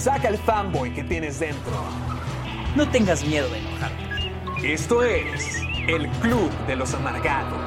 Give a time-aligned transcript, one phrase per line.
[0.00, 1.72] Saca el fanboy que tienes dentro.
[2.74, 4.72] No tengas miedo de enojarte.
[4.72, 7.60] Esto es el Club de los Amargados.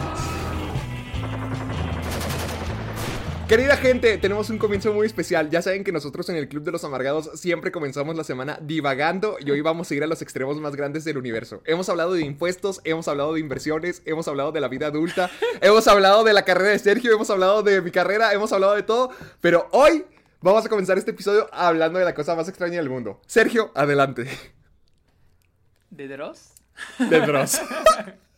[3.48, 5.52] Querida gente, tenemos un comienzo muy especial.
[5.52, 9.38] Ya saben que nosotros en el Club de los Amargados siempre comenzamos la semana divagando
[9.40, 11.62] y hoy vamos a ir a los extremos más grandes del universo.
[11.66, 15.30] Hemos hablado de impuestos, hemos hablado de inversiones, hemos hablado de la vida adulta,
[15.62, 18.82] hemos hablado de la carrera de Sergio, hemos hablado de mi carrera, hemos hablado de
[18.82, 20.04] todo, pero hoy
[20.44, 23.20] vamos a comenzar este episodio hablando de la cosa más extraña del mundo.
[23.26, 24.30] Sergio, adelante.
[25.90, 26.54] ¿De Dross?
[27.00, 27.62] De Dross.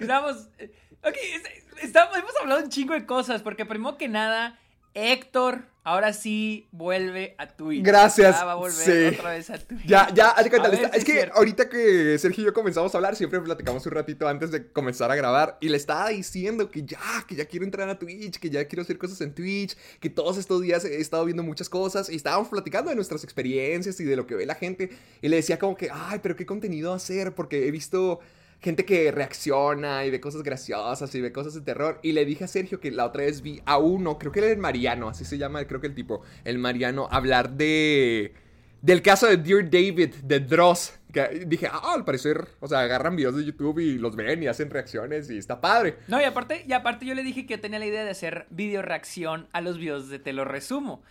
[0.00, 0.48] Estamos.
[0.58, 0.72] eh,
[1.04, 4.58] Ok, es- estamos, hemos hablado un chingo de cosas, porque primero que nada,
[4.94, 7.84] Héctor ahora sí vuelve a Twitch.
[7.84, 8.72] Gracias, Ya va a volver
[9.10, 9.16] sí.
[9.18, 9.86] otra vez a Twitch.
[9.86, 11.36] Ya, ya, A ver si es que cierto.
[11.36, 15.10] ahorita que Sergio y yo comenzamos a hablar, siempre platicamos un ratito antes de comenzar
[15.10, 18.50] a grabar y le estaba diciendo que ya, que ya quiero entrar a Twitch, que
[18.50, 22.08] ya quiero hacer cosas en Twitch, que todos estos días he estado viendo muchas cosas
[22.08, 25.36] y estábamos platicando de nuestras experiencias y de lo que ve la gente y le
[25.36, 28.20] decía como que, ay, pero qué contenido hacer porque he visto
[28.62, 31.98] gente que reacciona y ve cosas graciosas y ve cosas de terror.
[32.02, 34.50] Y le dije a Sergio que la otra vez vi a uno, creo que era
[34.50, 38.34] el Mariano, así se llama, creo que el tipo, el Mariano, hablar de...
[38.80, 40.98] Del caso de Dear David, de Dross.
[41.12, 44.46] Que dije, ah, al parecer, o sea, agarran videos de YouTube y los ven y
[44.48, 45.98] hacen reacciones y está padre.
[46.08, 48.82] No, y aparte, y aparte yo le dije que tenía la idea de hacer video
[48.82, 51.02] reacción a los videos de Te lo resumo.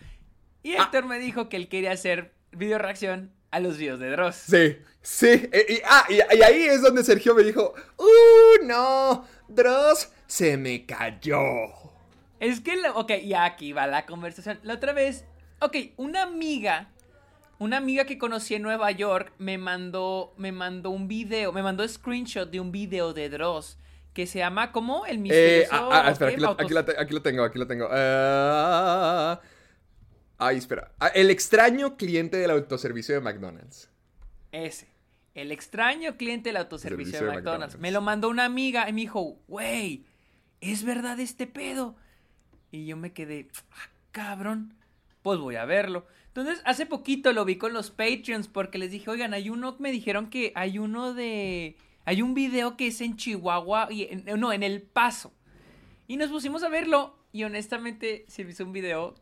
[0.62, 0.82] Y Ah.
[0.82, 4.34] Héctor me dijo que él quería hacer video reacción a los videos de Dross.
[4.34, 5.48] Sí, sí.
[5.52, 10.56] eh, y, ah, y, y ahí es donde Sergio me dijo, uh, no, Dross se
[10.56, 11.38] me cayó.
[12.40, 14.58] Es que, ok, y aquí va la conversación.
[14.64, 15.24] La otra vez,
[15.60, 16.88] ok, una amiga,
[17.60, 21.86] una amiga que conocí en Nueva York me mandó, me mandó un video, me mandó
[21.86, 23.78] screenshot de un video de Dross
[24.12, 25.06] que se llama, ¿cómo?
[25.06, 25.70] El Eh, misterioso...
[25.72, 26.34] ah, ah, espera, ¿qué?
[26.34, 27.88] aquí lo, Autos- aquí lo te- aquí lo tengo, aquí lo tengo.
[27.90, 29.40] Ah,
[30.46, 30.92] ay, espera.
[30.98, 33.90] Ah, el extraño cliente del autoservicio de McDonald's.
[34.52, 34.88] Ese.
[35.34, 37.74] El extraño cliente del autoservicio Servicio de de McDonald's.
[37.74, 37.80] McDonald's.
[37.80, 40.04] Me lo mandó una amiga y me dijo, güey,
[40.60, 41.96] ¿es verdad este pedo?
[42.70, 44.74] Y yo me quedé, ah, cabrón,
[45.22, 46.06] pues voy a verlo.
[46.28, 49.90] Entonces, hace poquito lo vi con los Patreons porque les dije, oigan, hay uno, me
[49.92, 51.76] dijeron que hay uno de...
[52.04, 55.32] Hay un video que es en Chihuahua, y en- no, en El Paso.
[56.08, 59.14] Y nos pusimos a verlo y honestamente se me hizo un video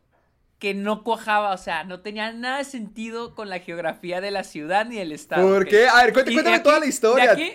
[0.60, 4.44] que no cuajaba, o sea, no tenía nada de sentido con la geografía de la
[4.44, 5.48] ciudad ni del estado.
[5.48, 5.88] ¿Por qué?
[5.88, 7.32] A ver, cuéntame, aquí- toda la historia.
[7.32, 7.52] aquí-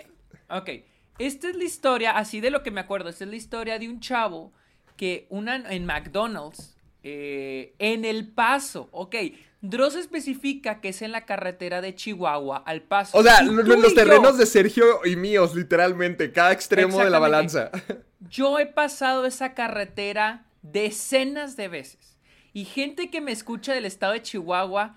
[0.49, 0.69] ok,
[1.19, 3.87] esta es la historia, así de lo que me acuerdo, esta es la historia de
[3.87, 4.51] un chavo
[4.97, 9.15] que una en McDonald's, eh, en El Paso, ok,
[9.61, 13.17] Dross especifica que es en la carretera de Chihuahua al Paso.
[13.17, 17.69] O sea, los yo- terrenos de Sergio y míos, literalmente, cada extremo de la balanza.
[18.29, 22.14] Yo he pasado esa carretera decenas de veces.
[22.55, 24.95] Y gente que me escucha del estado de Chihuahua,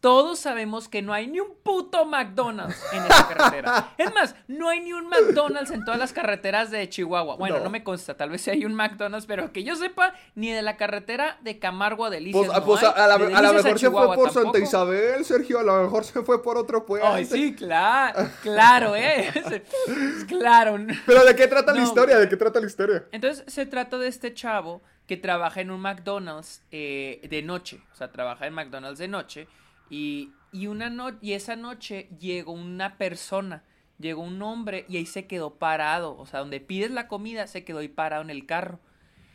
[0.00, 3.94] todos sabemos que no hay ni un puto McDonald's en esa carretera.
[3.98, 7.36] Es más, no hay ni un McDonald's en todas las carreteras de Chihuahua.
[7.36, 7.70] Bueno, no, No.
[7.70, 10.76] me consta, tal vez sí hay un McDonald's, pero que yo sepa, ni de la
[10.76, 12.44] carretera de Camargo a Delicias.
[12.44, 14.58] Pues, no pues, hay, a, la, de a la Delicias mejor se fue por Santa.
[14.58, 15.60] Isabel, Sergio.
[15.60, 17.06] A lo mejor se fue por otro puente.
[17.08, 19.32] Ay, sí, claro, claro, eh.
[20.28, 20.76] Claro.
[21.06, 21.86] Pero ¿de qué trata la No.
[21.86, 22.18] historia?
[22.18, 23.06] ¿De qué trata la historia?
[23.12, 27.80] Entonces se trata de este chavo que trabaja en un McDonald's eh, de noche.
[27.92, 29.48] O sea, trabaja en McDonald's de noche.
[29.90, 33.64] Y, y, una no- y esa noche llegó una persona,
[33.98, 36.16] llegó un hombre y ahí se quedó parado.
[36.18, 38.78] O sea, donde pides la comida, se quedó ahí parado en el carro.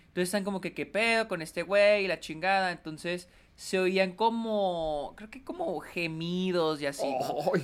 [0.08, 2.06] Entonces están como que, ¿qué pedo con este güey?
[2.06, 2.72] Y la chingada.
[2.72, 7.06] Entonces se oían como, creo que como gemidos y así.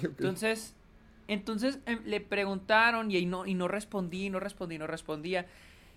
[0.04, 0.76] Entonces,
[1.28, 5.48] entonces em, le preguntaron y, ahí no, y no respondí, no respondí, no respondía.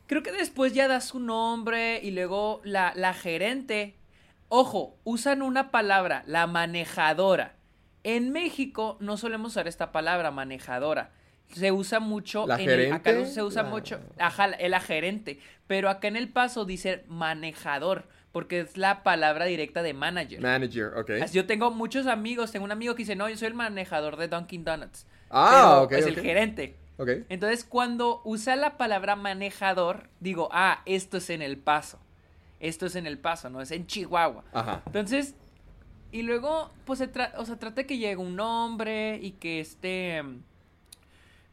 [0.07, 3.97] Creo que después ya da su nombre y luego la, la gerente.
[4.49, 7.57] Ojo, usan una palabra, la manejadora.
[8.05, 11.11] En México no solemos usar esta palabra, manejadora.
[11.53, 12.47] Se usa mucho.
[12.47, 13.31] ¿La en el- acá gerente?
[13.33, 14.01] se usa La- mucho.
[14.19, 15.41] Ajá, la- gerente.
[15.67, 20.41] Pero acá en El Paso dice manejador, porque es la palabra directa de manager.
[20.41, 21.11] Manager, ok.
[21.23, 24.17] Así Yo tengo muchos amigos, tengo un amigo que dice, no, yo soy el manejador
[24.17, 25.07] de Dunkin' Donuts.
[25.31, 26.77] Ah, Pero ok, Es el gerente.
[26.99, 27.11] Ok.
[27.29, 31.99] Entonces, cuando usa la palabra manejador, digo, ah, esto es en El Paso.
[32.59, 34.45] Esto es en El Paso, no es en Chihuahua.
[34.53, 34.83] Ajá.
[34.87, 35.35] Entonces,
[36.11, 39.61] y luego, pues, se tra- o sea, trata de que llegue un hombre y que
[39.61, 40.23] este,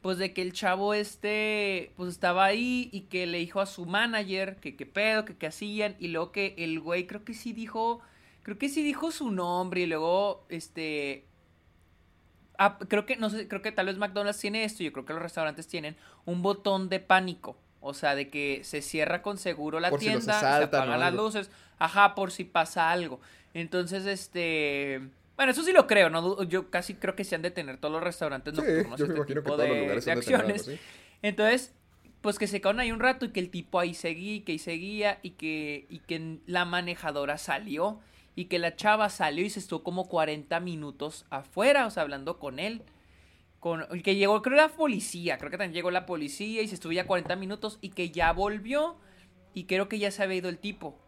[0.01, 3.85] pues, de que el chavo este, pues, estaba ahí y que le dijo a su
[3.85, 7.51] manager que qué pedo, que qué hacían, y luego que el güey creo que sí
[7.51, 7.99] dijo,
[8.43, 11.25] creo que sí dijo su nombre y luego, este,
[12.57, 15.13] ah, creo que, no sé, creo que tal vez McDonald's tiene esto, yo creo que
[15.13, 15.95] los restaurantes tienen
[16.25, 17.57] un botón de pánico.
[17.85, 21.13] O sea, de que se cierra con seguro la Por tienda, se asaltan apagan las
[21.13, 23.19] luces, ajá, por si pasa algo.
[23.53, 25.01] Entonces, este,
[25.35, 27.91] bueno, eso sí lo creo, no yo casi creo que se han de tener todos
[27.93, 30.11] los restaurantes Sí, nocturnos yo me este imagino que tipo todos los de- lugares de
[30.13, 30.79] han de tener acciones.
[31.21, 31.73] Entonces,
[32.21, 34.59] pues que se quedaron ahí un rato y que el tipo ahí seguía, que ahí
[34.59, 37.99] seguía y que, y que la manejadora salió
[38.35, 42.39] y que la chava salió y se estuvo como 40 minutos afuera, o sea, hablando
[42.39, 42.83] con él.
[43.59, 46.75] Con, y que llegó, creo, la policía, creo que también llegó la policía y se
[46.75, 48.97] estuvo ya 40 minutos y que ya volvió
[49.53, 50.99] y creo que ya se había ido el tipo.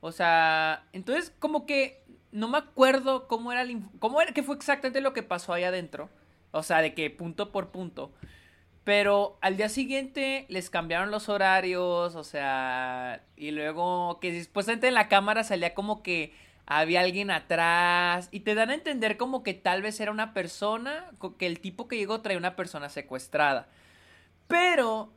[0.00, 4.56] O sea, entonces como que no me acuerdo cómo era, el cómo era, qué fue
[4.56, 6.10] exactamente lo que pasó ahí adentro.
[6.50, 8.12] O sea, de que punto por punto.
[8.84, 14.94] Pero al día siguiente les cambiaron los horarios, o sea, y luego que supuestamente en
[14.94, 16.32] la cámara salía como que
[16.70, 21.06] había alguien atrás y te dan a entender como que tal vez era una persona,
[21.38, 23.68] que el tipo que llegó traía una persona secuestrada.
[24.46, 25.10] Pero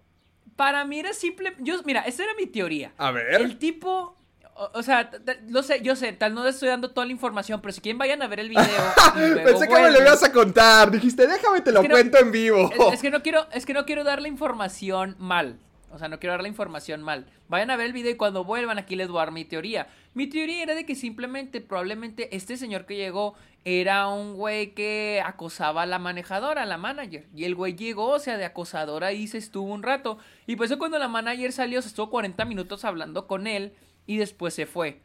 [0.56, 2.94] para mí era simple, yo mira, esa era mi teoría.
[2.98, 3.42] A ver.
[3.42, 4.16] El tipo,
[4.56, 5.12] o, o sea,
[5.50, 7.98] lo sé, yo sé, tal no les estoy dando toda la información, pero si quieren
[7.98, 8.64] vayan a ver el video.
[9.44, 10.90] Pensé que me lo ibas a contar.
[10.90, 12.72] Dijiste, déjame, te lo no- cuento en vivo.
[12.90, 15.60] Es, es que no quiero, es que no quiero dar la información mal.
[15.94, 17.26] O sea, no quiero dar la información mal.
[17.50, 19.88] Vayan a ver el video y cuando vuelvan aquí les voy a dar mi teoría.
[20.14, 23.36] Mi teoría era de que simplemente, probablemente, este señor que llegó
[23.66, 27.28] era un güey que acosaba a la manejadora, a la manager.
[27.36, 30.18] Y el güey llegó, o sea, de acosador ahí se estuvo un rato.
[30.48, 33.74] Y por eso cuando la manager salió, se estuvo 40 minutos hablando con él
[34.06, 35.02] y después se fue.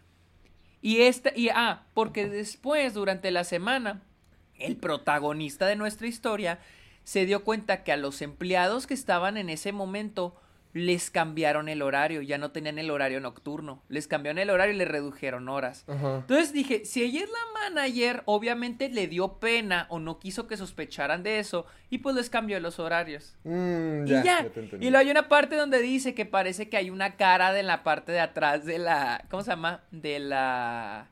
[0.82, 4.02] Y esta, y ah, porque después, durante la semana,
[4.58, 6.60] el protagonista de nuestra historia
[7.04, 10.34] se dio cuenta que a los empleados que estaban en ese momento
[10.76, 14.78] les cambiaron el horario, ya no tenían el horario nocturno, les cambiaron el horario y
[14.78, 15.84] les redujeron horas.
[15.88, 16.16] Ajá.
[16.16, 20.56] Entonces dije, si ella es la manager, obviamente le dio pena o no quiso que
[20.56, 23.34] sospecharan de eso y pues les cambió los horarios.
[23.44, 24.42] Mm, Y ya, ya.
[24.44, 24.60] ya te.
[24.80, 27.66] Y luego hay una parte donde dice que parece que hay una cara de en
[27.66, 29.24] la parte de atrás de la.
[29.30, 29.80] ¿Cómo se llama?
[29.90, 31.08] De la.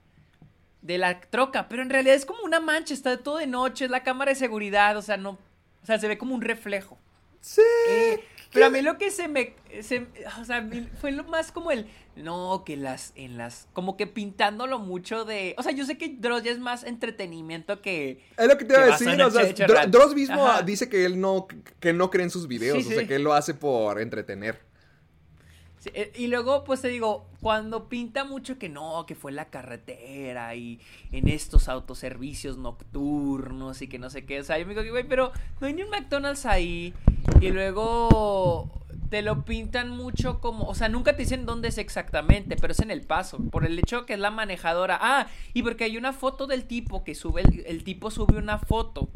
[0.83, 1.69] De la troca.
[1.69, 4.37] Pero en realidad es como una mancha, está todo de noche, es la cámara de
[4.37, 5.39] seguridad, o sea, no.
[5.83, 6.99] O sea, se ve como un reflejo.
[7.41, 7.61] Sí.
[7.91, 10.06] Eh, pero a mí lo que se me, se-
[10.41, 10.67] o sea,
[11.01, 11.87] fue lo más como el,
[12.17, 16.09] no, que las, en las, como que pintándolo mucho de, o sea, yo sé que
[16.19, 19.87] Dross ya es más entretenimiento que, Es lo que te iba a decir, o sea.
[19.87, 20.62] Dross mismo Ajá.
[20.62, 21.47] dice que él no,
[21.81, 23.06] que no cree en sus videos, Sí, o sea, sí.
[23.06, 24.61] que él lo hace por entretener.
[25.93, 30.55] Eh, y luego, pues te digo, cuando pinta mucho que no, que fue la carretera
[30.55, 30.81] y
[31.13, 35.07] en estos autoservicios nocturnos y que no sé qué, o sea, yo me digo güey,
[35.07, 36.95] pero no hay ni un McDonald's ahí.
[37.41, 38.71] Y luego
[39.11, 42.81] te lo pintan mucho como, o sea, nunca te dicen dónde es exactamente, pero es
[42.81, 44.99] en el paso, por el hecho que es la manejadora.
[45.01, 49.09] Ah, y porque hay una foto del tipo que sube, el tipo sube una foto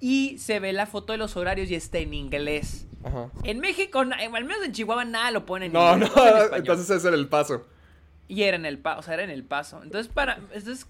[0.00, 2.86] y se ve la foto de los horarios y está en inglés.
[3.04, 3.28] Ajá.
[3.44, 6.28] En México, na- al menos en Chihuahua, nada lo ponen en No, inglés, no, en
[6.36, 6.58] español.
[6.58, 7.66] entonces ese era el paso.
[8.28, 9.80] Y era en el paso, o sea, era en el paso.
[9.82, 10.36] Entonces, para.
[10.52, 10.86] Entonces,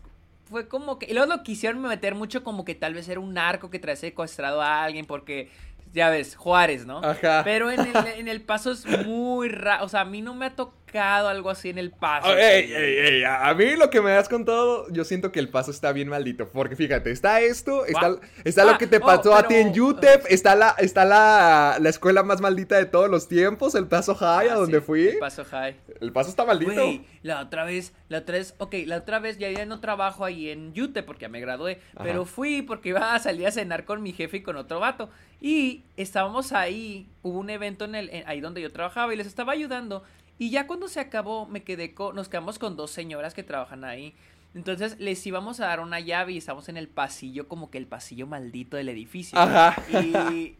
[0.48, 1.06] fue como que.
[1.10, 3.96] Y luego lo quisieron meter mucho como que tal vez era un narco que trae
[3.96, 5.50] secuestrado a alguien, porque.
[5.92, 6.98] Ya ves, Juárez, ¿no?
[6.98, 7.42] Ajá.
[7.44, 9.84] Pero en el, en el paso es muy raro.
[9.84, 12.28] O sea, a mí no me ha tocado algo así en el paso.
[12.28, 15.48] Oh, ey, ey, ey, a mí lo que me has contado, yo siento que el
[15.48, 16.48] paso está bien maldito.
[16.48, 19.78] Porque fíjate, está esto, está, está Ah, lo que te oh, pasó a ti en
[19.80, 24.14] UTEP, está la, está la, la escuela más maldita de todos los tiempos, el paso
[24.14, 25.08] High, a Ah, donde sí, fui.
[25.08, 25.76] El paso high.
[26.00, 26.72] El paso está maldito.
[26.72, 30.24] Güey, la otra vez, la otra vez, ok, la otra vez ya, ya no trabajo
[30.24, 32.04] ahí en Yute porque ya me gradué, Ajá.
[32.04, 35.08] pero fui porque iba a salir a cenar con mi jefe y con otro vato.
[35.40, 39.26] Y estábamos ahí, hubo un evento en el, en- ahí donde yo trabajaba y les
[39.26, 40.02] estaba ayudando.
[40.38, 43.84] Y ya cuando se acabó, me quedé con, nos quedamos con dos señoras que trabajan
[43.84, 44.14] ahí.
[44.54, 47.86] Entonces les íbamos a dar una llave y estábamos en el pasillo, como que el
[47.86, 49.38] pasillo maldito del edificio.
[49.38, 49.76] Ajá.
[49.90, 50.54] Y,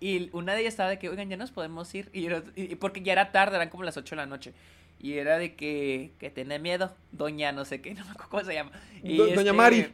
[0.00, 2.10] y una de ellas estaba de que, oigan, ya nos podemos ir.
[2.12, 4.54] Y, yo- y- porque ya era tarde, eran como las 8 de la noche.
[5.00, 8.44] Y era de que, que tiene miedo, doña no sé qué, no me acuerdo cómo
[8.44, 8.72] se llama.
[9.02, 9.92] Y Do- doña Mari.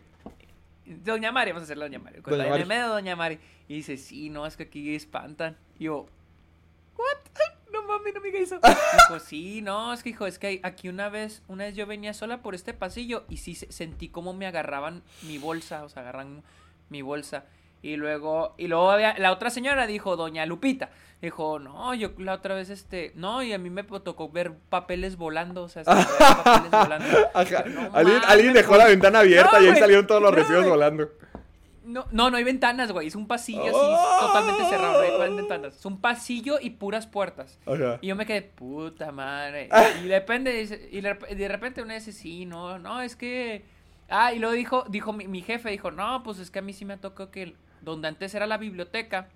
[0.87, 2.21] Doña Mari, vamos a hacerle doña Mari.
[2.21, 2.65] Doña Mari.
[2.67, 3.39] miedo, doña Mari.
[3.69, 5.57] Y dice, sí, no, es que aquí espantan.
[5.79, 6.07] Y yo,
[6.97, 7.19] ¿what?
[7.75, 8.59] No mami, no me diga eso.
[8.63, 12.15] Dijo, sí, no, es que hijo, es que aquí una vez, una vez yo venía
[12.15, 16.03] sola por este pasillo y sí se- sentí como me agarraban mi bolsa, o sea,
[16.03, 16.43] agarran
[16.89, 17.45] mi bolsa.
[17.83, 20.89] Y luego, y luego había, la otra señora dijo, doña Lupita.
[21.21, 25.17] Dijo, no, yo la otra vez, este, no, y a mí me tocó ver papeles
[25.17, 27.07] volando, o sea, papeles volando.
[27.35, 27.65] Ajá.
[27.65, 27.91] No
[28.27, 31.09] alguien, dejó la ventana abierta No, y ahí salieron todos los No, recibos volando.
[31.85, 34.27] No, no, no hay ventanas, güey, es un pasillo así, ¡Oh!
[34.27, 35.77] totalmente cerrado, no hay ventanas.
[35.77, 37.59] Es un pasillo y puras puertas.
[38.01, 39.69] Y yo me quedé, puta madre.
[40.03, 43.17] Y de repente, dice- y de rep- de repente una dice, sí, no, no, es
[43.17, 43.65] que...
[44.09, 46.73] Ah, y luego dijo, dijo mi, mi jefe, dijo, no, pues es que a mí
[46.73, 49.29] sí me tocó que donde antes era la biblioteca,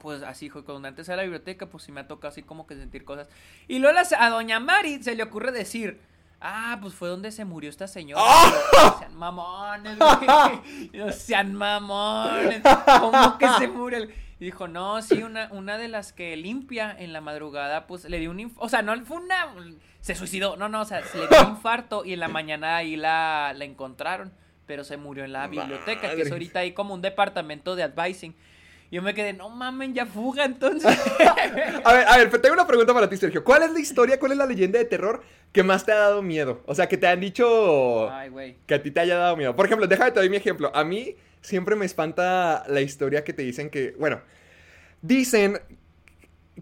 [0.00, 2.66] pues así, dijo, donde antes era la biblioteca, pues sí me ha tocado así como
[2.66, 3.28] que sentir cosas.
[3.68, 6.00] Y luego a doña Mari se le ocurre decir,
[6.42, 8.22] ah, pues fue donde se murió esta señora.
[8.22, 10.90] No sean mamones, güey.
[10.92, 12.62] No sean mamones.
[13.00, 13.98] ¿Cómo que se murió?
[13.98, 18.10] el-?" Y dijo, no, sí, una, una de las que limpia en la madrugada, pues
[18.10, 18.66] le dio un infarto.
[18.66, 19.54] O sea, no fue una.
[20.00, 20.56] Se suicidó.
[20.56, 23.52] No, no, o sea, se le dio un infarto y en la mañana ahí la,
[23.56, 24.32] la encontraron.
[24.66, 28.34] Pero se murió en la biblioteca, que es ahorita ahí como un departamento de advising.
[28.90, 30.98] Y yo me quedé, no mamen, ya fuga entonces.
[31.84, 33.42] A ver, a ver, tengo una pregunta para ti, Sergio.
[33.42, 35.22] ¿Cuál es la historia, cuál es la leyenda de terror
[35.52, 36.62] que más te ha dado miedo?
[36.66, 39.54] O sea, que te han dicho Ay, que a ti te haya dado miedo.
[39.54, 40.70] Por ejemplo, déjame te doy mi ejemplo.
[40.74, 44.20] A mí siempre me espanta la historia que te dicen que, bueno,
[45.02, 45.58] dicen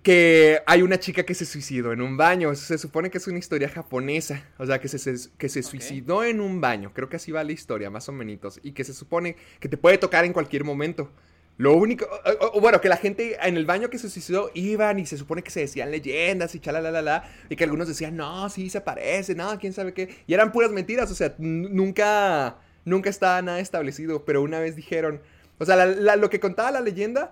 [0.03, 2.55] que hay una chica que se suicidó en un baño.
[2.55, 4.45] Se supone que es una historia japonesa.
[4.59, 6.93] O sea, que se, se- que se suicidó en un baño.
[6.95, 8.61] Creo que así va la historia, más o menos.
[8.63, 11.11] Y que se supone que te puede tocar en cualquier momento.
[11.61, 12.07] Lo único,
[12.55, 15.43] o- bueno, que la gente en el baño que se suicidó iban y se supone
[15.43, 19.59] que se decían leyendas y chala y que algunos decían, no, sí se parece, no,
[19.59, 20.09] quién sabe qué.
[20.27, 25.21] Y eran puras mentiras, o sea, nunca, nunca estaba nada establecido, pero una vez dijeron,
[25.59, 27.31] o sea, la- la- lo que contaba la leyenda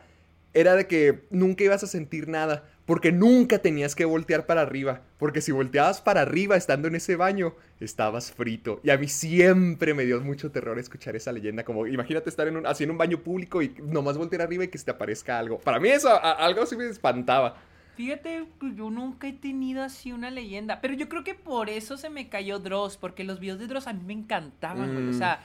[0.52, 5.02] era de que nunca ibas a sentir nada, porque nunca tenías que voltear para arriba,
[5.18, 8.80] porque si volteabas para arriba estando en ese baño, estabas frito.
[8.82, 12.56] Y a mí siempre me dio mucho terror escuchar esa leyenda, como imagínate estar en
[12.56, 15.38] un, así en un baño público y nomás voltear arriba y que se te aparezca
[15.38, 15.58] algo.
[15.58, 17.56] Para mí eso, a- algo así me espantaba.
[17.94, 20.80] Fíjate yo nunca he tenido así una leyenda.
[20.80, 22.96] Pero yo creo que por eso se me cayó Dross.
[22.96, 25.08] Porque los videos de Dross a mí me encantaban, güey.
[25.08, 25.18] O Mm.
[25.18, 25.40] sea,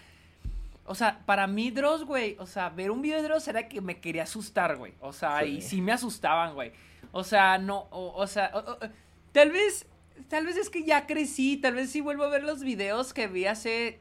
[0.86, 2.36] o sea, para mí Dross, güey.
[2.40, 4.94] O sea, ver un video de Dross era que me quería asustar, güey.
[5.02, 5.48] O sea, Sí.
[5.58, 6.72] y sí me asustaban, güey.
[7.14, 8.78] O sea, no, o, o sea, o- o-
[9.32, 9.86] tal vez,
[10.30, 11.56] tal vez es que ya crecí.
[11.58, 14.00] Tal vez si vuelvo a ver los videos que vi hace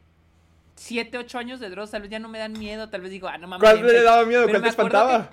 [0.74, 1.90] 7, 8 años de Dross.
[1.92, 2.88] Tal vez ya no me dan miedo.
[2.88, 3.62] Tal vez digo, ah, no mames.
[3.62, 3.92] ¿Cuál gente".
[3.92, 4.48] le daba miedo?
[4.48, 5.30] ¿Cuál te espantaba?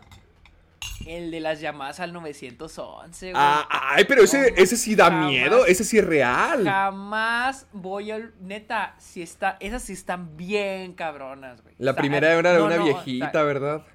[1.07, 3.33] El de las llamadas al 911, güey.
[3.35, 5.27] Ah, ay, pero ese, ese sí da jamás.
[5.29, 6.65] miedo, ese sí es real.
[6.65, 8.29] Jamás voy a...
[8.41, 9.57] Neta, si está...
[9.61, 11.73] Esas sí están bien cabronas, güey.
[11.79, 13.85] La O sea, primera era de no, una no, o viejita, sea, ¿verdad?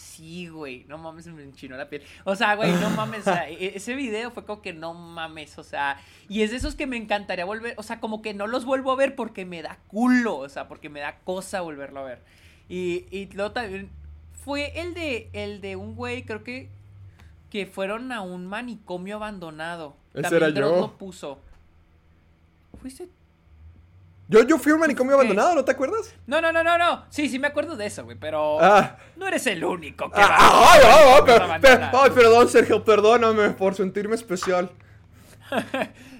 [0.00, 0.84] Sí, güey.
[0.88, 2.02] No mames, me enchinó la piel.
[2.24, 3.20] O sea, güey, no mames.
[3.20, 5.58] o sea, e- ese video fue como que no mames.
[5.58, 7.74] O sea, y es de esos que me encantaría volver...
[7.76, 10.38] O sea, como que no los vuelvo a ver porque me da culo.
[10.38, 12.22] O sea, porque me da cosa volverlo a ver.
[12.68, 13.90] Y, y luego también...
[14.44, 16.68] Fue el de, el de un güey, creo que...
[17.50, 19.96] Que fueron a un manicomio abandonado.
[20.14, 20.80] Ese También era yo.
[20.80, 21.40] lo puso.
[22.80, 23.08] ¿Fuiste
[24.30, 26.14] Yo, yo fui a un manicomio abandonado, ¿no te acuerdas?
[26.26, 27.04] No, no, no, no, no.
[27.10, 28.96] Sí, sí me acuerdo de eso, güey, pero Ah.
[29.16, 31.14] no eres el único que Ah, va ah, ay, ay,
[31.50, 34.70] ay, pero- ay, perdón, Sergio, perdóname por sentirme especial.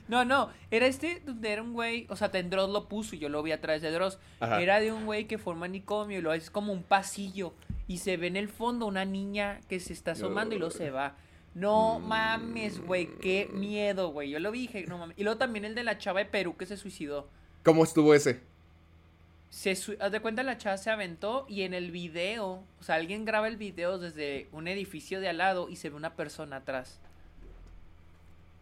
[0.09, 3.29] No, no, era este donde era un güey, o sea, Dross lo puso y yo
[3.29, 4.19] lo vi a través de Dross.
[4.41, 4.61] Ajá.
[4.61, 7.55] Era de un güey que fue un manicomio y lo es como un pasillo
[7.87, 10.91] y se ve en el fondo una niña que se está asomando y luego se
[10.91, 11.15] va.
[11.55, 14.31] No mames, güey, qué miedo, güey.
[14.31, 15.17] Yo lo vi dije, no mames.
[15.17, 17.29] Y luego también el de la chava de Perú que se suicidó.
[17.65, 18.41] ¿Cómo estuvo ese?
[19.51, 23.25] se haz de cuenta la chava se aventó y en el video, o sea, alguien
[23.25, 27.01] graba el video desde un edificio de al lado y se ve una persona atrás.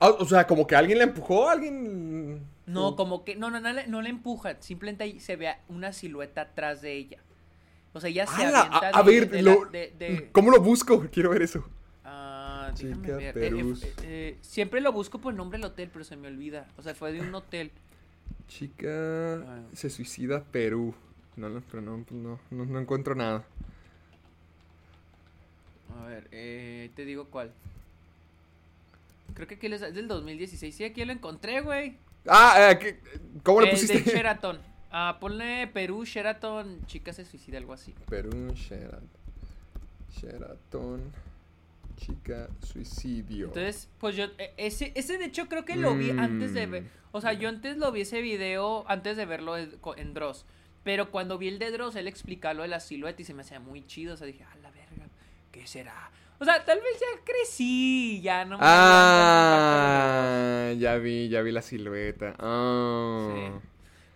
[0.01, 2.41] Ah, o sea, como que alguien la empujó, alguien...
[2.67, 2.97] No, Oh.
[2.97, 6.41] como que no no no le, no le empuja, simplemente ahí se ve una silueta
[6.43, 7.19] atrás de ella.
[7.93, 10.51] O sea, ella se avienta a, a de- ver, de la- lo- de- de- ¿cómo
[10.51, 11.07] lo busco?
[11.13, 11.69] Quiero ver eso.
[12.05, 13.37] Ah, déjame Chica ver.
[13.39, 13.75] Eh, eh,
[14.05, 16.67] eh, siempre lo busco por el nombre del hotel, pero se me olvida.
[16.79, 17.73] O sea, fue de un hotel.
[18.49, 18.89] Chica
[19.47, 19.61] Ah.
[19.75, 20.95] se suicida Perú.
[21.37, 22.41] No, no, pero no, pues no,
[22.81, 23.45] encuentro nada.
[26.01, 27.53] A ver, eh, te digo cuál.
[29.35, 30.75] Creo que aquí es del 2016.
[30.75, 31.97] Sí, aquí lo encontré, güey.
[32.27, 33.01] Ah, eh, ¿qué-
[33.43, 34.01] ¿cómo le El pusiste?
[34.01, 34.59] de Sheraton.
[34.91, 37.95] Ah, ponle Perú, Sheraton, chica se suicida, algo así.
[38.09, 39.09] Perú, Sheraton.
[40.21, 41.03] Sheraton.
[41.99, 43.47] Chica suicidio.
[43.49, 46.83] Entonces, pues yo, e- ese, ese de hecho creo que lo vi antes de ver,
[46.85, 46.89] Mm.
[47.13, 50.47] o sea, yo antes lo vi ese video, antes de verlo en, en Dross,
[50.85, 53.43] pero cuando vi el de Dross, él explicaba lo de la silueta y se me
[53.43, 55.09] hacía muy chido, o sea, dije, a la verga,
[55.53, 56.11] ¿qué será?
[56.41, 58.65] O sea, tal vez ya crecí, ya no me
[59.69, 62.35] Ah, ya vi, ya vi la silueta.
[62.39, 63.29] Ah.
[63.35, 63.41] Sí.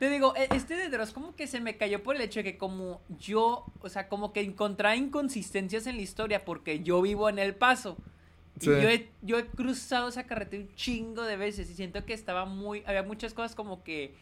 [0.03, 2.45] Te digo, e- este de Dross como que se me cayó por el hecho de
[2.45, 7.29] que como yo, o sea, como que encontraba inconsistencias en la historia porque yo vivo
[7.29, 7.97] en El Paso.
[8.61, 8.67] Y Sí.
[8.71, 12.47] yo he, yo he cruzado esa carretera un chingo de veces y siento que estaba
[12.47, 14.13] muy, había muchas cosas como que,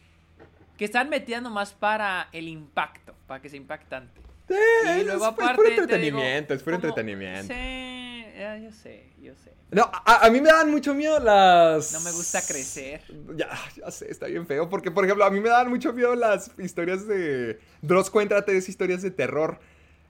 [0.77, 4.21] que estaban metidas nomás para el impacto, para que sea impactante.
[4.49, 5.81] Eh, Y luego es, puro- aparte puro te digo,
[6.19, 7.53] entretenimiento, es puro como- entretenimiento.
[7.55, 9.51] Sí, ya, yo sé, yo sé.
[9.71, 11.93] No, a, a mí me dan mucho miedo las...
[11.93, 13.01] No me gusta crecer.
[13.35, 14.69] Ya, ya sé, está bien feo.
[14.69, 17.59] Porque, por ejemplo, a mí me dan mucho miedo las historias de.
[17.81, 19.59] Dross cuenta tres historias de terror.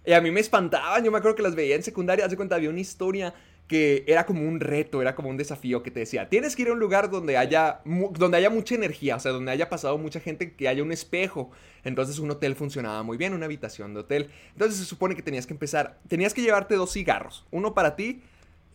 [0.04, 1.04] Y a mí me espantaban.
[1.04, 2.26] Yo me acuerdo que las veía en secundaria.
[2.26, 3.36] Hace cuenta, había una historia
[3.72, 6.68] que era como un reto, era como un desafío que te decía: tienes que ir
[6.68, 10.20] a un lugar donde haya, donde haya mucha energía, o sea, donde haya pasado mucha
[10.20, 11.52] gente, que haya un espejo.
[11.86, 14.30] Entonces, un hotel funcionaba muy bien, una habitación de hotel.
[14.52, 16.00] Entonces, se supone que tenías que empezar.
[16.10, 18.22] Tenías que llevarte dos cigarros: uno para ti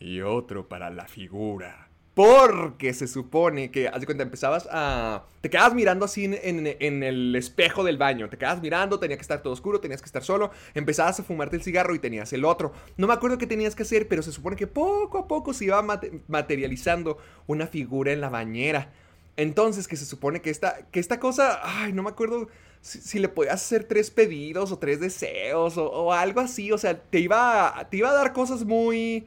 [0.00, 1.85] y otro para la figura.
[2.16, 5.24] Porque se supone que, haz de cuenta, empezabas a...
[5.42, 8.30] Te quedabas mirando así en, en- el espejo del baño.
[8.30, 10.50] Te quedabas mirando, tenía que estar todo oscuro, tenías que estar solo.
[10.72, 12.72] Empezabas a fumarte el cigarro y tenías el otro.
[12.96, 15.66] No me acuerdo qué tenías que hacer, pero se supone que poco a poco se
[15.66, 18.90] iba mate- materializando una figura en la bañera.
[19.36, 21.60] Entonces, que se supone que esta, que esta cosa...
[21.62, 22.48] Ay, no me acuerdo
[22.80, 26.72] si, le podías hacer tres pedidos o tres deseos o, o algo así.
[26.72, 29.26] O sea, te iba, te iba a dar cosas muy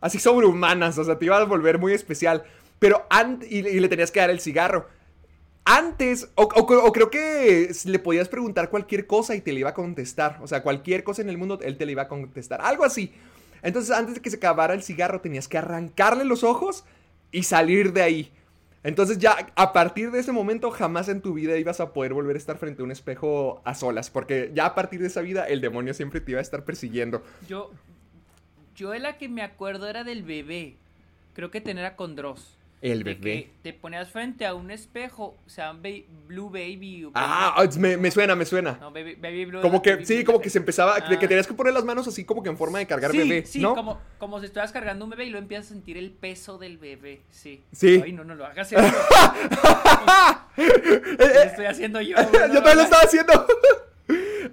[0.00, 2.44] así sobrehumanas, o sea, te iba a volver muy especial.
[2.78, 4.86] Pero antes, y, y le tenías que dar el cigarro.
[5.64, 9.74] Antes, o- o creo que le podías preguntar cualquier cosa y te le iba a
[9.74, 10.38] contestar.
[10.42, 12.60] O sea, cualquier cosa en el mundo, él te le iba a contestar.
[12.62, 13.12] Algo así.
[13.62, 16.84] Entonces, antes de que se acabara el cigarro, tenías que arrancarle los ojos
[17.30, 18.32] y salir de ahí.
[18.82, 22.34] Entonces ya a partir de ese momento jamás en tu vida ibas a poder volver
[22.36, 25.44] a estar frente a un espejo a solas, porque ya a partir de esa vida
[25.46, 27.22] el demonio siempre te iba a estar persiguiendo.
[27.46, 27.70] Yo,
[28.80, 30.74] yo de la que me acuerdo era del bebé.
[31.34, 32.56] Creo que tenía con Dross.
[32.82, 33.20] El bebé.
[33.20, 35.82] que te ponías frente a un espejo, o sea, un
[36.26, 37.04] Blue Baby.
[37.04, 38.78] o Ah, baby- me, me suena, me suena.
[38.80, 39.60] No, baby, baby Blue.
[39.60, 41.28] Como que, Baby sí, como que se empezaba, de que Ah.
[41.28, 43.60] tenías que poner las manos así como que en forma de cargar sí, bebé, Sí,
[43.60, 43.74] ¿no?
[43.74, 46.78] como, como si estuvieras cargando un bebé y luego empiezas a sentir el peso del
[46.78, 47.20] bebé.
[47.30, 47.62] Sí.
[47.70, 48.00] Sí.
[48.02, 48.80] Ay, no, no lo hagas eso.
[50.56, 52.16] Lo estoy haciendo yo.
[52.16, 53.46] yo también lo lo estaba haciendo.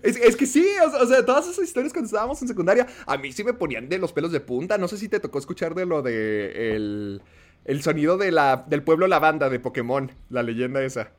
[0.02, 0.66] Es, es que sí,
[1.02, 3.98] o sea, todas esas historias cuando estábamos en secundaria, a mí sí me ponían de
[3.98, 4.78] los pelos de punta.
[4.78, 7.22] No sé si te tocó escuchar de lo de el,
[7.66, 11.12] el sonido de la, del pueblo lavanda de Pokémon, la leyenda esa.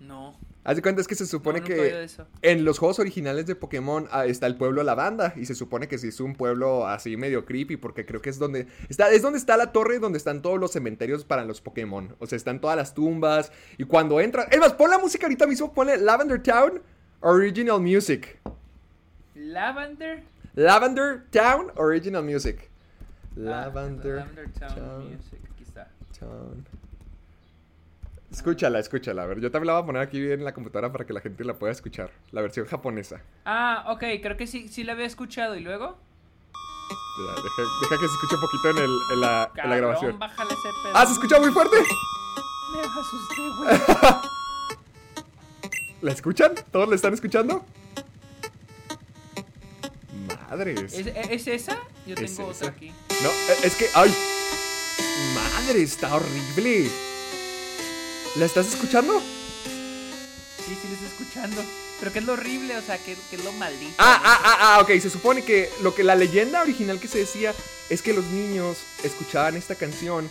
[0.00, 0.36] No.
[0.68, 2.06] Haz de cuenta es que se supone No, que
[2.42, 5.96] en los juegos originales de Pokémon ah, está el pueblo Lavanda y se supone que
[5.96, 9.38] sí es un pueblo así medio creepy porque creo que es donde está es donde
[9.38, 12.76] está la torre donde están todos los cementerios para los Pokémon, o sea, están todas
[12.76, 16.82] las tumbas y cuando entran, es más, pon la música ahorita mismo, ponle Lavender Town
[17.20, 18.38] Original Music.
[19.34, 20.22] Lavender.
[20.54, 22.68] Lavender Town Original Music.
[23.36, 25.04] Ah, Lavender, Lavender Town, Town.
[25.10, 25.40] Music.
[25.52, 25.88] Aquí está.
[26.18, 26.66] Town.
[28.30, 29.22] Escúchala, escúchala.
[29.22, 31.20] A ver, yo te la voy a poner aquí en la computadora para que la
[31.20, 32.10] gente la pueda escuchar.
[32.30, 33.22] La versión japonesa.
[33.44, 35.56] Ah, ok, creo que sí, sí la había escuchado.
[35.56, 35.96] ¿Y luego?
[37.18, 40.18] Deja, deja que se escuche un poquito en, el, en, la, en la grabación.
[40.18, 40.92] bájale ese pedo.
[40.94, 41.76] ¡Ah, se escucha muy fuerte!
[42.72, 44.20] Me asusté, güey.
[46.00, 46.54] ¿La escuchan?
[46.70, 47.64] ¿Todos la están escuchando?
[50.50, 50.92] Madres.
[50.94, 51.78] ¿Es, es esa?
[52.06, 52.66] Yo Es tengo esa.
[52.66, 52.92] otra aquí.
[53.22, 53.88] No, e- es que.
[53.94, 54.14] ¡Ay!
[55.34, 55.82] ¡Madre!
[55.82, 56.88] Está horrible.
[58.36, 59.20] ¿La estás escuchando?
[59.20, 61.64] Sí, sí, la estoy escuchando.
[61.98, 62.76] Pero ¿qué es lo horrible?
[62.76, 63.94] O sea, ¿qué, qué es lo maldito?
[63.98, 64.90] Ah, ah, ah, ah, ok.
[65.00, 67.52] Se supone que lo que la leyenda original que se decía
[67.90, 70.30] es que los niños escuchaban esta canción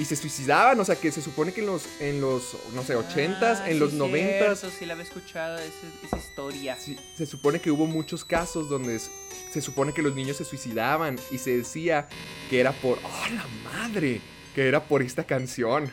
[0.00, 0.80] y se suicidaban.
[0.80, 3.74] O sea, que se supone que en los, en los no sé, ochentas, Ah, en
[3.74, 6.76] sí, los noventas, cierto, sí, la había escuchado esa historia.
[6.76, 11.18] Sí, se supone que hubo muchos casos donde se supone que los niños se suicidaban
[11.30, 12.08] y se decía
[12.48, 12.98] que era por...
[12.98, 14.22] ¡Oh, la madre!
[14.54, 15.92] Que era por esta canción.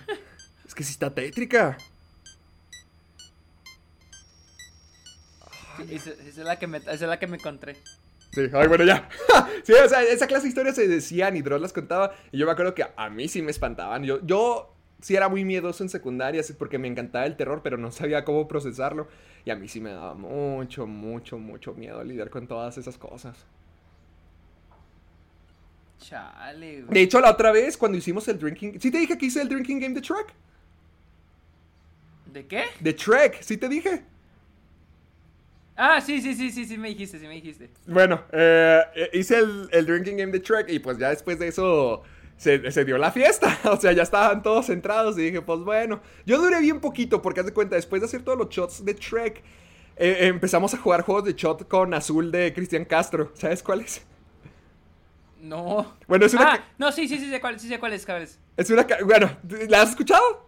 [0.66, 1.78] es que sí está tétrica.
[5.78, 7.76] Sí, esa, esa es la que me, esa es la que me encontré.
[8.38, 9.10] Sí, ay, bueno, ya.
[9.64, 12.14] sí, o sea, esa clase de historias se decían y Dross las contaba.
[12.32, 14.04] Y yo me acuerdo que a mí sí me espantaban.
[14.04, 17.92] Yo, yo sí era muy miedoso en secundaria porque me encantaba el terror, pero no
[17.92, 19.08] sabía cómo procesarlo.
[19.44, 23.44] Y a mí sí me daba mucho, mucho, mucho miedo lidiar con todas esas cosas.
[25.98, 26.94] Chale, güey.
[26.94, 28.80] De hecho, la otra vez, cuando hicimos el drinking...
[28.80, 30.32] ¿Sí te dije que hice el drinking game de Shrek?
[32.32, 32.66] ¿De qué?
[32.82, 34.04] De Trek, ¿sí te dije?
[35.78, 37.70] Ah, sí, sí, sí, sí, sí me dijiste, sí me dijiste.
[37.86, 41.48] Bueno, eh, eh, hice el, el drinking game de Trek y pues ya después de
[41.50, 42.02] eso
[42.36, 43.60] se, se dio la fiesta.
[43.72, 46.02] O sea, ya estaban todos centrados y dije, pues bueno.
[46.26, 48.96] Yo duré bien poquito porque haz de cuenta, después de hacer todos los shots de
[48.96, 49.44] Trek,
[49.98, 53.32] eh, empezamos a jugar juegos de shot con azul de Cristian Castro.
[53.36, 54.02] ¿Sabes cuál es?
[55.40, 55.96] No.
[56.08, 56.54] Bueno, es una...
[56.54, 58.40] Ah, no, sí, sí, sí sé cuál, sí sé cuál es, cuál es.
[58.58, 58.88] Es una...
[59.06, 59.30] Bueno,
[59.70, 60.47] ¿la has escuchado?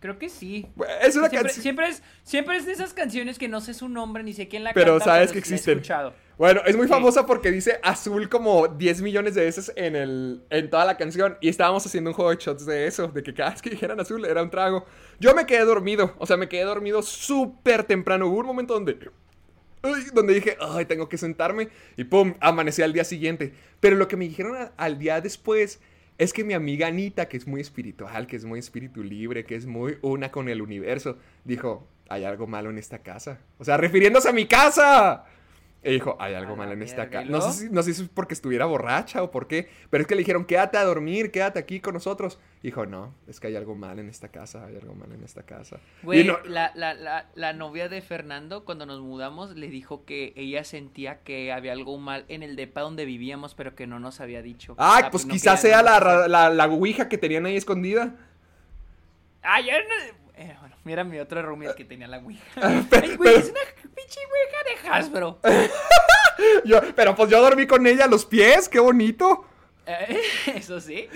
[0.00, 0.64] Creo que sí.
[1.02, 1.62] Es una siempre, canción.
[1.62, 4.62] siempre es, siempre es de esas canciones que no sé su nombre ni sé quién
[4.62, 5.04] la Pero canta.
[5.06, 5.78] sabes que sí la he existen.
[5.78, 6.14] escuchado.
[6.38, 6.92] Bueno, es muy Sí.
[6.92, 11.36] famosa porque dice azul como 10 millones de veces en, el, en toda la canción.
[11.40, 13.98] Y estábamos haciendo un juego de shots de eso, de que cada vez que dijeran
[13.98, 14.86] azul era un trago.
[15.18, 18.28] Yo me quedé dormido, o sea, me quedé dormido súper temprano.
[18.28, 18.96] Hubo un momento donde,
[20.12, 21.70] donde dije, ay, tengo que sentarme.
[21.96, 23.52] Y pum, amanecí al día siguiente.
[23.80, 25.80] Pero lo que me dijeron al día después
[26.18, 29.54] es que mi amiga Anita, que es muy espiritual, que es muy espíritu libre, que
[29.54, 33.38] es muy una con el universo, dijo, hay algo malo en esta casa.
[33.58, 35.24] O sea, refiriéndose a mi casa.
[35.84, 37.24] Y dijo, hay algo la en esta casa.
[37.24, 40.02] ¿y No sé, si, no sé si es porque estuviera borracha o por qué, pero
[40.02, 42.40] es que le dijeron, quédate a dormir, quédate aquí con nosotros.
[42.64, 45.44] Dijo, no, es que hay algo mal en esta casa, hay algo mal en esta
[45.44, 45.78] casa.
[46.02, 50.04] Y Güey, no- la, la, la, la novia de Fernando, cuando nos mudamos, le dijo
[50.04, 54.00] que ella sentía que había algo mal en el depa donde vivíamos, pero que no
[54.00, 54.74] nos había dicho.
[54.78, 58.16] Ay, Ah, pues no quizás sea la, la, ouija que tenían ahí escondida.
[59.42, 62.42] Ay, yo no- eh, bueno, mira mi otro roommate que tenía la Ouija.
[62.56, 63.60] Ay, güey, es una
[63.94, 65.38] pinche Ouija de Hasbro.
[66.64, 69.44] Yo- pero pues yo dormí con ella a los pies, qué bonito.
[69.86, 70.20] Eh,
[70.54, 71.08] Eso sí.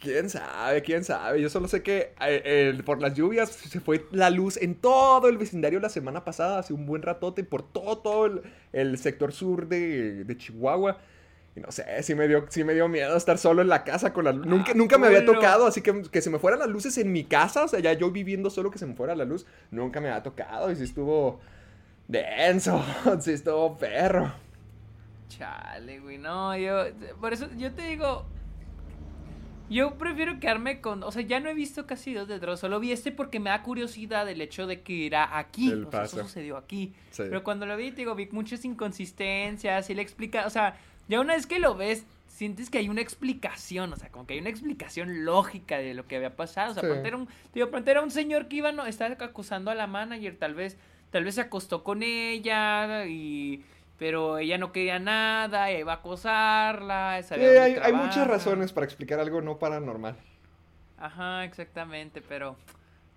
[0.00, 0.82] ¿Quién sabe?
[0.82, 1.40] ¿Quién sabe?
[1.40, 5.38] Yo solo sé que eh, por las lluvias se fue la luz en todo el
[5.38, 9.68] vecindario la semana pasada, hace un buen ratote, por todo, todo el, el sector sur
[9.68, 10.98] de, de Chihuahua.
[11.56, 14.12] Y no sé, sí me, dio, sí me dio miedo estar solo en la casa
[14.12, 14.46] con la luz.
[14.46, 17.10] Nunca, Ah, nunca me había tocado, así que que se me fueran las luces en
[17.12, 20.00] mi casa, o sea, ya yo viviendo solo que se me fuera la luz, nunca
[20.00, 21.40] me había tocado y sí estuvo
[22.08, 22.84] denso,
[23.20, 24.32] sí estuvo perro.
[25.30, 26.84] Chale, güey, no, yo,
[27.20, 28.24] por eso yo te digo,
[29.68, 32.78] yo prefiero quedarme con, o sea, ya no he visto casi dos de Dross, solo
[32.78, 36.04] vi este porque me da curiosidad el hecho de que era aquí, El o sea,
[36.04, 37.22] eso sucedió aquí, Sí.
[37.28, 40.76] pero cuando lo vi, te digo, vi muchas inconsistencias y le explica, o sea,
[41.08, 44.34] ya una vez que lo ves, sientes que hay una explicación, o sea, como que
[44.34, 46.88] hay una explicación lógica de lo que había pasado, o sea, Sí.
[46.88, 49.86] pronto era un, digo, pronto era un señor que iba, no, estaba acusando a la
[49.86, 50.76] manager, tal vez,
[51.10, 53.64] tal vez se acostó con ella y...
[53.98, 59.18] Pero ella no quería nada, iba a acosarla, Sí, hay, hay muchas razones para explicar
[59.18, 60.14] algo no paranormal.
[60.98, 62.56] Ajá, exactamente, pero...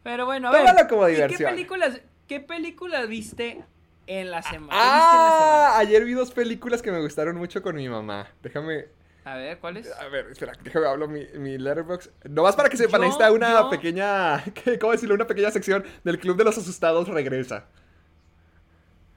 [0.04, 0.88] Pero bueno, a Tómalo ver.
[0.88, 1.49] como ¿y diversión.
[1.49, 3.62] ¿Qué películas, qué películas viste
[4.09, 4.71] en la semana?
[4.71, 7.87] ¿Qué viste en la Ah, ayer vi dos películas que me gustaron mucho con mi
[7.87, 8.27] mamá.
[8.43, 8.85] Déjame?
[9.23, 9.91] A ver, ¿cuáles?
[9.91, 12.09] a ver, espera, déjame hablo mi, mi letterbox.
[12.27, 15.13] Nomás para que sepan, ahí está una yo- pequeña, ¿qué- ¿cómo decirlo?
[15.15, 17.65] Una pequeña sección del Club de los Asustados regresa.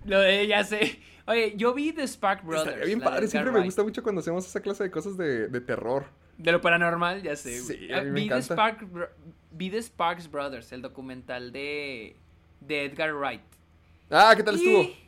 [0.05, 1.01] Lo de, ya sé.
[1.27, 2.67] Oye, yo vi The Spark Brothers.
[2.69, 5.61] Estaría bien padre, siempre me gusta mucho cuando hacemos esa clase de cosas de, de
[5.61, 6.07] terror.
[6.37, 7.61] De lo paranormal, ya sé.
[7.61, 8.43] Sí, a mí me vi, The.
[8.43, 8.87] Spark,
[9.53, 12.17] vi The Sparks Brothers, el documental de,
[12.61, 13.43] de Edgar Wright.
[14.13, 15.03] Ah, ¿qué tal Y estuvo?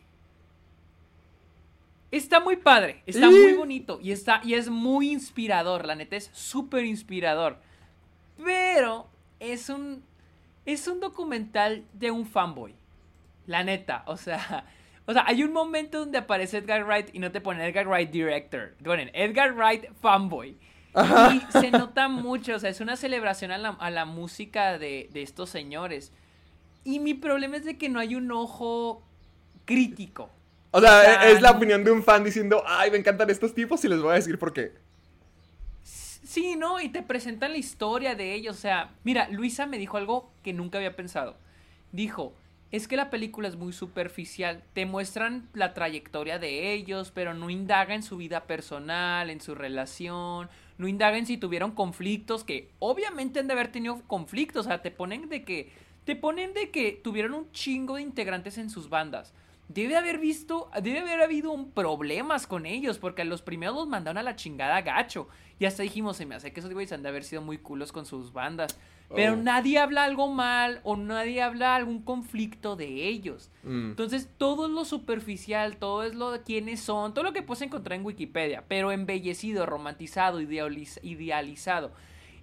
[2.11, 3.31] Está muy padre, está ¿Y?
[3.31, 7.59] muy bonito y está y es muy inspirador, la neta es súper inspirador.
[8.43, 9.09] Pero
[9.41, 10.05] es un
[10.65, 12.75] es un documental de un fanboy.
[13.47, 14.65] La neta, o sea,
[15.07, 18.11] o sea, hay un momento donde aparece Edgar Wright y no te ponen Edgar Wright
[18.11, 20.57] director, te ponen Edgar Wright fanboy.
[20.97, 25.11] Y se nota mucho, o sea, es una celebración a la, a la música de,
[25.13, 26.13] de estos señores.
[26.85, 29.03] Y mi problema es de que no hay un ojo
[29.65, 30.31] crítico.
[30.71, 33.55] O sea, o sea, es la opinión de un fan diciendo, ay, me encantan estos
[33.55, 34.73] tipos y les voy a decir por qué.
[35.83, 36.81] Sí, ¿no?
[36.81, 38.57] Y te presentan la historia de ellos.
[38.57, 41.37] O sea, mira, Luisa me dijo algo que nunca había pensado.
[41.93, 42.35] Dijo,
[42.73, 44.65] es que la película es muy superficial.
[44.73, 49.55] Te muestran la trayectoria de ellos, pero no indaga en su vida personal, en su
[49.55, 50.51] relación.
[50.77, 54.67] No indaga en si tuvieron conflictos, que obviamente han de haber tenido conflictos.
[54.67, 55.84] O sea, te ponen de que.
[56.05, 59.33] Te ponen de que tuvieron un chingo de integrantes en sus bandas.
[59.69, 63.89] Debe haber visto, debe haber habido un problemas con ellos, porque a los primeros los
[63.89, 65.27] mandaron a la chingada gacho.
[65.59, 67.91] Y hasta dijimos, se me hace que esos güeyes han de haber sido muy culos
[67.91, 68.79] con sus bandas.
[69.15, 69.37] Pero Oh.
[69.37, 73.51] nadie habla algo mal o nadie habla algún conflicto de ellos.
[73.63, 73.91] Mm.
[73.91, 77.63] Entonces, todo es lo superficial, todo es lo de quiénes son, todo lo que puedes
[77.63, 81.93] encontrar en Wikipedia, pero embellecido, romantizado, idealiz- idealizado.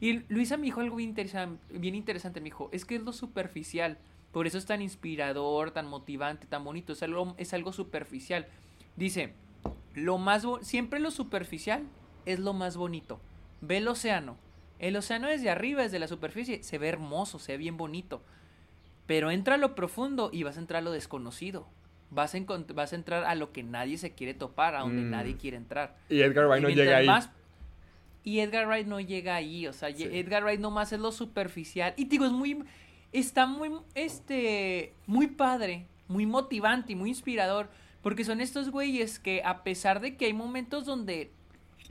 [0.01, 3.13] Y Luisa me dijo algo bien, interesan- bien interesante, me dijo, es que es lo
[3.13, 3.97] superficial,
[4.33, 8.47] por eso es tan inspirador, tan motivante, tan bonito, es algo, es algo superficial.
[8.95, 9.33] Dice,
[9.93, 11.83] lo más siempre lo superficial
[12.25, 13.19] es lo más bonito.
[13.61, 14.37] Ve el océano.
[14.79, 18.23] El océano desde arriba, desde la superficie, se ve hermoso, se ve bien bonito.
[19.05, 21.67] Pero entra a lo profundo y vas a entrar a lo desconocido.
[22.09, 22.39] Vas a,
[22.73, 25.09] vas a entrar a lo que nadie se quiere topar, a donde Mm.
[25.11, 25.95] nadie quiere entrar.
[26.09, 27.05] Y Edgar Wright no llega ahí.
[27.07, 27.29] más-
[28.23, 30.03] Y Edgar Wright no llega ahí, o sea, Sí.
[30.03, 31.93] Edgar Wright nomás es lo superficial.
[31.97, 32.63] Y digo, es muy,
[33.11, 37.69] está muy, este, muy padre, muy motivante y muy inspirador,
[38.03, 41.31] porque son estos güeyes que a pesar de que hay momentos donde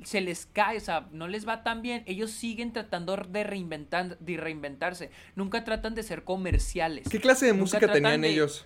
[0.04, 4.16] se les cae, o sea, no les va tan bien, ellos siguen tratando de, reinventar,
[4.18, 5.10] de reinventarse.
[5.36, 7.08] Nunca tratan de ser comerciales.
[7.08, 8.64] ¿Qué clase de Nunca música tenían de- ellos?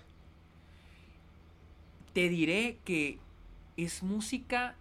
[2.12, 3.18] Te diré que
[3.76, 4.76] es música.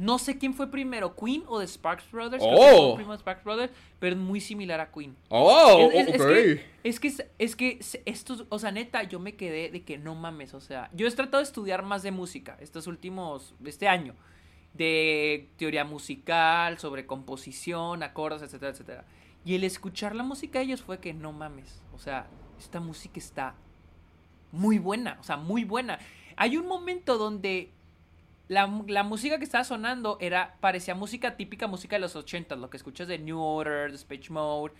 [0.00, 2.42] No sé quién fue primero, Queen o The Sparks Brothers.
[2.42, 2.86] Creo Oh.
[2.88, 5.14] fue primo de Sparks Brothers, pero es muy similar a Queen.
[5.28, 9.70] Oh, Es- es- que- Es que, es, que estos, o sea, neta, yo me quedé
[9.70, 12.86] de que no mames, o sea, yo he tratado de estudiar más de música estos
[12.86, 14.14] últimos, este año,
[14.72, 19.04] de teoría musical, sobre composición, acordes, etcétera, etcétera.
[19.44, 22.26] Y el escuchar la música de ellos fue que no mames, o sea,
[22.58, 23.54] esta música está
[24.52, 25.98] muy buena, o sea, muy buena.
[26.36, 27.70] Hay un momento donde
[28.50, 32.68] la, la música que estaba sonando era parecía música típica, música de los 80, lo
[32.68, 34.74] que escuchas de New Order, Speech Mode.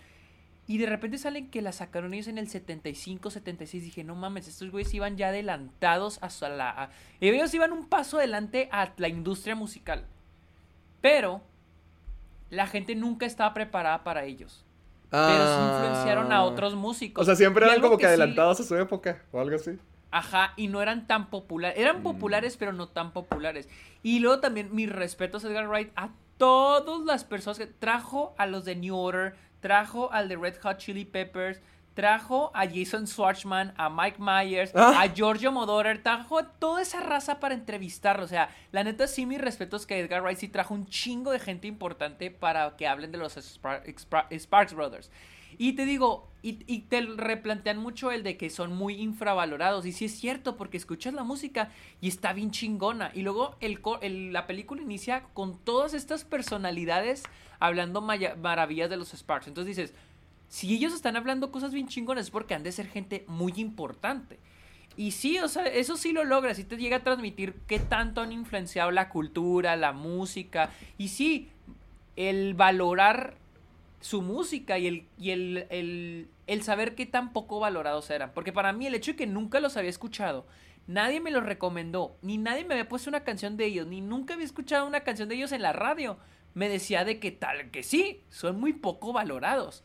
[0.67, 3.83] Y de repente salen que la sacaron ellos en el 75, 76.
[3.83, 6.69] Dije, no mames, estos güeyes iban ya adelantados a, su- a la...
[6.69, 6.89] a-
[7.21, 10.05] ellos iban un paso adelante a la industria musical.
[11.01, 11.41] Pero
[12.49, 14.65] la gente nunca estaba preparada para ellos.
[15.09, 15.71] Pero Ah.
[15.73, 17.21] influenciaron a otros músicos.
[17.21, 19.71] O sea, siempre eran como que, adelantados a su época o algo así.
[20.11, 21.79] Ajá, y no eran tan populares.
[21.79, 23.67] Eran populares, pero no tan populares.
[24.03, 28.45] Y luego también mis respetos a Edgar Wright a todas las personas que trajo a
[28.45, 31.61] los de New Order, trajo al de Red Hot Chili Peppers,
[31.93, 35.01] trajo a Jason Schwartzman, a Mike Myers, Ah.
[35.01, 38.23] a Giorgio Moroder, trajo a toda esa raza para entrevistarlo.
[38.25, 41.39] O sea, la neta sí mis respetos que Edgar Wright sí trajo un chingo de
[41.39, 45.11] gente importante para que hablen de los Spar- Spar- Sparks Brothers.
[45.57, 49.85] Y te digo, y, te replantean mucho el de que son muy infravalorados.
[49.85, 51.69] Y sí es cierto, porque escuchas la música
[52.01, 53.11] y está bien chingona.
[53.13, 57.23] Y luego el, la película inicia con todas estas personalidades
[57.59, 59.47] hablando maravillas de los Sparks.
[59.47, 59.93] Entonces dices,
[60.49, 64.39] si ellos están hablando cosas bien chingonas es porque han de ser gente muy importante.
[64.97, 68.21] Y sí, o sea, eso sí lo logras y te llega a transmitir qué tanto
[68.21, 70.71] han influenciado la cultura, la música.
[70.97, 71.49] Y sí,
[72.15, 73.35] el valorar
[74.01, 78.33] su música y el, y el, el, el saber qué tan poco valorados eran.
[78.33, 80.45] Porque para mí el hecho de que nunca los había escuchado,
[80.87, 84.33] nadie me los recomendó, ni nadie me había puesto una canción de ellos, ni nunca
[84.33, 86.17] había escuchado una canción de ellos en la radio,
[86.53, 89.83] me decía de que tal que sí, son muy poco valorados.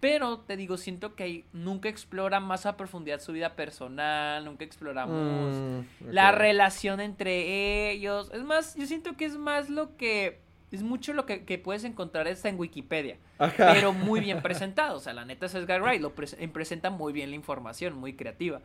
[0.00, 5.54] Pero te digo, siento que nunca explora más a profundidad su vida personal, nunca exploramos
[5.54, 8.30] Mm, la relación entre ellos.
[8.34, 10.43] Es más, yo siento que es más lo que.
[10.74, 13.16] Es mucho lo que, que puedes encontrar está en Wikipedia.
[13.38, 13.72] Ajá.
[13.72, 14.96] Pero muy bien presentado.
[14.96, 16.00] O sea, la neta es Edgar Wright.
[16.02, 18.60] Lo pres- presenta muy bien la información, muy creativa.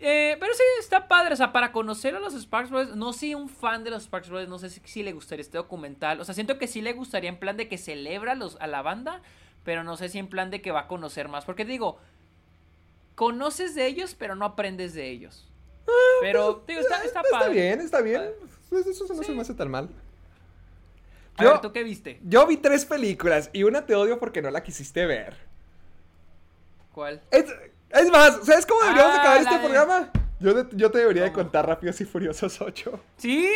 [0.00, 1.34] Eh, pero sí, está padre.
[1.34, 4.28] O sea, para conocer a los Sparks Brothers, no soy un fan de los Sparks
[4.28, 4.48] Brothers.
[4.50, 6.20] No sé si, si le gustaría este documental.
[6.20, 8.66] O sea, siento que sí le gustaría en plan de que celebra a los, a
[8.66, 9.22] la banda.
[9.64, 11.44] Pero no sé si en plan de que va a conocer más.
[11.44, 11.98] Porque digo,
[13.14, 15.44] conoces de ellos, pero no aprendes de ellos.
[16.20, 17.52] Pero, digo, está, está Está padre.
[17.54, 18.22] bien, está bien.
[18.68, 19.88] Pues eso no se me hace tan mal.
[21.38, 22.20] A Yo- ver, ¿tú qué viste?
[22.24, 25.36] Yo vi tres películas y una te odio porque no la quisiste ver.
[26.92, 27.20] ¿Cuál?
[27.30, 27.44] Es,
[27.90, 30.10] es más, ¿sabes cómo deberíamos de Ah, acabar este de- programa?
[30.40, 31.44] Yo, de- yo te debería de ¿Cómo?
[31.44, 33.00] contar Rápidos y Furiosos 8.
[33.16, 33.48] ¡Sí!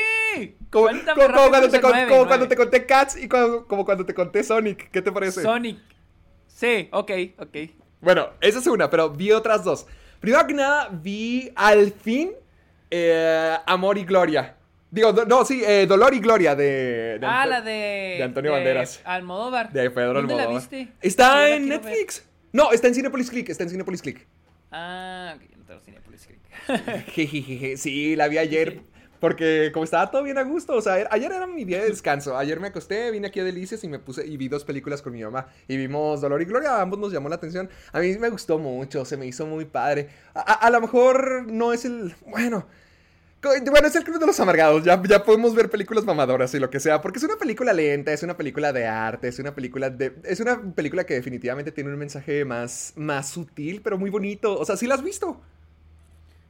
[0.70, 2.28] Como, como- como cuando, te, ese con- nueve, como nueve.
[2.28, 4.90] cuando te conté Cats y cuando- como cuando te conté Sonic.
[4.90, 5.42] ¿Qué te parece?
[5.42, 5.78] Sonic.
[6.48, 7.56] Sí, ok, ok.
[8.00, 9.86] Bueno, esa es una, pero vi otras dos.
[10.20, 12.32] Primero que nada, vi al fin
[12.94, 14.56] eh, Amor y Gloria.
[14.92, 17.70] Digo, do- no, sí, eh, Dolor y Gloria de, de ah, Anto- la de...
[18.18, 19.00] de Antonio Banderas.
[19.04, 19.72] Almodóvar.
[19.72, 20.68] De Pedro ¿Dónde la Almodóvar.
[20.70, 20.92] viste?
[21.00, 21.80] Está la en ver.
[21.82, 22.24] Netflix.
[22.52, 24.26] No, está en Cinepolis Click, está en Cinepolis Click.
[24.70, 26.40] Ah, ok, no tengo Cinepolis Click.
[27.06, 28.82] Jejejeje, Sí, la vi ayer.
[29.18, 31.88] Porque como estaba todo bien a gusto, o sea, a- ayer era mi día de
[31.88, 32.36] descanso.
[32.36, 35.12] Ayer me acosté, vine aquí a Delicias y me puse y vi dos películas con
[35.12, 35.46] mi mamá.
[35.68, 37.70] Y vimos Dolor y Gloria, a ambos nos llamó la atención.
[37.92, 40.08] A mí me gustó mucho, se me hizo muy padre.
[40.34, 42.14] A, a- a lo mejor no es el...
[42.26, 42.66] Bueno...
[43.42, 46.78] Bueno, es el Club de los Amargados, ya, podemos ver películas mamadoras y lo que
[46.78, 50.14] sea, porque es una película lenta, es una película de arte, es una película de...
[50.22, 54.56] Es una película que definitivamente tiene un mensaje más, más sutil, pero muy bonito.
[54.56, 55.40] O sea, ¿sí la has visto?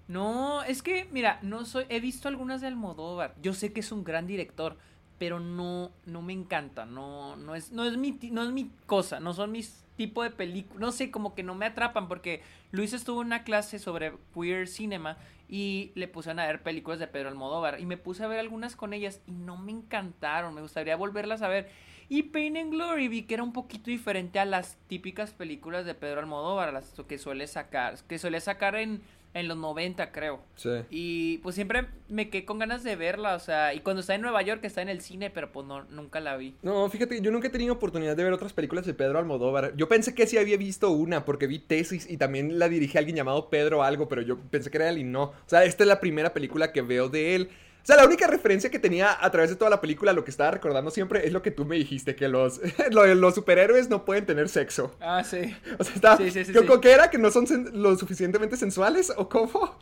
[0.07, 1.87] No, es que, mira, no soy...
[1.89, 3.35] He visto algunas de Almodóvar.
[3.41, 4.77] Yo sé que es un gran director,
[5.19, 6.85] pero no, no me encanta.
[6.85, 9.19] No, no es, no es mi, no es mi cosa.
[9.19, 10.79] No son mis tipo de películas.
[10.79, 14.69] No sé, como que no me atrapan porque Luis estuvo en una clase sobre queer
[14.69, 15.17] cinema
[15.53, 18.75] y le pusieron a ver películas de Pedro Almodóvar y me puse a ver algunas
[18.75, 20.55] con ellas y no me encantaron.
[20.55, 21.69] Me gustaría volverlas a ver.
[22.09, 25.95] Y Pain and Glory vi que era un poquito diferente a las típicas películas de
[25.95, 29.03] Pedro Almodóvar, las que suele sacar, que suele sacar en,
[29.35, 30.41] en los 90, creo.
[30.57, 30.71] Sí.
[30.91, 34.21] Y pues siempre me quedé con ganas de verla, o sea, y cuando está en
[34.21, 36.55] Nueva York está en el cine, pero pues no, nunca la vi.
[36.63, 39.75] No, fíjate, yo nunca he tenido oportunidad de ver otras películas de Pedro Almodóvar.
[39.77, 43.17] Yo pensé que sí había visto una, porque vi Tesis y también la dirigí alguien
[43.17, 45.23] llamado Pedro algo, pero yo pensé que era él y no.
[45.23, 47.49] O sea, esta es la primera película que veo de él.
[47.83, 50.31] O sea, la única referencia que tenía a través de toda la película, lo que
[50.31, 52.61] estaba recordando siempre, es lo que tú me dijiste, que los,
[52.93, 54.95] lo- los superhéroes no pueden tener sexo.
[55.01, 55.57] Ah, sí.
[55.79, 57.11] O sea, está, Sí, sí, sí, ¿qué, era?
[57.11, 59.13] ¿Que no son lo suficientemente sensuales?
[59.17, 59.77] ¿O cómo?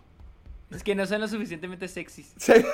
[0.71, 2.33] Es que no son lo suficientemente sexys.
[2.37, 2.53] Sí.
[2.53, 2.65] Eh,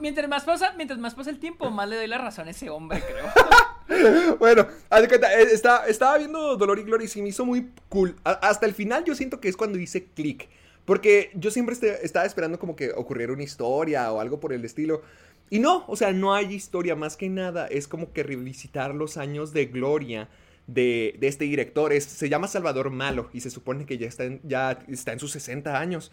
[0.00, 2.70] mientras más pasa, mientras más pasa el tiempo, más le doy la razón a ese
[2.70, 4.36] hombre, creo.
[4.38, 7.44] Bueno, haz de cuenta, eh, está- estaba viendo Dolor y Gloria y se me hizo
[7.44, 8.16] muy cool.
[8.24, 10.48] Hasta el final yo siento que es cuando hice click.
[10.88, 14.64] Porque yo siempre este- estaba esperando como que ocurriera una historia o algo por el
[14.64, 15.02] estilo.
[15.50, 17.66] Y no, o sea, no hay historia más que nada.
[17.66, 20.30] Es como que revisitar los años de gloria
[20.66, 21.92] de, de este director.
[21.92, 25.20] Es- se llama Salvador Malo y se supone que ya está en, ya está en
[25.20, 26.10] sus 60 años.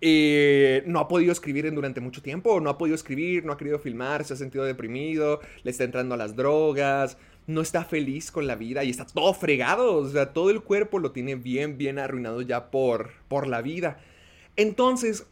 [0.00, 3.78] Eh, no ha podido escribir durante mucho tiempo, no ha podido escribir, no ha querido
[3.78, 8.46] filmar, se ha sentido deprimido, le está entrando a las drogas, no está feliz con
[8.48, 11.98] la vida y está todo fregado, o sea, todo el cuerpo lo tiene bien, bien
[12.00, 13.98] arruinado ya por, por la vida.
[14.56, 15.26] Entonces,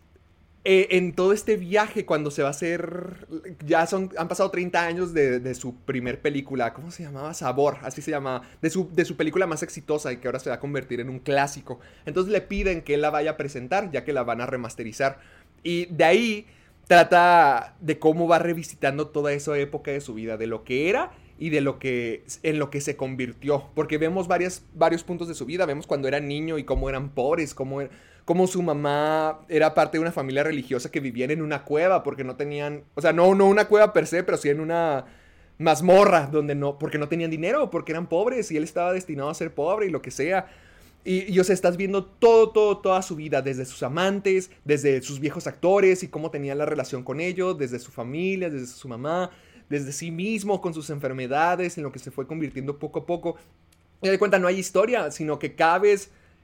[0.66, 3.26] eh, en todo este viaje, cuando se va a hacer,
[3.66, 7.34] ya son, han pasado 30 años de, su primer película, ¿cómo se llamaba?
[7.34, 10.48] Sabor, así se llamaba, de su, de su película más exitosa y que ahora se
[10.48, 11.80] va a convertir en un clásico.
[12.06, 15.18] Entonces le piden que él la vaya a presentar, ya que la van a remasterizar.
[15.62, 16.46] Y de ahí
[16.87, 21.12] trata de cómo va revisitando toda esa época de su vida, de lo que era
[21.38, 25.44] y de lo que en lo que se convirtió, porque vemos varios puntos de su
[25.44, 27.82] vida, vemos cuando era niño y cómo eran pobres, cómo,
[28.24, 32.24] cómo su mamá era parte de una familia religiosa que vivían en una cueva porque
[32.24, 35.04] no tenían, o sea, no, no una cueva per se, pero sí en una
[35.58, 39.34] mazmorra donde no, porque no tenían dinero, porque eran pobres y él estaba destinado a
[39.34, 40.46] ser pobre y lo que sea.
[41.04, 45.02] Y, y, o sea, estás viendo todo, todo, toda su vida, desde sus amantes, desde
[45.02, 48.88] sus viejos actores y cómo tenía la relación con ellos, desde su familia, desde su
[48.88, 49.30] mamá,
[49.68, 53.37] desde sí mismo, con sus enfermedades, en lo que se fue convirtiendo poco a poco.
[54.00, 55.78] Y de cuenta, no hay historia, sino que cada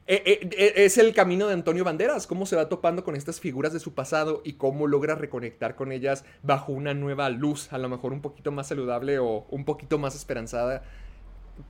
[0.06, 3.94] es el camino de Antonio Banderas, cómo se va topando con estas figuras de su
[3.94, 8.20] pasado y cómo logra reconectar con ellas bajo una nueva luz, a lo mejor un
[8.20, 10.82] poquito más saludable o un poquito más esperanzada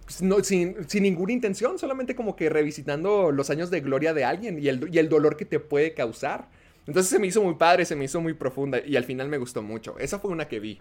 [0.04, 4.24] pues, no, sin, sin ninguna intención, solamente como que revisitando los años de gloria de
[4.24, 6.48] alguien y el, y el dolor que te puede causar.
[6.86, 9.38] Entonces se me hizo muy padre, se me hizo muy profunda y al final me
[9.38, 9.98] gustó mucho.
[9.98, 10.80] Esa fue una que vi.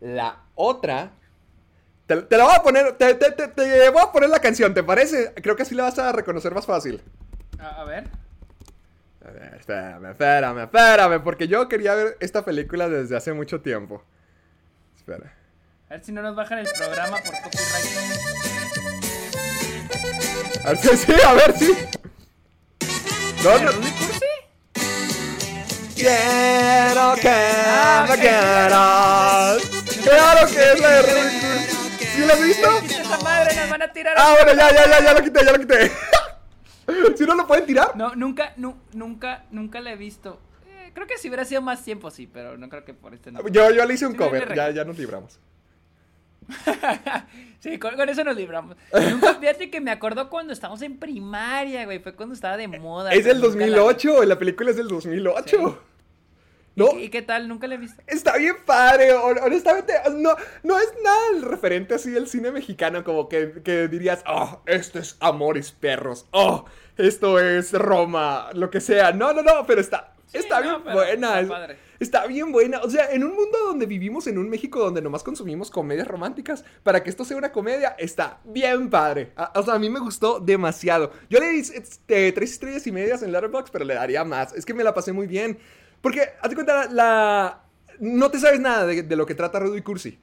[0.00, 1.12] La otra...
[2.20, 4.82] Te, te la voy a poner, te, te, te, voy a poner la canción, ¿te
[4.82, 5.32] parece?
[5.36, 7.00] Creo que así la vas a reconocer más fácil.
[7.58, 8.04] A, a ver.
[9.26, 14.04] A ver, espérame, espérame, espérame, porque yo quería ver esta película desde hace mucho tiempo.
[14.96, 15.32] Espera.
[15.88, 17.86] A ver si no nos bajan el programa por copyright.
[20.64, 21.72] A ver, sí, a ver, sí.
[23.44, 23.70] No, ¿De no.
[25.94, 29.62] Quiero que Ah, me quieras.
[30.02, 31.41] Claro que es la.
[32.22, 32.68] ¿Sí la has visto?
[33.00, 34.14] Esa madre nos van a tirar.
[34.16, 35.90] Ah, bueno, ya, ya, ya, ya lo quité, ya lo quité.
[37.16, 37.96] ¿Si no lo pueden tirar?
[37.96, 40.40] No, nunca, nu- nunca, nunca la he visto.
[40.68, 43.32] Eh, creo que si hubiera sido más tiempo, sí, pero no creo que por este
[43.32, 43.46] no.
[43.48, 45.38] Yo, yo le hice un Sí, cover, ya, ya nos libramos.
[47.60, 48.76] Sí, con, con eso nos libramos.
[49.10, 52.00] Nunca, fíjate que me acuerdo cuando estábamos en primaria, güey.
[52.00, 53.12] Fue cuando estaba de moda.
[53.12, 53.70] Es del nunca la vi.
[53.72, 55.82] 2008, la película es del 2008.
[56.74, 56.98] ¿No?
[56.98, 57.48] ¿Y qué tal?
[57.48, 58.02] Nunca la he visto.
[58.06, 63.04] Está bien padre, hon- honestamente, no, no es nada el referente así del cine mexicano,
[63.04, 66.64] como que, que dirías, oh, esto es Amores Perros, oh,
[66.96, 69.12] esto es Roma, lo que sea.
[69.12, 71.28] No, no, no, pero está, Sí, está no, bien buena.
[71.28, 71.92] está es- padre.
[72.02, 72.80] Está bien buena.
[72.80, 76.64] O sea, en un mundo donde vivimos, en un México donde nomás consumimos comedias románticas,
[76.82, 79.30] para que esto sea una comedia, está bien padre.
[79.36, 81.12] A- o sea, a mí me gustó demasiado.
[81.30, 84.52] Yo le di este, tres estrellas y medias en Letterboxd, pero le daría más.
[84.52, 85.58] Es que me la pasé muy bien.
[86.02, 87.62] Porque, hazte cuenta, la, la-
[88.00, 90.18] No te sabes nada de, de lo que trata Rudy Cursi.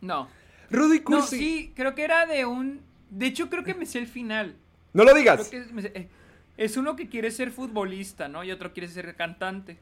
[0.00, 0.28] No.
[0.70, 1.38] Rudy No, Cursi...
[1.38, 2.80] sí, creo que era de un.
[3.10, 4.56] De hecho, creo que me sé el final.
[4.92, 5.48] No lo Creo digas.
[5.48, 6.08] que me eh,
[6.56, 8.44] es uno que quiere ser futbolista, ¿no?
[8.44, 9.78] Y otro quiere ser cantante.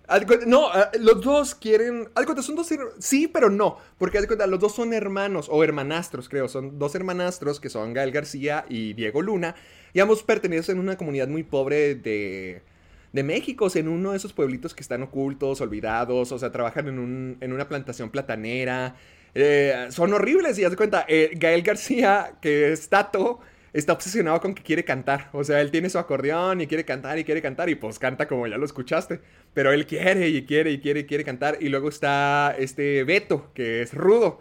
[0.46, 2.08] No, ah, los dos quieren.
[2.14, 2.68] Haz de cuenta, son dos.
[2.98, 3.78] Sí, pero no.
[3.98, 6.48] Porque haz de cuenta, los dos son hermanos o hermanastros, creo.
[6.48, 9.54] Son dos hermanastros que son Gael García y Diego Luna.
[9.92, 12.62] Y ambos pertenecen a una comunidad muy pobre de.
[13.12, 16.88] De México, o en uno de esos pueblitos que están ocultos, olvidados, o sea, trabajan
[16.88, 18.94] en, un, en una plantación platanera.
[19.34, 23.40] Eh, son horribles, y haz de cuenta, eh, Gael García, que es Tato,
[23.72, 25.28] está obsesionado con que quiere cantar.
[25.32, 28.26] O sea, él tiene su acordeón y quiere cantar y quiere cantar y pues canta
[28.26, 29.20] como ya lo escuchaste.
[29.54, 31.58] Pero él quiere y quiere y quiere y quiere cantar.
[31.60, 34.40] Y luego está este Beto, que es rudo.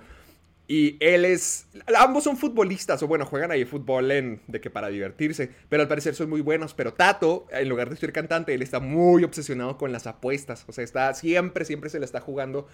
[0.72, 1.68] Y él es...
[1.98, 5.50] Ambos son futbolistas, o bueno, juegan ahí fútbol en, de que para divertirse.
[5.68, 6.76] Pero al parecer son muy buenos.
[6.76, 10.66] Pero Tato, en lugar de ser cantante, él está muy obsesionado con las apuestas.
[10.68, 12.68] O sea, está siempre, siempre se le está jugando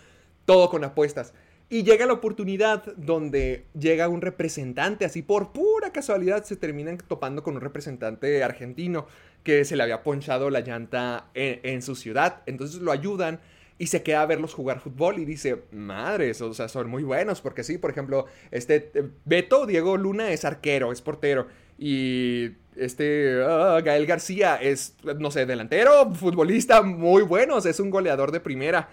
[0.43, 1.33] todo con apuestas.
[1.69, 7.43] Y llega la oportunidad donde llega un representante, así por pura casualidad se terminan topando
[7.43, 9.07] con un representante argentino
[9.43, 12.43] que se le había ponchado la llanta en, en su ciudad.
[12.45, 13.39] Entonces lo ayudan
[13.78, 17.41] y se queda a verlos jugar fútbol y dice, madres, o sea, son muy buenos,
[17.41, 21.47] porque sí, por ejemplo, este eh, Beto, Diego Luna es arquero, es portero,
[21.78, 28.32] y este ah, Gael García es, no sé, delantero, futbolista muy bueno, es un goleador
[28.32, 28.89] de primera.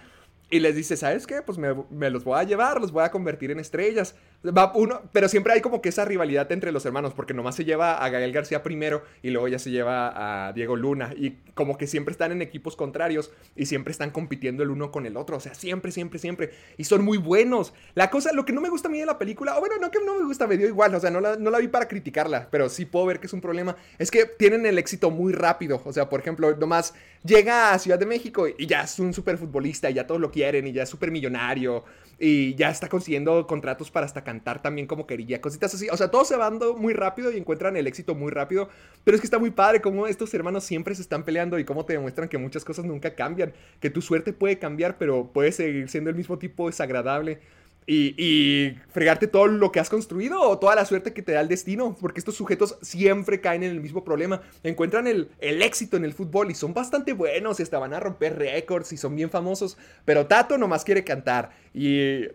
[0.51, 1.41] Y les dice, ¿sabes qué?
[1.41, 4.15] Pues me, me, los voy a llevar, los voy a convertir en estrellas.
[4.45, 7.65] Va uno, pero siempre hay como que esa rivalidad entre los hermanos, porque nomás se
[7.65, 11.15] lleva a Gael García primero y luego ya se lleva a Diego Luna.
[11.17, 15.07] Y como que siempre están en equipos contrarios y siempre están compitiendo el uno con
[15.07, 15.37] el otro.
[15.37, 16.51] O sea, siempre, siempre, siempre.
[16.77, 17.73] Y son muy buenos.
[17.95, 19.93] La cosa, lo que no me gusta a mí de la película, o bueno, no
[19.93, 20.93] que no me gusta, me dio igual.
[20.97, 23.33] O sea, no la, no la vi para criticarla, pero sí puedo ver que es
[23.33, 23.77] un problema.
[23.99, 25.81] Es que tienen el éxito muy rápido.
[25.85, 29.39] O sea, por ejemplo, nomás llega a Ciudad de México y ya es un super
[29.39, 31.85] futbolista y ya todos lo quieren y ya es súper millonario
[32.25, 35.89] y ya está consiguiendo contratos para hasta cantar también como quería, cositas así.
[35.91, 38.69] O sea, todo se va dando muy rápido y encuentran el éxito muy rápido.
[39.03, 41.85] Pero es que está muy padre cómo estos hermanos siempre se están peleando y cómo
[41.85, 43.53] te demuestran que muchas cosas nunca cambian.
[43.81, 47.41] Que tu suerte puede cambiar, pero puede seguir siendo el mismo tipo desagradable
[47.87, 51.49] y, fregarte todo lo que has construido o toda la suerte que te da el
[51.49, 54.43] destino, porque estos sujetos siempre caen en el mismo problema.
[54.63, 58.39] Encuentran el, éxito en el fútbol y son bastante buenos y hasta van a romper
[58.39, 62.27] récords y son bien famosos, pero Tato nomás quiere cantar y...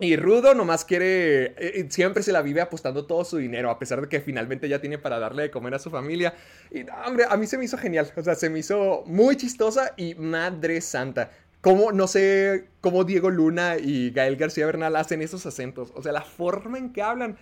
[0.00, 3.80] Y Rudo nomás quiere, eh, eh, siempre se la vive apostando todo su dinero, a
[3.80, 6.34] pesar de que finalmente ya tiene para darle de comer a su familia.
[6.70, 9.94] Y hombre, a mí se me hizo genial, o sea, se me hizo muy chistosa
[9.96, 11.32] y madre santa.
[11.60, 15.92] Cómo, no sé cómo Diego Luna y Gael García Bernal hacen esos acentos.
[15.94, 17.36] O sea, la forma en que hablan,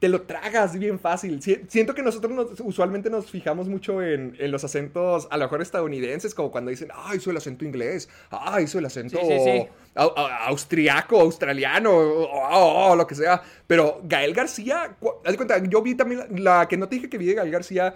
[0.00, 1.40] te lo tragas bien fácil.
[1.42, 6.50] Siento que nosotros usualmente nos fijamos mucho en, los acentos, a lo mejor estadounidenses, como
[6.50, 9.18] cuando dicen, ah, hizo el acento inglés, ah, hizo el acento
[9.94, 13.40] austriaco, australiano, o lo que sea.
[13.66, 17.16] Pero Gael García, haz cuenta, yo vi también la, la que no te dije que
[17.16, 17.94] vi de Gael García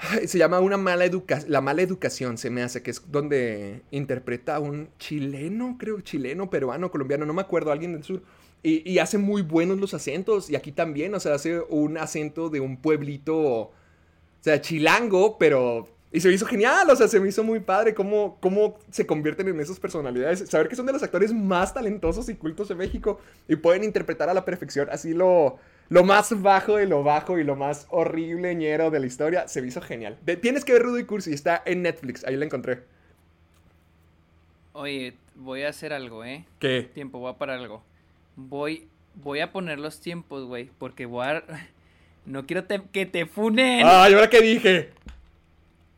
[0.26, 4.56] se llama una mala educación, la mala educación se me hace, que es donde interpreta
[4.56, 8.22] a un chileno, creo, chileno, peruano, colombiano, no me acuerdo, alguien del sur.
[8.62, 10.50] Y, hace muy buenos los acentos.
[10.50, 13.72] Y aquí también, o sea, hace un acento de un pueblito, o
[14.40, 15.88] sea, chilango, pero...
[16.12, 19.06] Y se me hizo genial, o sea, se me hizo muy padre cómo, cómo se
[19.06, 20.40] convierten en esas personalidades.
[20.46, 24.28] Saber que son de los actores más talentosos y cultos de México y pueden interpretar
[24.28, 24.88] a la perfección.
[24.90, 25.58] Así lo,
[25.90, 29.48] lo más bajo de lo bajo y lo más horrible ñero de la historia.
[29.48, 30.16] Se me hizo genial.
[30.40, 32.84] tienes que ver Rudo y Cursi, está en Netflix, ahí la encontré.
[34.72, 36.46] Oye, voy a hacer algo, ¿eh?
[36.60, 36.88] ¿Qué?
[36.94, 37.82] Tiempo, voy a parar algo.
[38.36, 38.86] Voy,
[39.16, 41.44] voy a poner los tiempos, güey, porque voy a...
[42.26, 43.82] No quiero que te funen.
[43.84, 44.90] Ay, ¿ahora qué dije?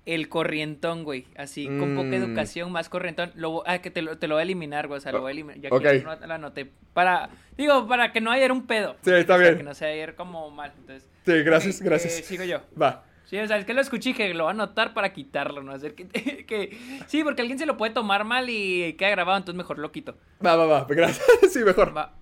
[0.04, 1.26] El corrientón, güey.
[1.36, 2.14] Así, con poca mm.
[2.14, 3.30] educación, más corrientón.
[3.34, 4.98] Lo, ah, que te lo, te lo voy a eliminar, güey.
[4.98, 5.60] O sea, lo voy a eliminar.
[5.60, 6.70] Ya que no lo anoté.
[6.92, 8.96] Para, digo, para que no haya un pedo.
[9.02, 9.50] Sí, está bien.
[9.50, 10.72] Para que no sea ayer como mal.
[10.78, 12.18] Entonces, sí, gracias, gracias.
[12.18, 12.60] Eh, sigo yo.
[12.80, 13.04] Va.
[13.32, 15.72] Sí, o sea, es que lo escuché que lo va a anotar para quitarlo, ¿no?
[15.72, 16.06] Hacer que,
[16.46, 19.90] que, Sí, porque alguien se lo puede tomar mal y queda grabado, entonces mejor lo
[19.90, 20.16] quito.
[20.44, 20.84] Va, va, va.
[20.88, 21.24] Gracias.
[21.50, 21.96] sí, mejor.
[21.96, 22.14] Va.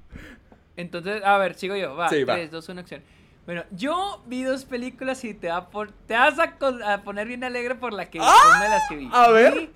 [0.77, 1.97] Entonces, a ver, sigo yo.
[1.97, 2.09] Va.
[2.11, 2.35] Sí, va.
[2.35, 3.03] 3, 2, 1, acción.
[3.51, 7.75] Bueno, yo vi dos películas y te, va por, te vas a, poner bien alegre
[7.75, 8.43] por la que ¡Ah!
[8.47, 9.11] una de las que vi.
[9.13, 9.71] A ver.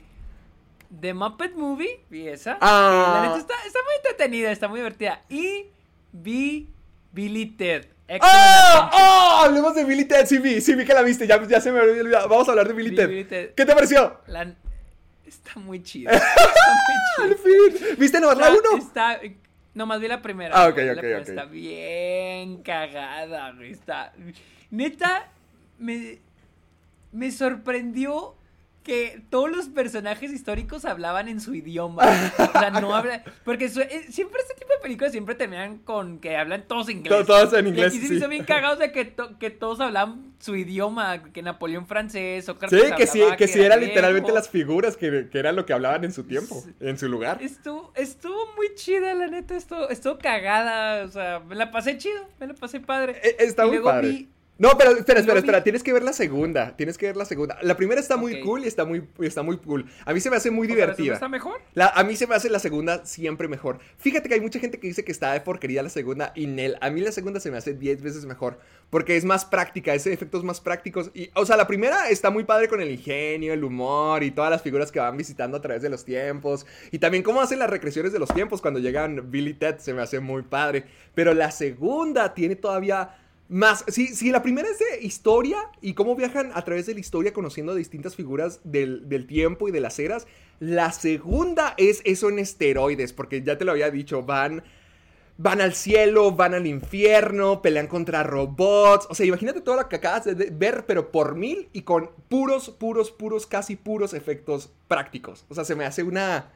[1.01, 2.57] The Muppet Movie, vi esa.
[2.61, 3.15] Ah.
[3.15, 5.23] La neta está, está, muy entretenida, está muy divertida.
[5.29, 5.73] Y
[6.13, 6.71] vi
[7.11, 7.87] Billy Ted.
[8.21, 8.91] ¡Ah!
[8.93, 9.45] ¡Oh!
[9.45, 11.81] Hablemos de Billy Ted, sí vi, sí vi que la viste, ya, ya se me
[11.81, 12.29] había olvidado.
[12.29, 13.55] Vamos a hablar de Billy, Ted.
[13.57, 14.21] ¿Qué te pareció?
[15.27, 16.13] Está muy chido.
[16.13, 16.23] Está
[17.19, 17.67] muy chido.
[17.67, 17.97] Al fin.
[17.99, 18.59] ¿Viste nomás la 1?
[18.79, 19.21] Está...
[19.75, 20.55] Nomás vi la primera.
[20.55, 23.73] Ah, ok, ok, Está bien cagada, güey.
[23.73, 24.13] Está.
[24.71, 25.31] Neta,
[25.79, 26.19] me.
[27.13, 28.35] Me sorprendió
[28.85, 32.05] que todos los personajes históricos hablaban en su idioma.
[32.39, 33.23] O sea, no hablan.
[33.45, 37.27] Porque eh, siempre este tipo de películas siempre terminan con que hablan todos inglés.
[37.27, 37.95] Todos en inglés.
[37.95, 41.87] Y aquí se hizo bien cagados de que, que todos hablaban su idioma, que Napoleón
[41.87, 45.65] francés, o Sí, que sí, que, sí era literalmente las figuras que, que era lo
[45.65, 47.39] que hablaban en su tiempo, en su lugar.
[47.43, 51.05] Estuvo, estuvo muy chida, la neta, estuvo, estuvo cagada.
[51.05, 53.19] O sea, me la pasé chido, me la pasé padre.
[53.23, 54.29] E, está muy padre.
[54.57, 55.65] No, pero espera, espera, espera.
[55.65, 56.77] Tienes que ver la segunda.
[56.77, 57.59] Tienes que ver la segunda.
[57.63, 59.87] La primera está muy cool y está muy, está muy cool.
[60.05, 61.15] A mí se me hace muy divertida.
[61.15, 61.61] ¿Está mejor?
[61.77, 63.81] a mí se me hace la segunda siempre mejor.
[63.99, 66.77] Fíjate que hay mucha gente que dice que está de porquería la segunda y Nel.
[66.81, 68.61] A mí la segunda se me hace 10 veces mejor.
[68.91, 71.11] Porque es más práctica, es efectos más prácticos.
[71.15, 74.53] Y, o sea, la primera está muy padre con el ingenio, el humor y todas
[74.53, 76.65] las figuras que van visitando a través de los tiempos.
[76.93, 79.79] Y también cómo hacen las regresiones de los tiempos cuando llegan Billy Ted.
[79.79, 80.85] Se me hace muy padre.
[81.13, 83.17] Pero la segunda tiene todavía
[83.49, 87.33] más, si, la primera es de historia y cómo viajan a través de la historia
[87.33, 90.27] conociendo distintas figuras del, tiempo y de las eras,
[90.61, 94.65] la segunda es eso en esteroides, porque ya te lo había dicho, van,
[95.37, 99.97] van al cielo, van al infierno, pelean contra robots, o sea, imagínate todo lo que
[99.97, 105.45] acabas de ver, pero por mil y con puros, puros, puros, casi puros efectos prácticos.
[105.51, 106.51] O sea, se me hace una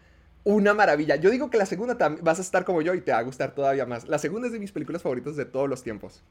[0.45, 1.17] una maravilla.
[1.17, 3.55] Yo digo que la segunda vas a estar como yo y te va a gustar
[3.55, 4.09] todavía más.
[4.09, 6.23] La segunda es de mis películas favoritas de todos los tiempos.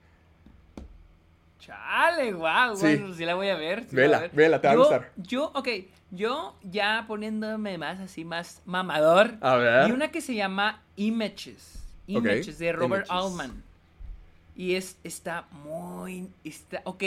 [1.59, 2.81] Chale, wow, Sí.
[2.97, 3.83] bueno, sí la voy a ver.
[3.89, 4.35] sí Vela, voy a ver.
[4.35, 5.11] vela, te va a gustar.
[5.17, 5.67] Yo, ok,
[6.11, 9.35] yo ya poniéndome más así, más mamador.
[9.41, 9.89] A ver.
[9.89, 11.83] Y una que se llama Images.
[12.07, 13.25] Images de Robert Images.
[13.25, 13.63] Altman.
[14.55, 17.03] Y es, está muy, está, ok.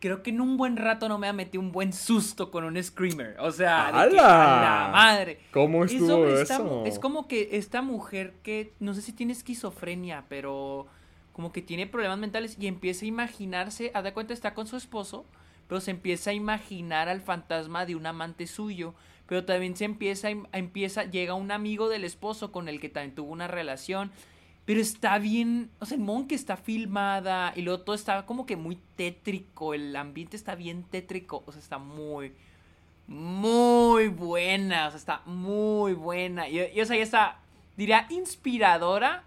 [0.00, 2.82] Creo que en un buen rato no me ha metido un buen susto con un
[2.82, 3.36] screamer.
[3.40, 4.84] O sea, de que, ¡Hala!
[4.84, 5.40] a la madre.
[5.50, 6.82] ¿Cómo Es estuvo eso?
[6.84, 10.86] es como que esta mujer que no sé si tiene esquizofrenia, pero
[11.34, 14.76] como que tiene problemas mentales y empieza a imaginarse, haz de cuenta está con su
[14.78, 15.26] esposo,
[15.68, 18.94] pero se empieza a imaginar al fantasma de un amante suyo,
[19.26, 22.88] pero también se empieza a a- empieza llega un amigo del esposo con el que
[22.88, 24.10] también tuvo una relación.
[24.66, 28.56] Pero está bien, o sea, el que está filmada y luego todo está como que
[28.56, 32.32] muy tétrico, el ambiente está bien tétrico, o sea, está muy,
[33.06, 36.48] muy buena, o sea, está muy buena.
[36.48, 37.38] Y, y, o sea, ya está,
[37.76, 39.24] diría, inspiradora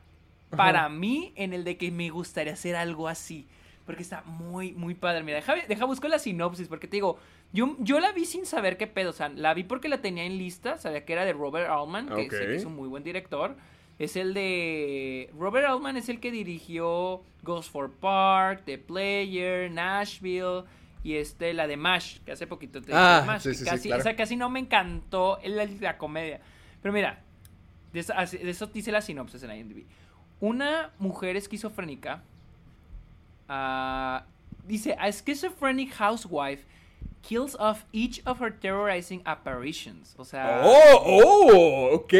[0.49, 3.47] para mí en el de que me gustaría hacer algo así.
[3.85, 5.23] Porque está muy, muy padre.
[5.23, 7.17] Mira, deja, deja busco la sinopsis, porque te digo,
[7.53, 9.11] yo, yo la vi sin saber qué pedo.
[9.11, 12.09] O sea, la vi porque la tenía en lista, sabía que era de Robert Altman,
[12.09, 13.55] que sé que es un muy buen director.
[13.97, 15.31] Es el de.
[15.37, 20.65] Robert Altman es el que dirigió Ghost for Park, The Player, Nashville
[21.03, 24.01] y este, la de Mash, que hace poquito te Ah, Mash, sí, sí, claro.
[24.01, 26.41] O sea, casi no me encantó la, la comedia.
[26.81, 27.21] Pero mira,
[27.93, 29.85] de eso, de eso dice la sinopsis en IMDb.
[30.39, 32.21] Una mujer esquizofrénica
[33.49, 34.23] ah,
[34.67, 36.63] dice: A schizophrenic housewife
[37.23, 40.15] kills off each of her terrorizing apparitions.
[40.17, 40.61] O sea.
[40.63, 42.13] Oh, oh, ok,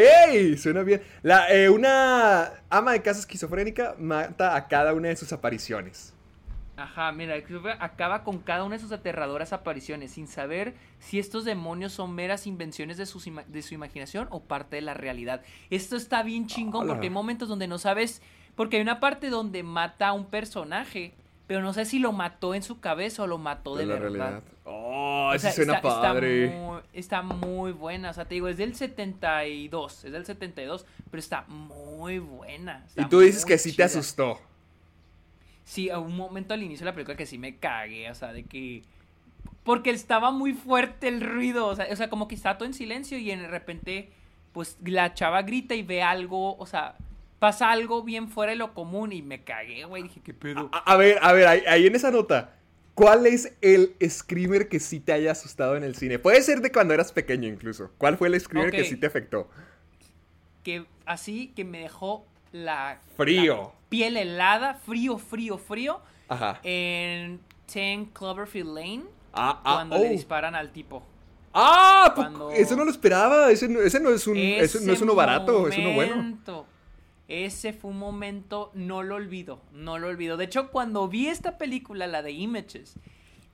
[0.58, 1.02] suena bien.
[1.22, 6.14] La, eh, una ama de casa esquizofrénica mata a cada una de sus apariciones.
[6.78, 7.36] Ajá, mira,
[7.80, 12.46] acaba con cada una de sus aterradoras apariciones sin saber si estos demonios son meras
[12.46, 15.42] invenciones de, sus ima- de su imaginación o parte de la realidad.
[15.72, 16.94] Esto está bien chingón Hola.
[16.94, 18.22] porque hay momentos donde no sabes,
[18.56, 21.16] porque hay una parte donde mata a un personaje,
[21.48, 24.12] pero no sé si lo mató en su cabeza o lo mató de, la verdad.
[24.12, 24.44] realidad.
[24.66, 26.50] Oh, O eso sea, suena está, está padre.
[26.50, 31.20] muy, está muy buena, o sea, te digo, es del 72, es del 72, pero
[31.20, 32.84] está muy buena.
[32.86, 33.86] está Y tú dices que sí te chida.
[33.86, 34.40] asustó.
[35.68, 38.32] Sí, a un momento al inicio de la película que sí me cagué, o sea,
[38.32, 38.84] de que...
[39.66, 42.74] Porque estaba muy fuerte el ruido, o sea, o sea, como que está todo en
[42.74, 44.10] silencio y de repente,
[44.54, 46.96] pues la chava grita y ve algo, o sea,
[47.40, 50.70] pasa algo bien fuera de lo común y me cagué, güey, dije, ¿qué pedo?
[50.72, 52.56] A, a ver, a ver, ahí, ahí en esa nota.
[52.94, 56.18] ¿Cuál es el screamer que sí te haya asustado en el cine?
[56.18, 57.92] Puede ser de cuando eras pequeño incluso.
[57.98, 59.50] ¿Cuál fue el screamer que sí te afectó?
[60.64, 63.00] Que así que me dejó la...
[63.16, 63.56] Frío.
[63.58, 66.60] la piel helada, frío, frío, frío, Ajá.
[66.64, 67.40] en
[67.74, 70.00] 10 Cloverfield Lane, Ah, ah, cuando oh.
[70.00, 71.04] le disparan al tipo.
[71.54, 73.50] Ah, Cuando- eso no lo esperaba.
[73.52, 76.38] Ese no, ese no es un, ese no es uno barato, es uno bueno.
[77.28, 80.38] Ese fue un momento, no lo olvido, no lo olvido.
[80.38, 82.96] De hecho, cuando vi esta película, la de Images,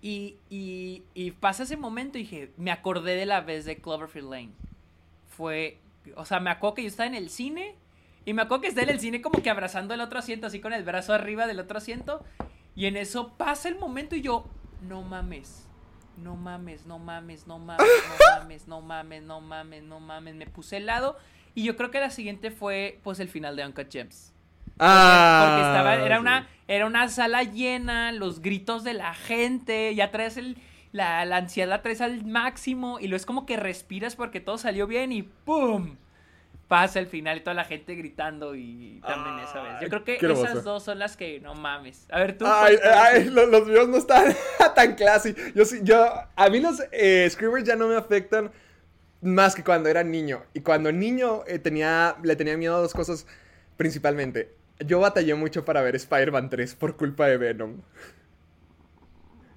[0.02, 4.52] y, y, y pasa ese momento, dije, me acordé de la vez de Cloverfield Lane.
[5.30, 5.80] Fue,
[6.16, 7.76] o sea, me acuerdo que yo estaba en el cine,
[8.26, 10.60] y me acuerdo que estaba en el cine como que abrazando el otro asiento, así
[10.60, 12.24] con el brazo arriba del otro asiento,
[12.76, 14.46] y en eso pasa el momento y yo,
[14.82, 15.68] no mames.
[16.18, 20.36] No mames, no mames, no mames, no mames, no mames, no mames, no mames.
[20.36, 21.18] Me puse helado.
[21.56, 24.32] Y yo creo que la siguiente fue, pues, el final de Uncut Gems.
[24.80, 26.22] Ah, Porque estaba, era sí.
[26.22, 30.58] una, era una sala llena, los gritos de la gente, ya traes el,
[30.92, 34.58] la, la ansiedad la traes al máximo, y luego es como que respiras porque todo
[34.58, 35.96] salió bien y ¡pum!
[36.74, 39.74] Pasa el final y toda la gente gritando y también esa vez.
[39.80, 40.46] Yo creo que hermoso.
[40.46, 42.08] esas dos son las que no mames.
[42.10, 42.46] A ver, tú.
[42.48, 44.34] Ay, ¿cuál- cuál- ay, lo- los, míos no están
[44.76, 45.36] tan classy.
[45.54, 46.04] Yo sí, yo,
[46.36, 48.50] a mí los eh, screamers ya no me afectan
[49.22, 50.42] más que cuando era niño.
[50.56, 53.28] Y cuando niño eh, tenía, le tenía miedo a dos cosas
[53.78, 54.56] principalmente.
[54.80, 57.82] Yo batallé mucho para ver Spider-Man 3 por culpa de Venom.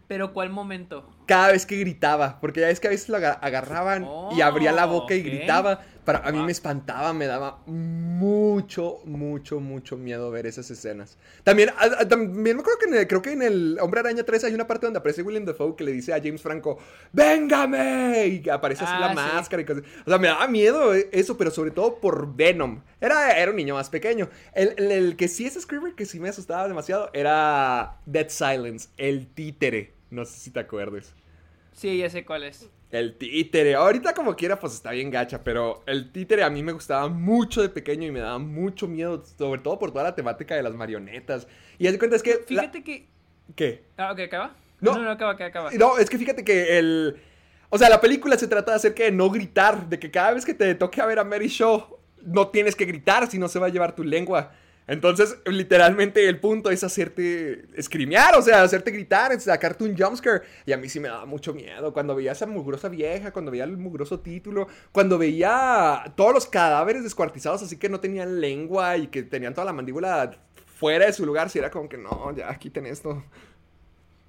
[0.06, 1.08] Pero ¿cuál momento?
[1.26, 4.70] Cada vez que gritaba, porque ya es que a veces lo aga- agarraban y abría
[4.70, 5.80] la boca y Oh, gritaba.
[6.07, 11.18] Para, a mí me espantaba, me daba mucho, mucho, mucho miedo ver esas escenas.
[11.44, 14.22] También, a- a- también me acuerdo que en el, creo que en el Hombre Araña
[14.22, 16.78] 3 hay una parte donde aparece William Dafoe que le dice a James Franco,
[17.12, 18.26] ¡Véngame!
[18.28, 19.14] Y aparece así Ah, la sí.
[19.14, 19.82] máscara y cosas.
[20.07, 22.80] O sea, me daba miedo eh, eso, pero sobre todo por Venom.
[23.00, 24.28] Era, era un niño más pequeño.
[24.54, 28.88] El, el- el que sí es Screamer, que sí me asustaba demasiado, era Dead Silence,
[28.96, 29.92] el títere.
[30.11, 31.12] No sé si te acuerdes.
[31.72, 32.70] Sí, ya sé cuál es.
[32.91, 33.74] El títere.
[33.74, 37.61] Ahorita como quiera, pues está bien gacha, pero el títere a mí me gustaba mucho
[37.61, 40.74] de pequeño y me daba mucho miedo, sobre todo por toda la temática de las
[40.74, 41.49] marionetas.
[41.78, 42.34] Y haz de cuenta es que...
[42.49, 43.07] la- Fíjate que.
[43.55, 43.84] ¿Qué?
[43.97, 44.55] Ah, ok, acaba.
[44.80, 44.95] No.
[44.95, 45.70] No, no, acaba, acaba, acaba.
[45.72, 47.16] No, es que fíjate que el...
[47.70, 50.45] O sea, la película se trata de hacer que no gritar, de que cada vez
[50.45, 53.59] que te toque a ver a Mary Shaw, no tienes que gritar, si no se
[53.59, 54.53] va a llevar tu lengua.
[54.89, 60.43] Entonces, literalmente el punto es hacerte escrimear, o sea, hacerte gritar, sacarte un jumpscare.
[60.64, 63.51] Y a mí sí me daba mucho miedo cuando veía a esa mugrosa vieja, cuando
[63.51, 68.97] veía el mugroso título, cuando veía todos los cadáveres descuartizados así que no tenían lengua
[68.97, 72.34] y que tenían toda la mandíbula fuera de su lugar, si era como que no,
[72.37, 73.24] ya quiten esto.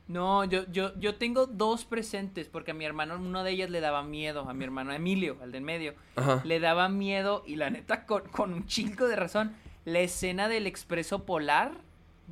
[0.08, 3.82] No, yo, yo, yo tengo dos presentes porque a mi hermano, uno de ellas le
[3.82, 6.42] daba miedo, a mi hermano Emilio, al del medio, Ajá.
[6.46, 9.54] le daba miedo y la neta con, con un chingo de razón,
[9.88, 11.72] la escena del expreso polar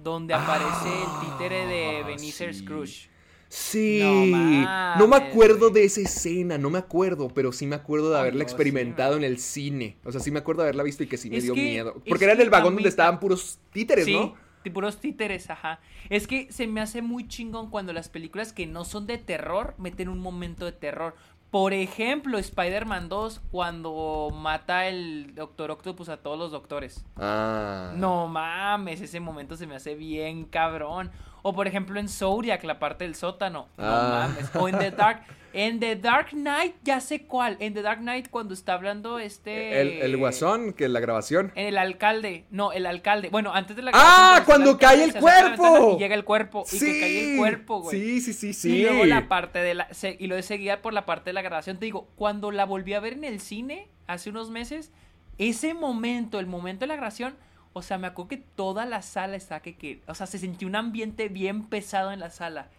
[0.04, 2.60] donde aparece el títere de Ah, Benicer sí.
[2.60, 3.10] Scrooge.
[3.48, 8.12] Sí, No no, me acuerdo de esa escena, no me acuerdo, pero sí me acuerdo
[8.12, 9.96] de haberla sí, experimentado en el cine.
[10.04, 12.02] O sea, sí me acuerdo de haberla visto y que sí me dio que- miedo.
[12.10, 14.36] Porque era en el vagón mí donde estaban ta- puros títeres, sí, ¿no?
[14.74, 15.80] puros títeres, ajá.
[16.10, 19.76] Es que se me hace muy chingón cuando las películas que no son de terror
[19.78, 21.16] meten un momento de terror.
[21.56, 27.06] Por ejemplo, Spider-Man 2 cuando mata el Doctor Octopus a todos los doctores.
[27.16, 27.94] Ah.
[27.96, 31.12] No mames, ese momento se me hace bien cabrón.
[31.48, 33.68] O por ejemplo en Zodiac, la parte del sótano.
[33.78, 34.28] No Ah.
[34.30, 34.50] mames.
[34.56, 35.22] O en The Dark.
[35.54, 37.56] En The Dark Knight, ya sé cuál.
[37.60, 39.80] En The Dark Knight cuando está hablando este...
[39.80, 41.52] El, el guasón, que la grabación.
[41.54, 42.46] En el alcalde.
[42.50, 43.30] No, el alcalde.
[43.30, 44.42] Bueno, antes de la ¡Ah!
[44.42, 45.94] grabación, Cuando está cae el cuerpo.
[45.96, 46.64] Y llega el cuerpo.
[46.72, 47.96] Y que cae el cuerpo, güey.
[48.02, 48.78] Sí, sí, sí, sí.
[48.78, 49.94] Y luego la parte de la.
[49.94, 51.78] se- y lo de seguida por la parte de la grabación.
[51.78, 54.92] Te digo, cuando la volví a ver en el cine hace unos meses,
[55.38, 57.36] ese momento, el momento de la grabación,
[57.78, 59.76] o sea, me acuerdo que toda la sala está que.
[59.76, 62.70] que o sea, se sentía un ambiente bien pesado en la sala.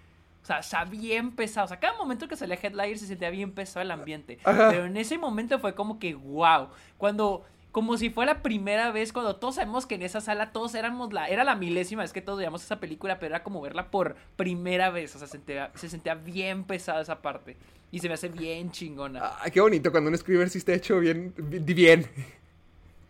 [0.42, 1.66] O sea, está bien pesado.
[1.66, 4.38] O sea, cada momento que salía Headliner se sentía bien pesado el ambiente.
[4.44, 4.70] Ajá.
[4.70, 6.68] Pero en ese momento fue como que, wow.
[6.98, 7.44] Cuando.
[7.72, 11.12] Como si fuera la primera vez, cuando todos sabemos que en esa sala todos éramos
[11.12, 11.28] la.
[11.28, 14.88] Era la milésima vez que todos veíamos esa película, pero era como verla por primera
[14.88, 15.14] vez.
[15.14, 17.58] O sea, se sentía, se sentía bien pesada esa parte.
[17.92, 19.20] Y se me hace bien chingona.
[19.22, 21.34] Ah, qué bonito cuando un screamer sí está hecho bien.
[21.36, 22.06] bi- Bien.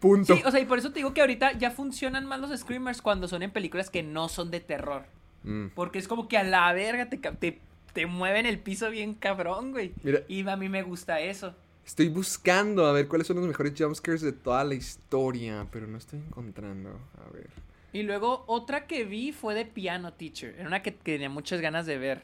[0.07, 0.37] Punto.
[0.37, 3.03] Sí, o sea, y por eso te digo que ahorita ya funcionan más los screamers
[3.03, 5.05] cuando son en películas que no son de terror.
[5.43, 5.69] Mm.
[5.75, 7.59] Porque es como que a la verga te, te,
[7.93, 9.93] te mueven el piso bien cabrón, güey.
[10.05, 10.21] Mira.
[10.29, 11.57] Y a mí me gusta eso.
[11.85, 15.99] Estoy buscando a ver cuáles son los mejores jumpscares de toda la historia, pero no
[15.99, 17.01] estoy encontrando.
[17.25, 17.49] A ver.
[17.93, 20.55] Y luego otra que vi fue de Piano Teacher.
[20.57, 22.23] Era una que, que tenía muchas ganas de ver.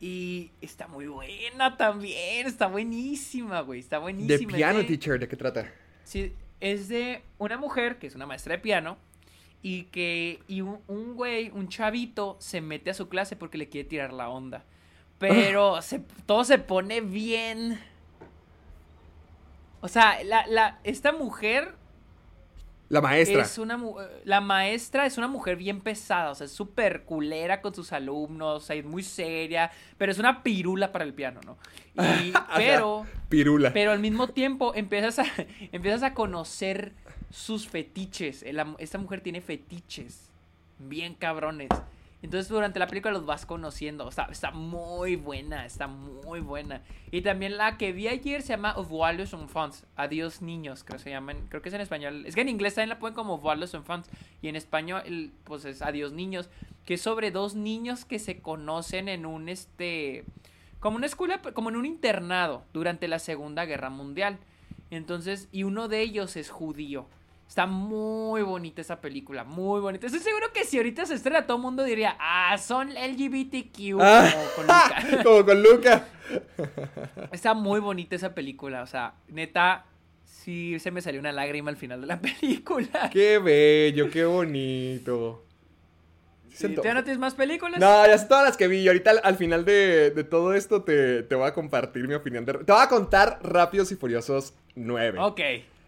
[0.00, 2.46] Y está muy buena también.
[2.46, 3.80] Está buenísima, güey.
[3.80, 4.34] Está buenísima.
[4.34, 5.72] Es Piano de- Teacher, ¿de qué trata?
[6.04, 8.96] Sí, es de una mujer que es una maestra de piano.
[9.62, 13.68] Y que y un, un güey, un chavito, se mete a su clase porque le
[13.68, 14.64] quiere tirar la onda.
[15.18, 17.78] Pero se- todo se pone bien.
[19.82, 21.74] O sea, la, la, esta mujer
[22.90, 23.42] La maestra.
[23.42, 27.60] es una mu- la maestra es una mujer bien pesada, o sea, es súper culera
[27.62, 31.40] con sus alumnos, o sea, es muy seria, pero es una pirula para el piano,
[31.46, 31.56] ¿no?
[32.22, 33.72] Y, pero, Pirula.
[33.72, 35.24] pero al mismo tiempo empiezas a,
[35.72, 36.92] empiezas a conocer
[37.30, 38.42] sus fetiches.
[38.42, 40.28] El esta mujer tiene fetiches
[40.78, 41.68] bien cabrones.
[42.22, 44.06] Entonces durante la película los vas conociendo.
[44.06, 46.82] O sea, está muy buena, está muy buena.
[47.10, 49.86] Y también la que vi ayer se llama Voir les enfants.
[49.96, 51.46] Adiós niños, creo que se llaman.
[51.48, 52.24] Creo que es en español.
[52.26, 54.10] Es que en inglés también la ponen como les enfants.
[54.42, 56.50] Y en español, pues es Adiós niños.
[56.84, 60.24] Que es sobre dos niños que se conocen en un este.
[60.78, 64.38] Como una escuela, como en un internado durante la Segunda Guerra Mundial.
[64.90, 67.06] Entonces, y uno de ellos es judío.
[67.50, 70.06] Está muy bonita esa película, muy bonita.
[70.06, 73.98] Estoy seguro que si ahorita se estrena, todo el mundo diría, ah, son LGBTQ.
[74.00, 74.30] Ah.
[74.54, 75.22] como con Luca.
[75.24, 76.08] Como con Luca.
[77.32, 79.84] Está muy bonita esa película, o sea, neta,
[80.24, 83.10] sí se me salió una lágrima al final de la película.
[83.12, 85.44] Qué bello, qué bonito.
[86.54, 86.76] Sí.
[86.84, 87.80] ¿Ya no tienes más películas?
[87.80, 88.78] No, ya son todas las que vi.
[88.78, 92.14] Y ahorita al, al final de, de todo esto te, te voy a compartir mi
[92.14, 92.44] opinión.
[92.44, 95.18] de- te voy a contar Rápidos y Furiosos 9.
[95.20, 95.40] Ok.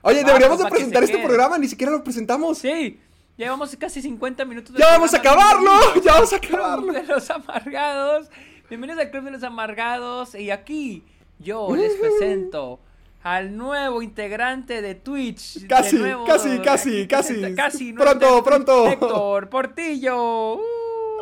[0.02, 1.26] Oye, deberíamos de presentar se este quede.
[1.26, 1.58] programa.
[1.58, 2.58] Ni siquiera lo presentamos.
[2.58, 2.98] Sí,
[3.36, 4.74] llevamos casi 50 minutos.
[4.74, 5.70] de ¡Ya vamos a acabarlo!
[6.04, 6.92] ¡Ya vamos a Club acabarlo!
[6.92, 8.28] de los Amargados.
[8.68, 10.34] Bienvenidos al Club de los Amargados.
[10.34, 11.04] Y aquí
[11.38, 12.80] yo les presento
[13.22, 15.66] al nuevo integrante de Twitch.
[15.68, 17.54] Casi, de nuevo- casi, casi, casi.
[17.54, 17.92] casi.
[17.92, 18.88] Pronto, pronto.
[18.88, 20.54] Héctor Portillo.
[20.56, 20.60] Uh.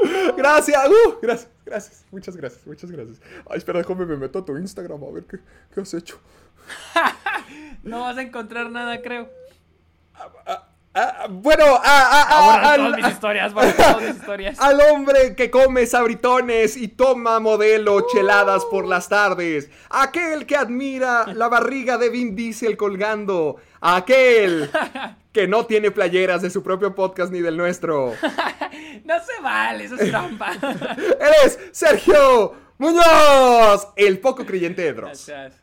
[0.34, 2.04] Gracias, uh, gracias, gracias.
[2.10, 3.20] Muchas gracias, muchas gracias.
[3.50, 5.36] Ay, espera, déjame me meto a tu Instagram a ver qué,
[5.74, 6.18] qué has hecho.
[7.82, 9.28] No vas a encontrar nada, creo.
[10.92, 14.60] Ah, bueno, ah, ah, Ahora al- todas mis historias, borra todas mis historias.
[14.60, 19.70] Al hombre que come sabritones y toma modelo cheladas por las tardes.
[19.88, 23.56] Aquel que admira la barriga de Vin Diesel colgando.
[23.80, 24.68] Aquel
[25.32, 28.14] que no tiene playeras de su propio podcast ni del nuestro.
[29.04, 30.52] No se vale, eso es trampa.
[30.60, 35.26] Él es Sergio Muñoz, el poco creyente de Dross.
[35.28, 35.62] Gracias.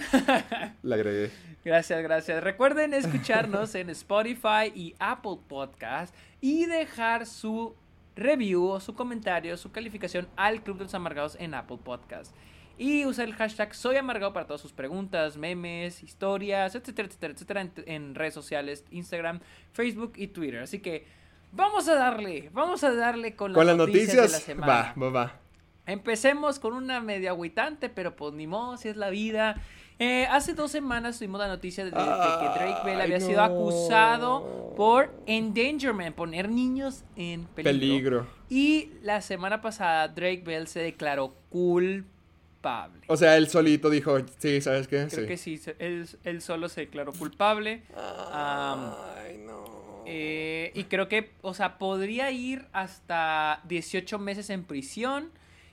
[0.82, 1.30] Le agregué.
[1.64, 2.42] Gracias, gracias.
[2.42, 7.74] Recuerden escucharnos en Spotify y Apple Podcast y dejar su
[8.16, 12.34] review o su comentario, su calificación al Club de los Amargados en Apple Podcast.
[12.78, 17.60] Y usar el hashtag Soy Amargado para todas sus preguntas, memes, historias, etcétera, etcétera, etcétera,
[17.60, 19.40] en, en redes sociales, Instagram,
[19.72, 20.62] Facebook y Twitter.
[20.62, 21.06] Así que
[21.52, 24.72] vamos a darle, vamos a darle con las, Con las noticias, noticias, de la semana.
[24.72, 25.40] va, va, va.
[25.86, 29.60] Empecemos con una media agüitante, pero pues ni modo, si es la vida.
[30.02, 33.20] Eh, hace dos semanas tuvimos la noticia de, de- de que Drake Bell había Ay,
[33.20, 37.70] sido acusado por endangerment, poner niños en peligro.
[37.78, 38.26] Peligro.
[38.48, 43.02] Y la semana pasada Drake Bell se declaró culpable.
[43.08, 45.06] O sea, él solito dijo, sí, ¿sabes qué?
[45.08, 45.26] Creo sí.
[45.26, 47.82] que sí, él, él solo se declaró culpable.
[47.94, 50.02] Ay, no.
[50.06, 55.30] eh, y creo que, o sea, podría ir hasta 18 meses en prisión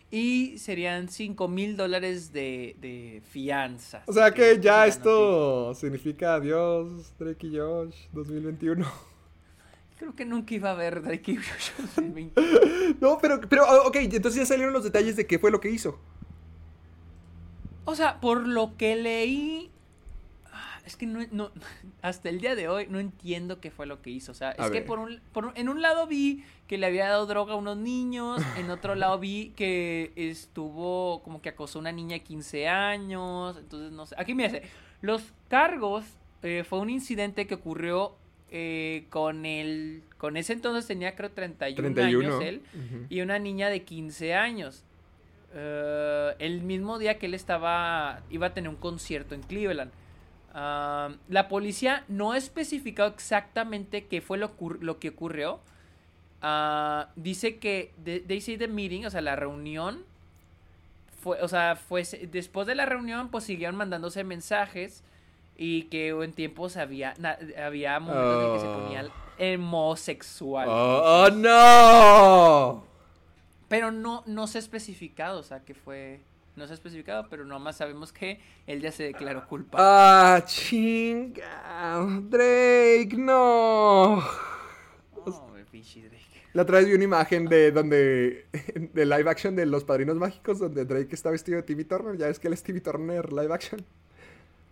[0.09, 4.03] y serían 5 mil dólares de, de fianza.
[4.05, 4.85] O sea que ya noticia.
[4.85, 8.85] esto significa adiós, Drake y Josh, 2021.
[9.97, 12.41] Creo que nunca iba a haber Drake y Josh 2020.
[13.01, 15.69] No, pero, pero, ah, ok, entonces ya salieron los detalles de qué fue lo que
[15.69, 15.99] hizo.
[17.85, 19.71] O sea, por lo que leí.
[20.87, 21.51] Es que no, no-
[22.01, 24.31] hasta el día de hoy no entiendo qué fue lo que hizo.
[24.31, 26.87] O sea, A es que por un, por un- en un lado vi que le
[26.87, 31.77] había dado droga a unos niños, en otro lado vi que estuvo como que acosó
[31.79, 34.15] a una niña de 15 años, entonces no sé.
[34.17, 34.63] Aquí me dice,
[35.01, 36.05] los cargos
[36.43, 38.15] eh, fue un incidente que ocurrió
[38.49, 42.27] eh, con el, con ese entonces tenía creo 31, 31.
[42.37, 42.61] años él,
[43.09, 44.83] y una niña de 15 años.
[45.53, 49.91] Eh, el mismo día que él estaba, iba a tener un concierto en Cleveland.
[50.57, 54.55] La policía no ha especificado exactamente qué fue lo,
[54.99, 55.59] que ocurrió.
[56.41, 60.03] Ah, dice que de- they say the meeting, o sea, la reunión
[61.21, 65.03] fue, o sea, fue después de la reunión, pues siguieron mandándose mensajes
[65.57, 68.79] y que en tiempos había na- había momentos en que se Oh.
[68.83, 69.09] ponían
[69.59, 70.67] homosexual.
[70.69, 72.83] Oh, oh, no.
[73.67, 76.19] Pero no, no se ha especificado, o sea, que fue...
[76.57, 79.85] No se ha especificado, pero nomás sabemos que él ya se declaró culpable.
[79.87, 82.03] Ah, chinga.
[82.23, 84.23] Drake, no.
[85.13, 86.25] Oh, pinche Drake.
[86.53, 88.47] La otra vez vi una imagen de donde.
[88.93, 92.17] de live action de Los Padrinos Mágicos, donde Drake está vestido de Timmy Turner.
[92.17, 93.85] Ya ves que él es Timmy Turner live action.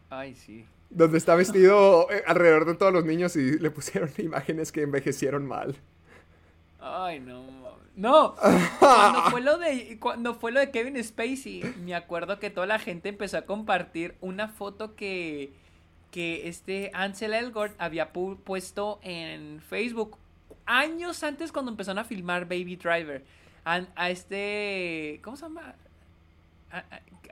[0.10, 0.66] Ay, sí.
[0.90, 5.46] Donde está vestido eh, alrededor de todos los niños y le pusieron imágenes que envejecieron
[5.46, 5.76] mal.
[6.80, 7.65] Ay, no.
[7.96, 8.36] No.
[8.80, 12.80] Cuando fue lo de cuando fue lo de Kevin Spacey, me acuerdo que toda la
[12.80, 15.52] gente empezó a compartir una foto que
[16.12, 20.18] que este Ansel Elgort había pu- puesto en Facebook
[20.66, 23.24] años antes cuando empezaron a filmar Baby Driver.
[23.64, 25.76] A este ¿cómo se llama?
[26.72, 26.84] A-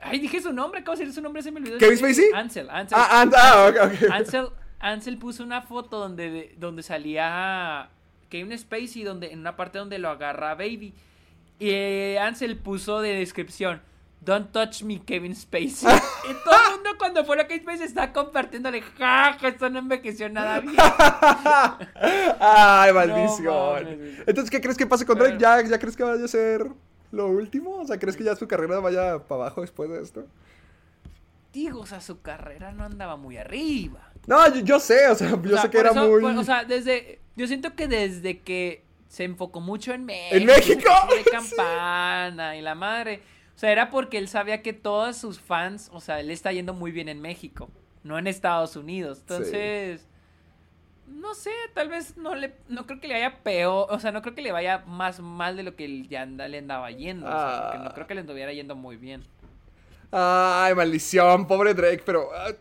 [0.02, 1.42] Ay, dije su nombre, ¿cómo se dice su nombre?
[1.42, 1.78] Se me olvidó.
[1.78, 2.30] ¿Kevin Spacey?
[2.34, 2.98] Ansel, Ansel.
[3.00, 4.50] Ah, and- ah,
[4.80, 7.88] Ansel puso una foto donde, donde salía
[8.28, 10.94] Kevin Spacey, donde, en una parte donde lo agarra Baby.
[11.58, 13.80] Y eh, Ansel puso de descripción,
[14.24, 15.88] Don't touch me, Kevin Spacey.
[16.30, 19.78] y todo el mundo cuando fue a Kevin Spacey está compartiéndole, ja, ja, esto no
[19.80, 20.76] envejeció nada bien.
[22.40, 23.86] Ay, maldición.
[24.26, 25.36] Entonces, ¿qué crees que pase con Drake?
[25.38, 26.66] ¿Ya, ¿Ya crees que vaya a ser
[27.12, 27.80] lo último?
[27.80, 30.26] O sea, ¿crees que ya su carrera vaya para abajo después de esto?
[31.52, 34.13] Digo, o sea, su carrera no andaba muy arriba.
[34.26, 36.20] No, yo, yo sé, o sea, yo O sea, sé que era eso, muy.
[36.22, 37.20] por- o sea, desde.
[37.36, 40.36] Yo siento que desde que se enfocó mucho en México.
[40.36, 40.90] ¡En México!
[41.24, 43.22] De campana y la madre.
[43.54, 45.88] O sea, era porque él sabía que todos sus fans.
[45.92, 47.70] O sea, él está yendo muy bien en México.
[48.02, 49.18] No en Estados Unidos.
[49.20, 50.06] Entonces.
[51.06, 52.54] No sé, tal vez no le.
[52.68, 53.86] No creo que le vaya peor.
[53.90, 56.48] O sea, no creo que le vaya más mal de lo que él ya anda-
[56.48, 57.26] le andaba yendo.
[57.26, 57.94] o sea, porque no Ah.
[57.94, 59.22] creo que le estuviera yendo muy bien.
[60.10, 62.28] Ay, maldición, pobre Drake, pero.
[62.34, 62.52] ah,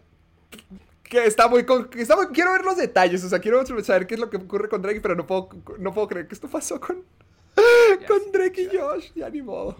[1.13, 4.07] que está muy, con- que está muy- Quiero ver los detalles, o sea, quiero saber
[4.07, 6.47] qué es lo que ocurre con Drake, pero no puedo, no puedo creer que esto
[6.47, 7.03] pasó con.
[8.01, 9.77] Ya con Drake y Josh, ya ni modo.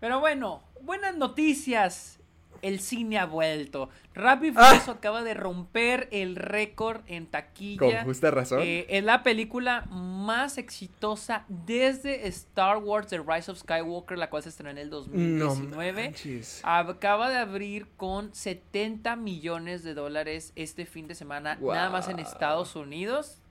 [0.00, 2.18] Pero bueno, buenas noticias.
[2.62, 3.90] El cine ha vuelto.
[4.14, 4.80] Rápido Ah.
[4.88, 7.78] Acaba de romper el récord en taquilla.
[7.78, 8.60] Con justa razón.
[8.62, 14.42] Eh, es la película más exitosa desde Star Wars The Rise of Skywalker, la cual
[14.44, 16.04] se estrenó en el no 2019.
[16.04, 16.60] manches.
[16.62, 22.20] Acaba de abrir con 70 millones de dólares este fin de semana, nada más en.
[22.22, 23.41] Estados Unidos.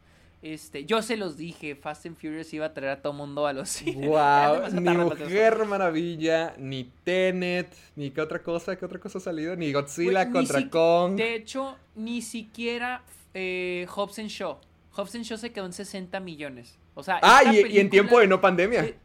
[0.41, 3.53] Este, yo se los dije, Fast and Furious iba a traer a todo mundo a
[3.53, 4.07] los cines.
[4.07, 9.55] Wow, ni Mujer Maravilla, ni Tenet, ni qué otra cosa, qué otra cosa ha salido,
[9.55, 11.15] ni Godzilla ni contra si- Kong.
[11.15, 13.03] De hecho, ni siquiera
[13.35, 14.57] eh, Hobbs and Shaw.
[14.93, 16.77] Hobbs and Shaw se quedó en 60 millones.
[16.95, 18.83] O sea, Ah, y, y en tiempo de no pandemia.
[18.83, 18.97] eh,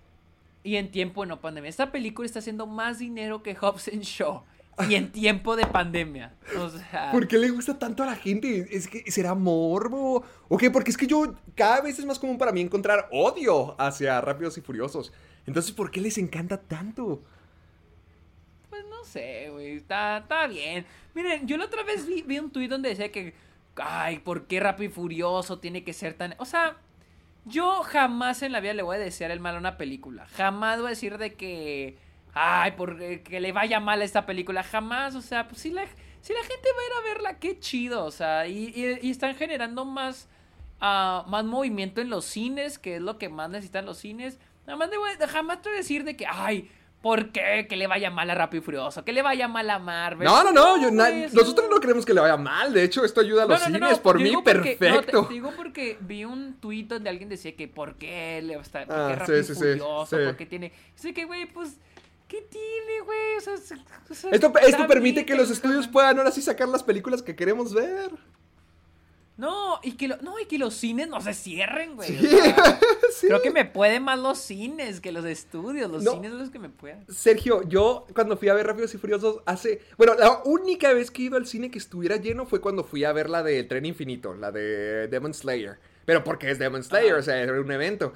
[0.65, 1.69] y en tiempo de no pandemia.
[1.69, 4.43] Esta película está haciendo más dinero que Hobbs and Shaw.
[4.89, 6.35] Y en tiempo de pandemia.
[6.59, 7.11] O sea.
[7.11, 8.69] ¿Por qué le gusta tanto a la gente?
[8.71, 10.23] ¿Es que será morbo?
[10.49, 10.71] ¿O qué?
[10.71, 14.59] Porque es que yo cada vez es más común para mí encontrar odio hacia Rápidos
[14.59, 15.13] y Furiosos.
[15.47, 17.23] Entonces, ¿por qué les encanta tanto?
[18.69, 19.77] Pues no sé, güey.
[19.77, 20.85] Está, está bien.
[21.15, 23.35] Miren, yo la otra vez vi, vi un tuit donde decía que.
[23.77, 26.35] Ay, ¿por qué Rápido y Furioso tiene que ser tan.
[26.39, 26.77] O sea,
[27.47, 30.27] yo jamás en la vida le voy a desear el mal a una película.
[30.37, 31.97] Jamás voy a decir de que
[32.39, 35.87] ay, por que le vaya mal a esta película, jamás, o sea, pues si la,
[36.21, 39.87] si la gente va a ir a verla, qué chido, o sea, y, están generando
[39.87, 40.29] más,
[40.83, 44.39] uh, más movimiento en los cines, que es lo que más necesitan los cines.
[44.67, 46.71] Nada más de, jamás te voy a decir de que, ay,
[47.03, 47.67] ¿Por qué?
[47.69, 50.27] Que le vaya mal a Rápido y Furioso, que le vaya mal a Marvel.
[50.27, 50.91] No, no, no,
[51.33, 52.73] nosotros no queremos que le vaya mal.
[52.73, 53.99] De hecho, esto ayuda a los cines.
[54.01, 55.27] por mí, perfecto.
[55.27, 58.65] te, digo porque vi un tuit donde alguien decía que ¿por qué le va a
[58.65, 58.87] estar?
[58.89, 60.17] ¿Por qué ah, Rápido y Furioso?
[60.17, 60.73] ¿Por qué tiene?
[60.97, 61.79] Así que, güey, pues
[62.29, 63.37] ¿Qué tiene, güey?
[63.37, 63.55] O sea,
[64.33, 68.11] esto, esto permite que los estudios puedan ahora sí sacar las películas que queremos ver.
[69.37, 72.09] No, y que, no, y que los cines no se cierren, güey.
[73.21, 75.91] Creo que me pueden más los cines que los estudios.
[75.91, 77.05] Los cines son los que me pueden.
[77.09, 79.83] Sergio, yo cuando fui a ver Rápidos y Furiosos hace.
[79.99, 83.05] Bueno, la única vez que he ido al cine que estuviera lleno fue cuando fui
[83.05, 85.79] a ver la de Tren Infinito, la de Demon Slayer.
[86.07, 88.15] Pero porque es Demon Slayer, o sea, era un evento.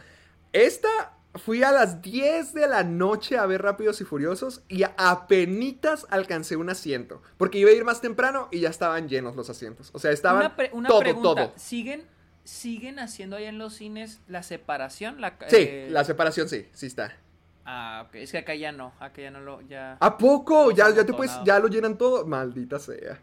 [0.55, 6.07] Esta Fui a las 10 de la noche a ver Rápidos y Furiosos y apenitas
[6.11, 7.23] alcancé un asiento.
[7.37, 9.91] Porque iba a ir más temprano y ya estaban llenos los asientos.
[9.93, 11.53] O sea, estaban una, todo, pregunta.
[11.55, 12.05] ¿Siguen,
[12.43, 15.21] ¿Siguen haciendo ahí en los cines la separación?
[15.21, 17.17] La, sí, eh, la separación sí, sí está.
[17.65, 18.17] Ah, ok.
[18.17, 18.93] Es que acá ya no.
[18.99, 19.61] Acá ya no lo.
[19.63, 19.99] Ya...
[20.01, 20.73] ¿A poco?
[20.73, 21.33] Ya, ya te puedes.
[21.45, 22.27] Ya lo llenan todo.
[22.27, 23.21] Maldita sea.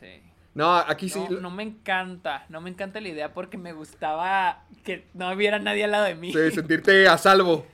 [0.00, 0.22] Sí.
[0.58, 1.20] No, aquí sí.
[1.40, 5.84] No me encanta, no me encanta la idea porque me gustaba que no hubiera nadie
[5.84, 6.32] al lado de mí.
[6.32, 7.64] Sí, sentirte a salvo.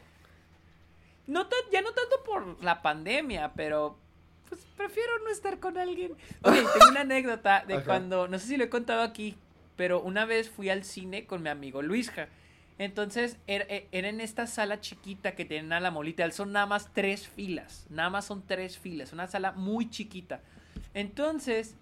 [1.26, 3.96] No ya no tanto por la pandemia, pero
[4.50, 6.12] pues prefiero no estar con alguien.
[6.42, 9.34] Oye, tengo una anécdota de cuando, no sé si lo he contado aquí,
[9.76, 12.28] pero una vez fui al cine con mi amigo Luisja.
[12.76, 16.30] Entonces, era, e, era, en esta sala chiquita que tienen a la molita.
[16.32, 17.86] Son nada más tres filas.
[17.88, 19.14] Nada más son tres filas.
[19.14, 20.42] Una sala muy chiquita.
[20.92, 21.76] Entonces,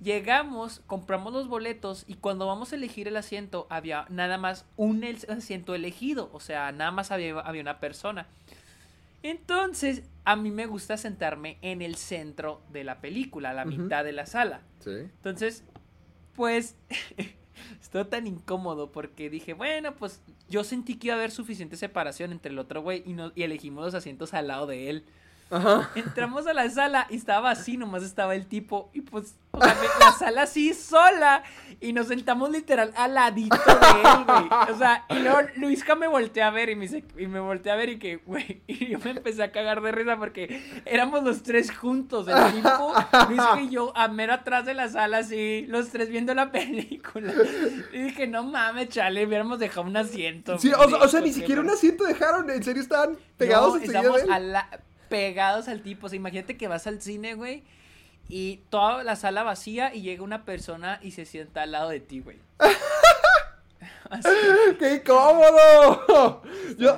[0.00, 5.04] Llegamos, compramos los boletos y cuando vamos a elegir el asiento había nada más un
[5.04, 8.28] asiento elegido, o sea, nada más había, había una persona.
[9.22, 14.04] Entonces, a mí me gusta sentarme en el centro de la película, a la mitad
[14.04, 14.60] de la sala.
[14.86, 15.64] Entonces,
[16.34, 16.76] pues,
[17.80, 22.30] estoy tan incómodo porque dije, bueno, pues yo sentí que iba a haber suficiente separación
[22.30, 25.04] entre el otro güey y, y elegimos los asientos al lado de él.
[25.94, 28.90] Entramos a la sala y estaba así, nomás estaba el tipo.
[28.92, 31.42] Y pues, o sea, la sala así sola.
[31.80, 34.48] Y nos sentamos literal al ladito de él, güey.
[34.70, 37.72] O sea, y luego Luisca me volteé a ver y me, dice, y me volteé
[37.72, 38.62] a ver y que, güey.
[38.68, 42.28] Y yo me empecé a cagar de risa porque éramos los tres juntos.
[42.28, 42.92] El tipo,
[43.28, 47.32] Luisca y yo, a mero atrás de la sala, así, los tres viendo la película.
[47.92, 50.58] Y dije, no mames, chale, hubiéramos dejado un asiento.
[50.58, 52.50] Sí, o, sea, ni siquiera un asiento dejaron.
[52.50, 54.68] En serio, estaban pegados no, estamos a la
[55.08, 56.06] pegados al tipo.
[56.06, 57.62] O sea, imagínate que vas al cine, güey,
[58.28, 62.00] y toda la sala vacía y llega una persona y se sienta al lado de
[62.00, 62.38] ti, güey.
[64.78, 66.42] ¡Qué cómodo!
[66.78, 66.96] Yo,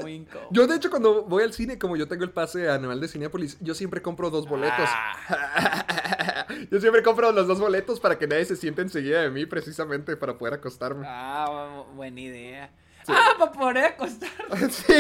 [0.50, 3.58] yo, de hecho, cuando voy al cine, como yo tengo el pase anual de Cinepolis,
[3.61, 4.88] yo siempre compro dos boletos.
[4.88, 6.46] Ah.
[6.70, 10.16] yo siempre compro los dos boletos para que nadie se siente enseguida de mí, precisamente
[10.16, 11.04] para poder acostarme.
[11.08, 12.70] Ah, buena idea.
[13.20, 14.30] Ah, para poder acostar.
[14.70, 14.94] Sí,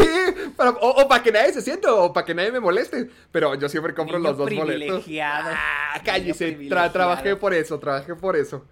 [0.58, 3.10] o, para que nadie se sienta o para que nadie me moleste.
[3.32, 5.04] Pero yo siempre compro los dos boletos.
[5.22, 6.52] Ah, cállese.
[6.68, 8.64] trabajé por eso, trabajé por eso.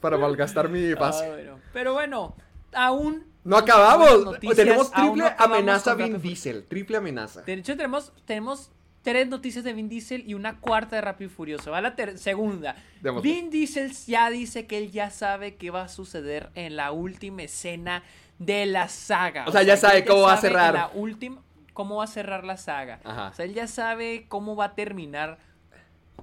[0.00, 1.50] Para malgastar mi ah, pase.
[1.72, 2.36] Pero bueno,
[2.72, 3.24] aún.
[3.44, 4.38] No acabamos.
[4.54, 6.64] tenemos triple amenaza Vin Diesel.
[6.64, 7.42] Triple amenaza.
[7.42, 8.70] De hecho, tenemos, tenemos
[9.06, 11.70] tres noticias de Vin Diesel y una cuarta de Rápido y Furioso.
[11.70, 12.74] Va la segunda.
[13.22, 17.44] Vin Diesel ya dice que él ya sabe qué va a suceder en la última
[17.44, 18.02] escena
[18.38, 19.44] de la saga.
[19.46, 20.74] O sea, ya sabe cómo va a cerrar.
[20.74, 23.00] La última, cómo va a cerrar la saga.
[23.04, 25.38] O sea, él ya sabe cómo va a terminar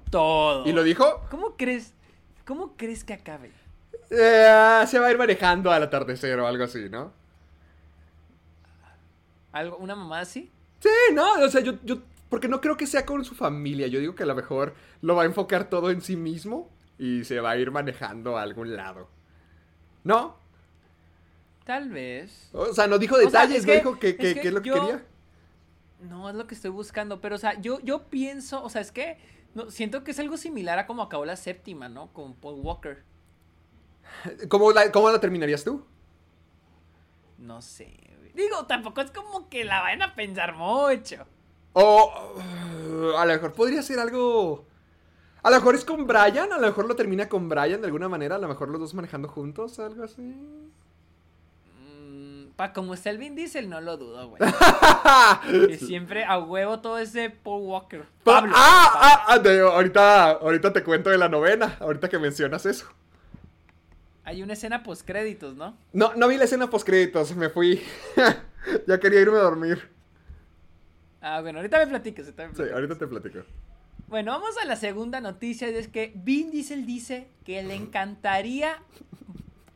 [0.09, 0.68] todo.
[0.68, 1.26] ¿Y lo dijo?
[1.30, 1.93] ¿Cómo crees?
[2.45, 3.51] ¿Cómo crees que acabe?
[4.09, 7.11] Eh, se va a ir manejando al atardecer o algo así, ¿no?
[9.51, 10.51] ¿Algo, ¿Una mamá así?
[10.80, 11.99] Sí, no, o sea, yo, yo,
[12.30, 13.88] porque no creo que sea con su familia.
[13.88, 17.24] Yo digo que a lo mejor lo va a enfocar todo en sí mismo y
[17.24, 19.07] se va a ir manejando a algún lado.
[20.03, 20.42] ¿No?
[21.66, 22.49] Tal vez.
[22.51, 25.03] O sea, no dijo detalles, no dijo que, es lo que quería.
[26.01, 28.91] No, es lo que estoy buscando, pero o sea, yo, yo pienso, o sea, es
[28.91, 29.18] que
[29.55, 32.11] no, siento que es algo similar a como acabó la séptima, ¿no?
[32.11, 33.03] Con Paul Walker.
[34.49, 35.86] ¿Cómo la, cómo la terminarías tú?
[37.38, 38.03] No sé,
[38.34, 41.26] Digo, tampoco es como que la vayan a pensar mucho.
[41.74, 44.66] O uh, a lo mejor podría ser algo...
[45.43, 48.07] A lo mejor es con Brian, a lo mejor lo termina con Brian de alguna
[48.07, 50.36] manera, a lo mejor los dos manejando juntos, algo así.
[52.56, 54.39] Pa, como está el Vin Diesel, no lo dudo, güey.
[55.68, 58.04] que siempre a huevo todo ese Paul Walker.
[58.24, 58.54] Pa- Pablo.
[58.56, 62.86] ah, ah, ah, de- ahorita, ahorita te cuento de la novena, ahorita que mencionas eso.
[64.24, 65.76] Hay una escena post créditos, ¿no?
[65.93, 67.82] No, no vi la escena post créditos, me fui.
[68.88, 69.89] ya quería irme a dormir.
[71.22, 72.26] Ah, bueno, ahorita me platicas.
[72.28, 72.76] ahorita me Sí, platicas.
[72.76, 73.39] ahorita te platico.
[74.08, 75.70] Bueno, vamos a la segunda noticia.
[75.70, 78.78] y Es que Vin Diesel dice que le encantaría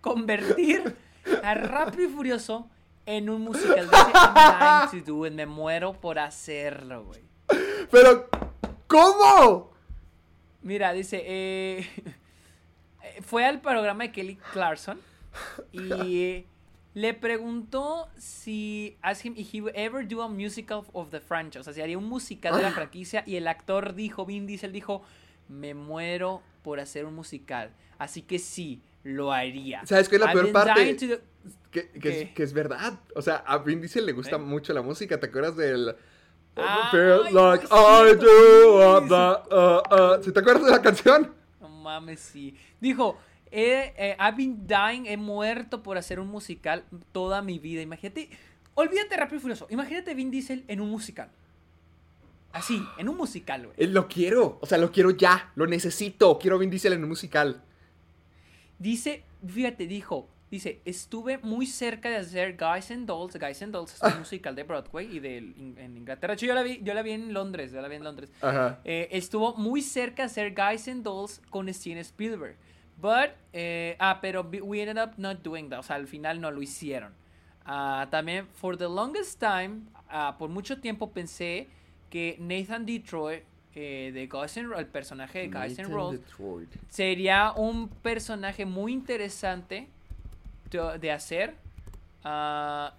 [0.01, 0.95] convertir
[1.43, 2.69] a Rápido y Furioso
[3.05, 3.89] en un musical.
[3.89, 5.33] Dice, I'm dying to do it.
[5.33, 7.21] Me muero por hacerlo, güey.
[7.89, 8.29] Pero,
[8.87, 9.71] ¿cómo?
[10.61, 11.87] Mira, dice, eh,
[13.21, 14.99] fue al programa de Kelly Clarkson
[15.71, 16.45] y eh,
[16.93, 21.59] le preguntó si asked him if he would ever do a musical of the franchise,
[21.59, 24.71] o sea, si haría un musical de la franquicia y el actor dijo, Vin Diesel
[24.71, 25.03] dijo,
[25.47, 29.85] me muero por hacer un musical, así que sí, lo haría.
[29.85, 30.83] ¿Sabes qué es la I've peor parte?
[30.83, 31.21] dying to do-"
[31.71, 32.99] Que, es, que es verdad.
[33.15, 34.39] O sea, a Vin Diesel le gusta ¿Eh?
[34.39, 35.19] mucho la música.
[35.19, 35.95] ¿Te acuerdas del...
[36.91, 38.79] Feel like I do.
[38.79, 40.23] uh, uh, uh.
[40.23, 41.35] ¿Sí te acuerdas de la canción?
[41.61, 42.57] No mames, sí.
[42.81, 43.15] Dijo,
[43.51, 47.83] eh, eh, I've been dying, he muerto por hacer un musical toda mi vida.
[47.83, 48.29] Imagínate,
[48.73, 49.67] olvídate Rápido y Furioso.
[49.69, 51.29] Imagínate Vin Diesel en un musical.
[52.53, 53.75] Así, en un musical, güey.
[53.77, 54.57] Eh, Lo quiero.
[54.59, 55.51] O sea, lo quiero ya.
[55.55, 56.39] Lo necesito.
[56.39, 57.61] Quiero a Vin Diesel en un musical.
[58.79, 63.35] Dice, fíjate, dijo, dice, estuve muy cerca de hacer Guys and Dolls.
[63.39, 66.35] Guys and Dolls es un musical de Broadway y de en Inglaterra.
[66.35, 68.31] Yo la vi, yo la vi en Londres, yo la vi en Londres.
[68.41, 68.79] Ajá.
[68.83, 72.55] Eh, estuvo muy cerca de hacer Guys and Dolls con Steven Spielberg.
[72.99, 75.79] But, eh, ah, pero we- ended up not doing that.
[75.79, 77.13] O sea, al final no lo hicieron.
[77.65, 81.67] Ah, también, for the longest time, ah, por mucho tiempo pensé
[82.09, 83.43] que Nathan Detroit,
[83.79, 86.69] eh, de and el personaje de Guys and Nathan Rolls, Detroit.
[86.89, 89.87] sería un personaje muy interesante
[90.71, 91.55] de, de hacer.
[92.23, 92.93] Ah,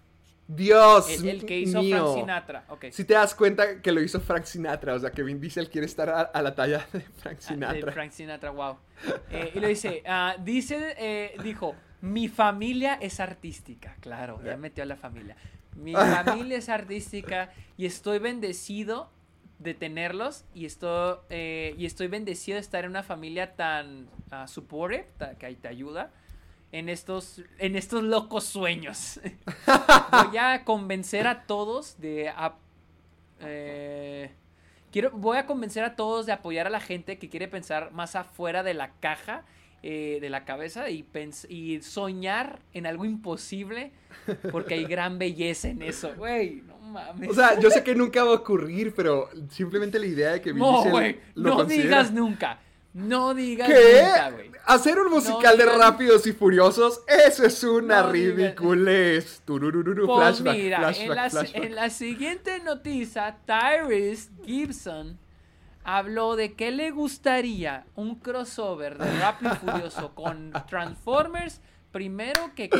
[0.46, 1.98] Dios el, el que hizo mío.
[1.98, 2.64] Frank Sinatra.
[2.92, 5.86] Si te das cuenta que lo hizo Frank Sinatra, o sea que Vin Diesel quiere
[5.86, 7.92] estar a, a la talla de Frank Ah, de Sinatra.
[7.92, 8.76] Frank Sinatra, wow.
[9.30, 10.36] Eh, y lo dice, ah,
[10.98, 15.36] eh, dijo, mi familia es artística, claro, ya metió a la familia.
[15.76, 19.10] Mi familia es artística y estoy bendecido
[19.58, 24.46] de tenerlos y estoy, eh, y estoy bendecido de estar en una familia tan ah,
[24.46, 25.06] supportive,
[25.38, 26.10] que te ayuda
[26.72, 29.20] en estos, en estos locos sueños.
[30.12, 32.32] Voy a convencer a todos de...
[33.40, 34.30] eh,
[34.92, 38.16] quiero, voy a convencer a todos de apoyar a la gente que quiere pensar más
[38.16, 39.44] afuera de la caja,
[39.82, 41.06] eh, de la cabeza y,
[41.48, 43.92] y soñar en algo imposible
[44.50, 46.14] porque hay gran belleza en eso.
[46.16, 47.30] Güey, no mames.
[47.30, 50.52] O sea, yo sé que nunca va a ocurrir, pero simplemente la idea de que
[50.52, 52.58] Vin no, güey, no considera- digas nunca.
[52.94, 54.02] No digas ¿Qué?
[54.02, 54.50] nunca, güey.
[54.64, 59.42] Hacer un musical de digas- Rápidos y Furiosos, eso es una No ridiculez.
[59.46, 59.60] Pues
[60.06, 61.64] flashback, mira, flashback, en, la, flashback.
[61.64, 65.18] en la siguiente noticia, Tyrese Gibson
[65.84, 71.60] habló de que le gustaría un crossover de Rápido y Furioso con Transformers
[71.92, 72.70] primero que.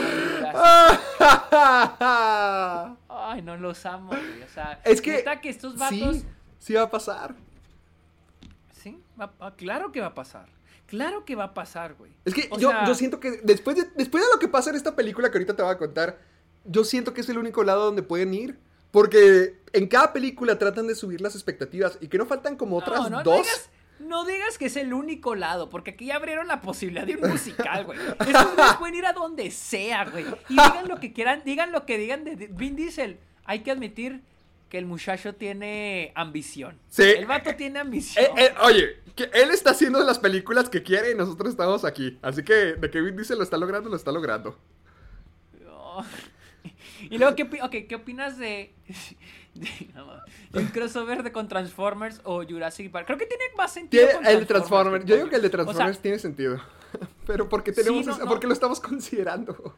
[3.09, 4.43] Ay, no los amo, güey.
[4.43, 6.17] O sea, es que, estos vatos.
[6.17, 6.25] sí,
[6.59, 7.35] sí va a pasar.
[8.73, 10.47] Sí, va- va- claro que va a pasar.
[10.87, 12.13] Claro que va a pasar, güey.
[12.25, 14.77] Es que yo, sea, yo siento que después de, después de lo que pasa en
[14.77, 16.19] esta película que ahorita te voy a contar,
[16.65, 18.59] yo siento que es el único lado donde pueden ir.
[18.91, 23.03] Porque en cada película tratan de subir las expectativas y que no faltan como otras
[23.03, 23.37] no, no, dos.
[23.37, 23.69] No digas,
[24.01, 27.31] no digas que es el único lado, porque aquí ya abrieron la posibilidad de un
[27.31, 27.99] musical, güey.
[28.21, 30.25] Estos pueden ir a donde sea, güey.
[30.49, 33.19] Y digan lo que quieran, digan lo que digan de de Vin Diesel.
[33.45, 34.23] Hay que admitir
[34.69, 36.79] que el muchacho tiene ambición.
[36.89, 37.03] Sí.
[37.03, 38.25] El vato tiene ambición.
[38.37, 42.19] Eh, eh, oye, que él está haciendo las películas que quiere y nosotros estamos aquí.
[42.23, 44.59] Así que de que Vin Diesel lo está logrando, lo está logrando.
[45.71, 46.05] Oh.
[47.11, 48.75] Y luego, ¿qué, opi- ok, ¿qué opinas de,
[49.55, 49.69] de,
[50.51, 53.07] de un crossover de con Transformers o Jurassic Park?
[53.07, 54.07] Creo que tiene más sentido.
[54.15, 55.05] Con el de Transformers.
[55.05, 56.61] Yo digo que el de O sea, Transformers tiene sentido.
[57.27, 58.27] Pero porque tenemos Sí, no, no.
[58.27, 59.75] porque lo estamos considerando.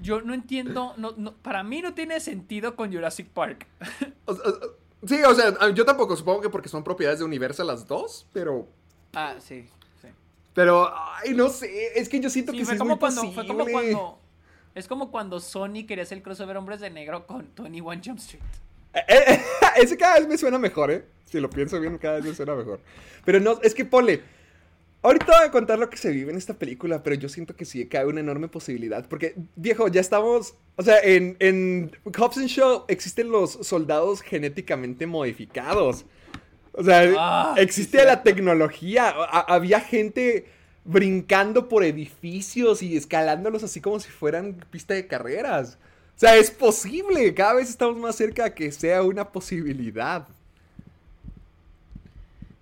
[0.00, 3.66] Yo no entiendo, no, no, para mí no tiene sentido con Jurassic Park.
[4.26, 7.86] O- o- sí, o sea, yo tampoco supongo que porque son propiedades de Universal las
[7.88, 8.68] dos, pero
[9.14, 9.66] Ah, sí,
[10.02, 10.08] sí.
[10.54, 13.34] pero ay, no sé, es que yo siento Sí, que sí es muy cuando, posible.
[13.34, 14.20] fue como cuando.
[14.74, 18.42] Es como cuando Sony quería hacer el crossover Hombres de Negro con 21 Jump Street.
[18.94, 19.40] Eh, eh,
[19.76, 21.04] ese cada vez me suena mejor, ¿eh?
[21.24, 22.80] Si lo pienso bien, cada vez me suena mejor.
[23.24, 24.22] Pero no, es que ponle.
[25.02, 27.64] ahorita voy a contar lo que se vive en esta película, pero yo siento que
[27.64, 29.06] sí cabe una enorme posibilidad.
[29.08, 30.54] Porque, viejo, ya estamos.
[30.76, 36.06] O sea, en, en Hobbs and Shaw existen los soldados genéticamente modificados.
[36.72, 39.08] O sea, Ah, existe sí, la tecnología.
[39.08, 40.46] A- había gente
[40.88, 45.76] brincando por edificios y escalándolos así como si fueran pista de carreras.
[46.16, 47.34] O sea, es posible.
[47.34, 50.26] Cada vez estamos más cerca de que sea una posibilidad.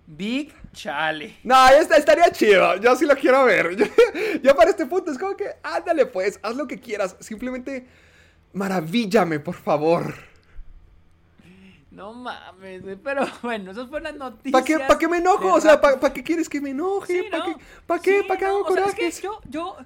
[0.08, 1.36] Big Chale.
[1.44, 2.76] No, ya está, estaría chido.
[2.80, 3.76] Yo sí lo quiero ver.
[3.76, 3.86] Yo,
[4.42, 7.14] yo para este punto es como que, ándale pues, haz lo que quieras.
[7.20, 7.86] Simplemente
[8.52, 10.14] maravíllame, por favor.
[11.96, 14.52] No mames, pero bueno, esas fueron las noticias.
[14.52, 15.54] ¿Para qué, pa' qué me enojo?
[15.54, 15.80] O sea.
[15.80, 17.22] ¿para qué quieres que me enoje?
[17.22, 17.56] Sí, ¿Para ¿no?
[17.56, 19.16] qué, pa' qué, Sí, pa' qué no, hago o sea, es corajes?
[19.16, 19.76] que yo, yo,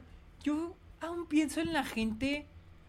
[0.43, 2.47] yo aún pienso en la gente,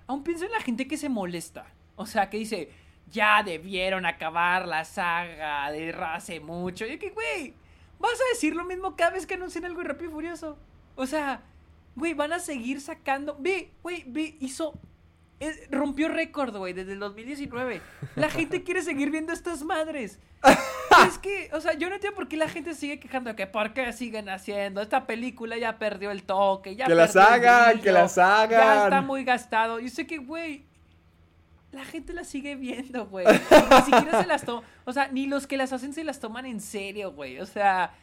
[0.08, 1.68] aún pienso en la gente que se molesta.
[1.98, 2.72] O sea, que dice,
[3.12, 6.88] ya debieron acabar la saga de hace mucho.
[6.88, 7.54] Y que, güey,
[8.00, 10.58] vas a decir lo mismo cada vez que anuncien algo Rápido y Furioso.
[10.96, 11.44] O sea,
[11.96, 13.38] güey, van a seguir sacando.
[13.40, 14.74] Ve, güey, ve, hizo.
[15.42, 17.82] Eh, rompió récord, güey, desde el 2019.
[18.16, 20.20] La gente quiere seguir viendo estas madres.
[21.08, 23.48] Es que, o sea, yo no entiendo por qué la gente sigue quejando de que
[23.48, 24.82] por qué siguen haciendo.
[24.82, 28.84] Esta película ya perdió el toque, ya Que las hagan, que las Ya hagan.
[28.84, 29.80] está muy gastado.
[29.80, 30.66] Yo sé que, güey,
[31.72, 33.26] la gente la sigue viendo, güey.
[33.72, 34.64] Ni siquiera se las toma.
[34.84, 37.40] O sea, ni los que las hacen se las toman en serio, güey.
[37.40, 37.94] O sea,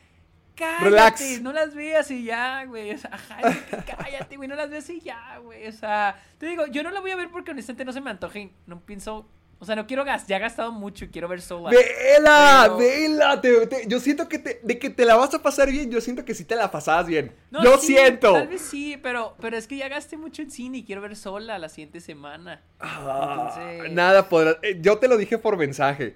[0.59, 1.40] cállate, Relax.
[1.42, 2.92] no las veas y ya, güey.
[2.92, 5.66] O sea, cállate, cállate, güey, no las veas y ya, güey.
[5.68, 8.11] O sea, te digo, yo no la voy a ver porque honestamente no se me
[8.11, 9.26] antoja y no pienso.
[9.61, 11.72] O sea, no quiero gastar, ya he gastado mucho y quiero ver Soul.
[11.72, 12.62] ¡Vela!
[12.64, 13.40] Pero- ¡Vela!
[13.40, 16.00] Te- te- yo siento que te, de que te la vas a pasar bien, yo
[16.00, 17.34] siento que sí te la pasabas bien.
[17.50, 18.34] No, yo sí, siento.
[18.34, 21.16] Tal vez sí, pero, pero es que ya gasté mucho en cine y quiero ver
[21.16, 22.62] sola la siguiente semana.
[22.78, 24.59] Ah, Entonces- Nada podrá.
[24.62, 26.14] eh, Yo te lo dije por mensaje.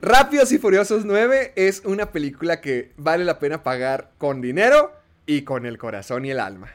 [0.00, 4.92] Rápidos y Furiosos 9 es una película que vale la pena pagar con dinero
[5.26, 6.68] y con el corazón y el alma.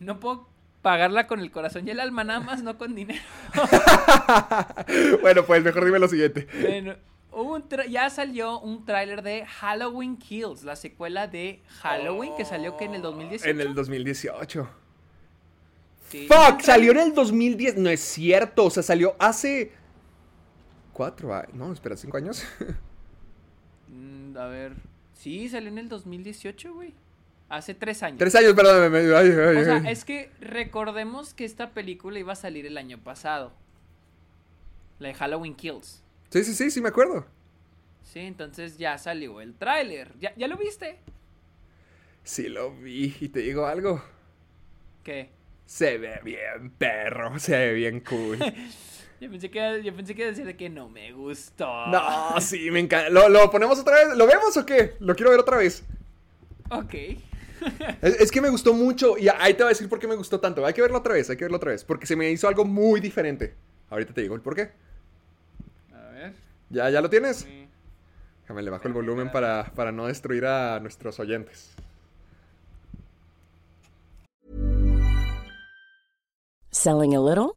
[0.00, 0.46] No puedo
[0.82, 3.22] pagarla con el corazón y el alma, nada más, no con dinero.
[5.22, 6.46] bueno, pues mejor dime lo siguiente.
[6.60, 6.94] Bueno,
[7.32, 12.44] hubo un tra- ya salió un tráiler de Halloween Kills, la secuela de Halloween que
[12.44, 13.48] salió que en el 2018.
[13.50, 14.68] En el 2018.
[16.10, 17.76] Sí, Fuck, salió en el 2010.
[17.78, 19.72] No es cierto, o sea, salió hace.
[20.98, 21.54] ¿Cuatro años?
[21.54, 22.44] No, espera, ¿cinco años?
[23.86, 24.72] Mm, a ver,
[25.14, 26.92] sí, salió en el 2018, güey.
[27.48, 28.18] Hace tres años.
[28.18, 28.80] Tres años, perdón.
[28.92, 29.84] me- me- ay, ay, O sea, ay.
[29.92, 33.52] es que recordemos que esta película iba a salir el año pasado.
[34.98, 36.02] La de Halloween Kills.
[36.30, 37.24] Sí, sí, sí, sí, me acuerdo.
[38.02, 40.12] Sí, entonces ya salió el tráiler.
[40.18, 40.98] ¿Ya, ¿Ya lo viste?
[42.24, 43.16] Sí, lo vi.
[43.20, 44.02] Y te digo algo.
[45.04, 45.30] ¿Qué?
[45.64, 47.38] Se ve bien, perro.
[47.38, 48.38] Se ve bien cool.
[49.20, 51.86] Yo pensé que, yo pensé que iba a decir de que no me gustó.
[51.88, 53.10] No, sí, me encanta.
[53.10, 54.16] ¿Lo, lo ponemos otra vez?
[54.16, 54.94] ¿Lo vemos o qué?
[55.00, 55.82] Lo quiero ver otra vez.
[56.70, 56.94] Ok.
[58.00, 60.14] Es, es que me gustó mucho y ahí te voy a decir por qué me
[60.14, 60.64] gustó tanto.
[60.64, 61.82] Hay que verlo otra vez, hay que verlo otra vez.
[61.82, 63.54] Porque se me hizo algo muy diferente.
[63.90, 64.70] Ahorita te digo el por qué.
[65.92, 66.34] A ver.
[66.70, 67.38] ¿Ya, ya lo tienes?
[67.38, 67.64] sí.
[68.42, 71.70] Déjame, le bajo el volumen para, para no destruir a nuestros oyentes.
[76.70, 77.56] Selling a little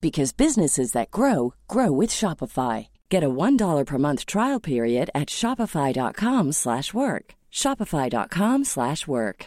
[0.00, 2.88] because businesses that grow grow with Shopify.
[3.10, 6.54] Get a $1 per month trial period at shopify.com/work.
[6.54, 7.34] slash work.
[7.52, 8.66] shopify.com/work.
[8.66, 9.46] slash work.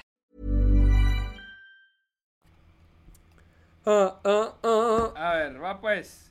[3.86, 5.12] Ah, ah, ah.
[5.16, 6.30] A ver, va pues.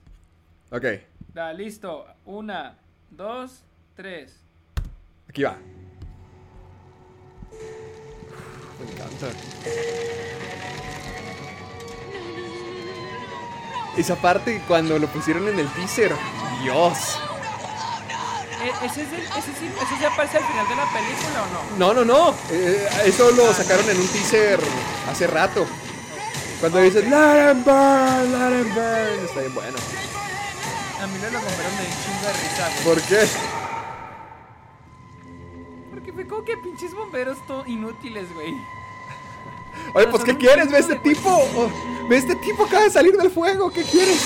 [0.72, 0.84] Ok,
[1.34, 2.06] Da, listo.
[2.26, 2.74] Una,
[3.10, 3.62] dos,
[3.96, 4.32] tres.
[5.28, 5.56] aquí va.
[8.78, 10.49] Me encanta.
[13.96, 16.14] Esa parte cuando lo pusieron en el teaser.
[16.62, 17.18] Dios.
[18.62, 21.76] E- ¿Ese, es el, ese, sí, ¿Ese sí aparece al final de la película o
[21.76, 21.94] no?
[21.94, 22.34] No, no, no.
[22.50, 24.60] Eh, eso lo sacaron en un teaser
[25.10, 25.66] hace rato.
[26.60, 29.24] Cuando let him burn, let him burn.
[29.24, 29.78] Está bien bueno.
[31.02, 32.84] A mí me lo compraron de chingo de risa, güey.
[32.84, 33.26] ¿Por qué?
[35.90, 38.54] Porque fue como que pinches bomberos inútiles, güey.
[39.94, 40.70] Oye, pues, ¿qué quieres?
[40.70, 41.28] Ve este tipo.
[41.30, 41.70] Oh,
[42.08, 43.70] Ve este tipo acaba de salir del fuego.
[43.72, 44.20] ¿Qué quieres?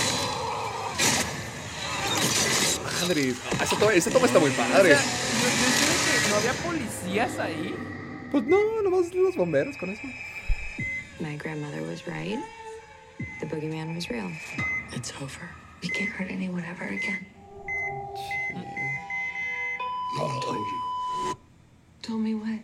[3.02, 4.94] Madre, esa toma, esa toma está muy O padre.
[4.96, 7.74] sea, yo, yo sé que no había policías ahí.
[8.30, 10.02] Pues no, nomás los bomberos con eso.
[11.20, 12.38] My grandmother was right.
[13.40, 14.30] The boogeyman was real.
[14.96, 15.48] It's over.
[15.82, 17.26] We can't hurt anyone ever again.
[20.16, 21.36] Mom told you.
[22.02, 22.60] Told me what?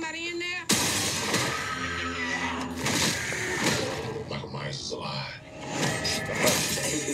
[0.00, 0.64] Somebody in there?
[4.30, 5.40] Michael Myers is alive.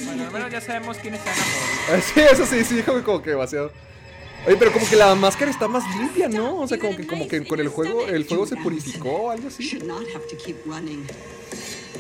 [0.04, 2.04] Bueno, al menos ya sabemos quiénes se van a morir.
[2.14, 3.72] Sí, eso sí, sí, como, que demasiado.
[4.46, 6.60] Oye, pero como que la máscara está más limpia, ¿no?
[6.60, 9.48] O sea, como que, como que con el juego, el fuego se purificó o algo
[9.48, 9.64] así.
[9.64, 11.04] Should not have to keep running.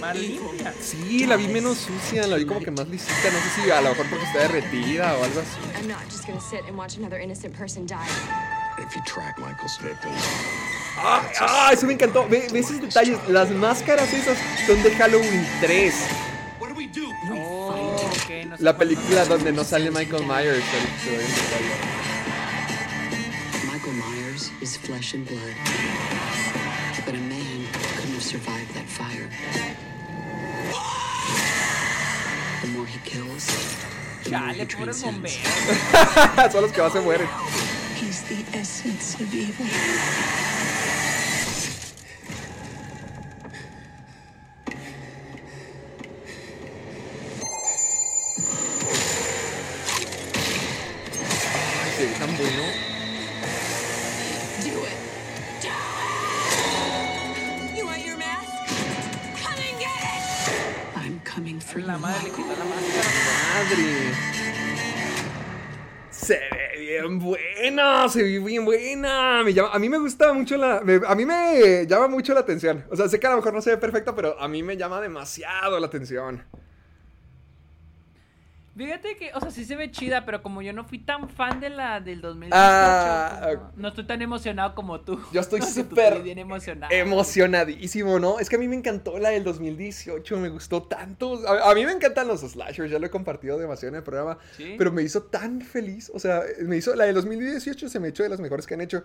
[0.00, 0.72] Más limpia.
[0.80, 3.80] Sí, la vi menos sucia, la vi como que más lisita, no sé si a
[3.80, 5.58] lo mejor porque está derretida o algo así.
[10.98, 11.22] ¡Ah!
[11.40, 12.26] ah, Eso me encantó.
[12.28, 13.18] Ve, ve esos detalles.
[13.28, 15.94] Las máscaras esas son de Halloween 3.
[16.58, 17.06] what do we do?
[17.30, 17.94] Oh,
[18.24, 20.64] ok, no La película donde no sale Michael Myers.
[23.70, 25.54] Michael Myers is flesh and blood.
[27.04, 27.66] But a man
[27.96, 29.28] couldn't have survived that fire.
[32.62, 33.46] The more he kills,
[34.24, 35.36] the more he Chale, pobres transcends.
[35.36, 36.52] bomberos.
[36.52, 37.28] Son los que más se mueren.
[37.96, 39.66] He's the essence of evil.
[51.82, 52.62] Ay, se ve tan bueno.
[54.62, 54.96] Do it!
[55.62, 55.72] Do it!
[57.76, 58.48] You want your mask?
[59.42, 60.22] Come and get it!
[60.96, 63.10] I'm coming for you, La madre quitó la máscara.
[63.54, 64.35] Madre.
[66.26, 69.42] Se ve bien buena, se ve bien buena.
[69.44, 70.80] Me llama, a mí me gusta mucho la.
[70.82, 72.84] me- a mí me llama mucho la atención.
[72.90, 74.76] O sea, sé que a lo mejor no se ve perfecta, pero a mí me
[74.76, 76.42] llama demasiado la atención.
[78.76, 81.60] Fíjate que, o sea, sí se ve chida, pero como yo no fui tan fan
[81.60, 85.18] de la del 2018, Ah, pues no, no estoy tan emocionado como tú.
[85.32, 86.92] Yo estoy súper bien emocionado.
[86.94, 88.38] Emocionadísimo, ¿no?
[88.38, 91.40] Es que a mí me encantó la del 2018, me gustó tanto.
[91.48, 94.38] A, a mí me encantan los slashers, ya lo he compartido demasiado en el programa,
[94.56, 94.74] Sí.
[94.76, 96.10] pero me hizo tan feliz.
[96.14, 98.80] O sea, me hizo la del 2018 se me echó de las mejores que han
[98.82, 99.02] hecho.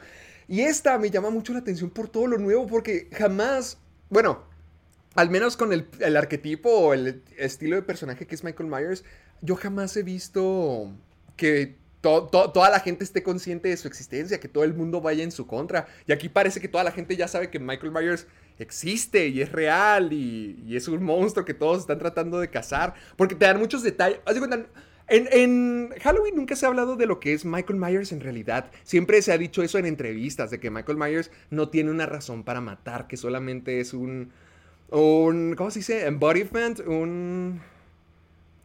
[0.47, 3.77] Y esta me llama mucho la atención por todo lo nuevo, porque jamás,
[4.09, 4.43] bueno,
[5.15, 9.03] al menos con el, el arquetipo o el estilo de personaje que es Michael Myers,
[9.41, 10.91] yo jamás he visto
[11.35, 15.01] que to- to- toda la gente esté consciente de su existencia, que todo el mundo
[15.01, 15.87] vaya en su contra.
[16.07, 18.27] Y aquí parece que toda la gente ya sabe que Michael Myers
[18.59, 22.93] existe y es real y, es un monstruo que todos están tratando de cazar.
[23.17, 24.19] Porque te dan muchos detalles.
[25.07, 28.71] En, en Halloween nunca se ha hablado de lo que es Michael Myers en realidad.
[28.83, 32.43] Siempre se ha dicho eso en entrevistas, de que Michael Myers no tiene una razón
[32.43, 34.31] para matar, que solamente es un
[34.89, 36.05] ¿Cómo se dice?
[36.05, 37.61] Embodiment, un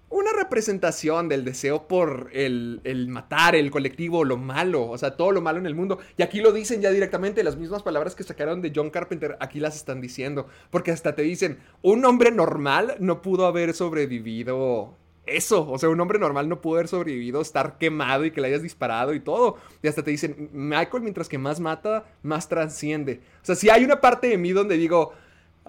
[0.08, 5.32] una representación del deseo por el, el matar, el colectivo, lo malo, o sea, todo
[5.32, 5.98] lo malo en el mundo.
[6.16, 9.58] Y aquí lo dicen ya directamente, las mismas palabras que sacaron de John Carpenter, aquí
[9.58, 10.46] las están diciendo.
[10.70, 14.94] Porque hasta te dicen, un hombre normal no pudo haber sobrevivido
[15.26, 15.68] eso.
[15.68, 18.62] O sea, un hombre normal no pudo haber sobrevivido, estar quemado y que le hayas
[18.62, 19.56] disparado y todo.
[19.82, 23.22] Y hasta te dicen, Michael, mientras que más mata, más transciende.
[23.42, 25.12] O sea, si hay una parte de mí donde digo...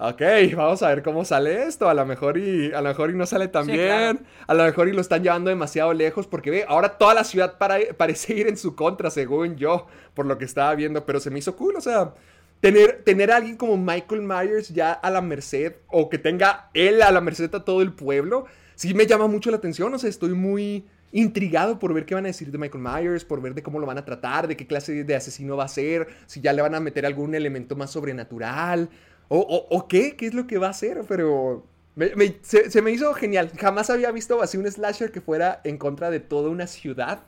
[0.00, 0.22] Ok,
[0.54, 1.88] vamos a ver cómo sale esto.
[1.88, 3.86] A lo mejor y a lo mejor y no sale tan Sí, bien.
[3.88, 4.18] claro.
[4.46, 7.58] A lo mejor y lo están llevando demasiado lejos porque ve, ahora toda la ciudad
[7.58, 11.04] para- parece ir en su contra, según yo, por lo que estaba viendo.
[11.04, 12.14] Pero se me hizo cool, o sea,
[12.60, 17.02] tener, tener a alguien como Michael Myers ya a la merced o que tenga él
[17.02, 18.44] a la merced a todo el pueblo,
[18.76, 19.92] sí me llama mucho la atención.
[19.92, 23.40] O sea, estoy muy intrigado por ver qué van a decir de Michael Myers, por
[23.42, 26.06] ver de cómo lo van a tratar, de qué clase de asesino va a ser,
[26.26, 28.90] si ya le van a meter algún elemento más sobrenatural.
[29.28, 32.70] O, o, o qué, qué es lo que va a hacer, pero me- me- se,
[32.70, 33.50] se me hizo genial.
[33.58, 37.20] Jamás había visto así un slasher que fuera en contra de toda una ciudad.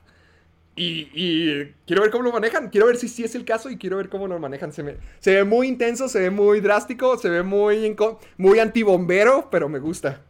[0.76, 2.70] Y, y quiero ver cómo lo manejan.
[2.70, 4.72] Quiero ver si sí es el caso y quiero ver cómo lo manejan.
[4.72, 7.94] Se, me- se ve muy intenso, se ve muy drástico, se ve muy,
[8.38, 10.22] muy antibombero, pero me gusta.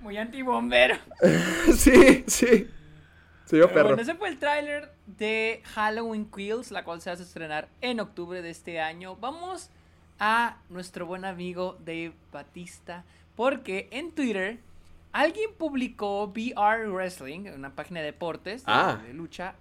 [0.00, 0.96] Muy antibombero.
[1.76, 2.68] sí, sí.
[3.50, 3.88] Vio Pero perro.
[3.88, 8.42] bueno, ese fue el tráiler de Halloween Kills, la cual se hace estrenar en octubre
[8.42, 9.16] de este año.
[9.16, 9.70] Vamos
[10.20, 14.60] a nuestro buen amigo Dave Batista, porque en Twitter
[15.12, 19.00] alguien publicó VR Wrestling, una página de deportes, de, Ah.
[19.04, 19.54] de lucha,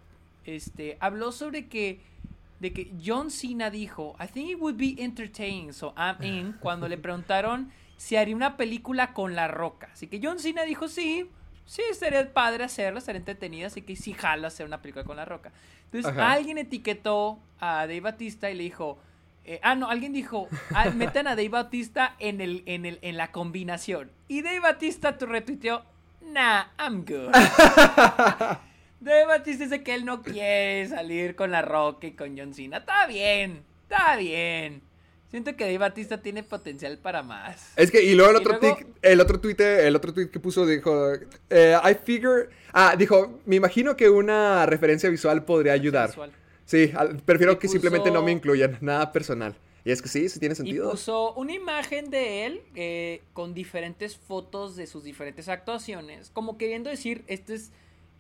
[0.45, 2.02] este, habló sobre que
[2.60, 6.90] de que John Cena dijo, I think it would be entertaining, so I'm in, cuando
[6.90, 9.88] le preguntaron si haría una película con La Roca.
[9.94, 11.26] Así que John Cena dijo, sí,
[11.65, 15.23] sí, estaría padre hacerlo, estaría entretenido, así que sí jalo hacer una película con La
[15.23, 15.53] Roca.
[15.86, 16.34] Entonces Ajá.
[16.34, 18.99] alguien etiquetó a Dave Batista y le dijo,
[19.45, 23.18] eh, ah, no, alguien dijo, ah, metan a Dave Batista en, el, en, el, en
[23.18, 24.11] la combinación.
[24.28, 25.84] Y Dave Batista tu retuiteó,
[26.22, 27.32] nah, I'm good.
[29.02, 32.78] Dave Batista dice que él no quiere salir con La Roca y con John Cena.
[32.78, 34.82] Está bien, está bien.
[35.32, 37.72] Siento que Dave Batista tiene potencial para más.
[37.76, 39.56] Es que, y luego el otro, luego- tic- el otro tweet,
[39.88, 41.14] el otro tweet que puso dijo,
[41.49, 46.10] eh, I figure, ah, dijo, me imagino que una referencia visual podría ayudar.
[46.10, 46.32] Visual.
[46.70, 49.56] Sí, al- prefiero Y que simplemente no puso- me incluyan, nada personal.
[49.84, 50.91] Y es que sí, sí tiene Y sentido.
[50.91, 56.91] puso una imagen de él eh, con diferentes fotos de sus diferentes actuaciones, como queriendo
[56.91, 57.72] decir, este es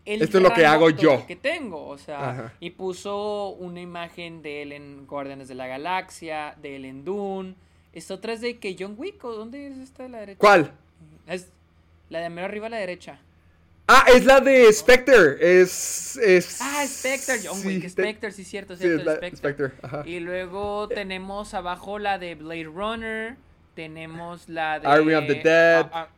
[0.05, 1.27] el Esto es lo que hago yo.
[1.27, 2.53] que tengo, o sea, Ajá.
[2.59, 7.53] y puso una imagen de él en Guardianes de la Galaxia, de él en Dune.
[7.93, 10.39] Esta otra es de que John Wick, ¿o dónde es esta de la derecha?
[10.39, 10.71] ¿Cuál?
[11.27, 11.49] Es
[12.09, 13.19] la de mero arriba a la derecha.
[13.91, 16.15] Ah, es la de Spectre, es...
[16.17, 19.37] es Ah, Spectre, John sí, Wick, te- Spectre, sí, cierto, Sí, cierto, es la- Spectre.
[19.37, 20.03] Spectre, ajá.
[20.07, 23.35] Y luego tenemos abajo la de Blade Runner,
[23.73, 25.85] tenemos la de Army of the Dead.
[25.91, 26.09] A- a-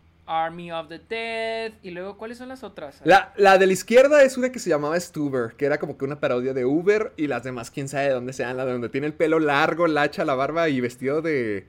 [0.45, 3.01] Army of the Dead, y luego ¿cuáles son las otras?
[3.03, 6.05] La, la de la izquierda es una que se llamaba Stuber, que era como que
[6.05, 8.89] una parodia de Uber, y las demás quién sabe de dónde sean, la de donde
[8.89, 11.65] tiene el pelo largo, la hacha, la barba y vestido de,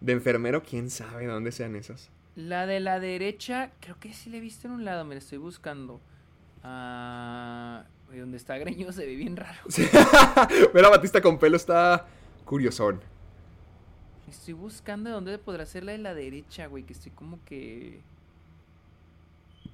[0.00, 2.10] de enfermero, quién sabe de dónde sean esas.
[2.36, 5.20] La de la derecha, creo que sí la he visto en un lado, me la
[5.20, 6.00] estoy buscando.
[6.62, 9.58] Ah, donde está Greño se ve bien raro.
[9.68, 9.86] Sí.
[10.74, 12.06] Ver a Batista con pelo está
[12.44, 13.00] curiosón.
[14.28, 18.00] Estoy buscando de dónde podrá ser la de la derecha, güey, que estoy como que...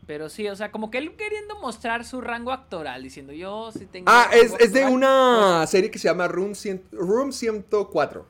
[0.07, 3.87] Pero sí, o sea, como que él queriendo mostrar su rango actoral, diciendo yo sí
[3.87, 4.11] tengo...
[4.11, 8.27] Ah, es, es de una serie que se llama Room, 100 Room 104.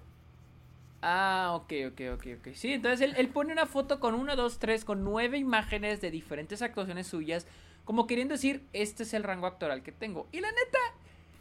[1.02, 2.48] Ah, ok, ok, ok, ok.
[2.54, 6.10] Sí, entonces él, él pone una foto con uno, dos, tres, con nueve imágenes de
[6.10, 7.46] diferentes actuaciones suyas,
[7.84, 10.28] como queriendo decir, este es el rango actoral que tengo.
[10.30, 10.78] Y la neta,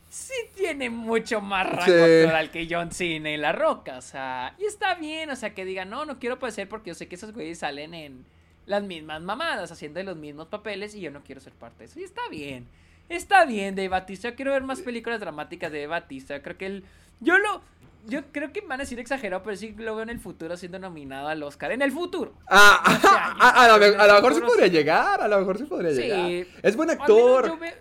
[0.10, 1.92] sí tiene mucho más rango Sí.
[2.24, 5.66] actoral que John Cena y La Roca, o sea, y está bien, o sea, que
[5.66, 8.26] diga, no, no quiero parecer porque yo sé que esos güeyes salen en
[8.66, 12.00] las mismas mamadas, haciendo los mismos papeles y yo no quiero ser parte de eso.
[12.00, 12.66] Y está bien,
[13.10, 14.30] está bien, Dave Batista.
[14.30, 16.42] Yo quiero ver más películas dramáticas de Dave Batista.
[16.42, 16.84] Creo que él,
[17.20, 17.62] yo lo,
[18.08, 20.80] yo creo que van a decir exagerado, pero sí lo veo en el futuro siendo
[20.80, 21.72] nominado al Oscar.
[21.72, 22.34] En el futuro.
[22.48, 25.58] Ah, ah, ah, a, lo, el a lo mejor sí podría llegar, a lo mejor
[25.58, 26.02] sí podría Sí.
[26.02, 26.48] llegar.
[26.64, 27.48] Es buen actor.
[27.48, 27.76] Yo, ve-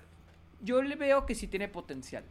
[0.63, 2.25] yo le veo que sí tiene potencial.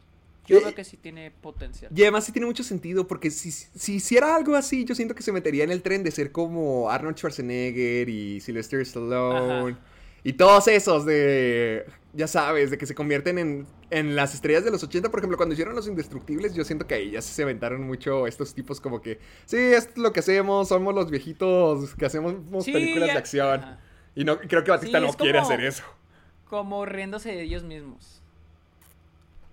[0.46, 1.90] Yo Eh, veo que sí tiene potencial.
[1.94, 5.22] Y además sí tiene mucho sentido, porque si, si hiciera algo así, yo siento que
[5.22, 9.72] se metería en el tren de ser como Arnold Schwarzenegger y Sylvester Stallone.
[9.72, 9.80] Ajá.
[10.24, 11.84] Y todos esos de,
[12.14, 15.10] ya sabes, de que se convierten en, en las estrellas de los 80.
[15.10, 18.54] Por ejemplo, cuando hicieron Los Indestructibles, yo siento que ahí ya se aventaron mucho estos
[18.54, 22.34] tipos como que, sí, esto es lo que hacemos, somos los viejitos que hacemos
[22.64, 23.60] Sí, películas ya- de acción.
[23.60, 23.80] Ajá.
[24.14, 25.84] Y no creo que Batista Sí, no es quiere como- hacer eso.
[26.48, 28.20] Como riéndose de ellos mismos.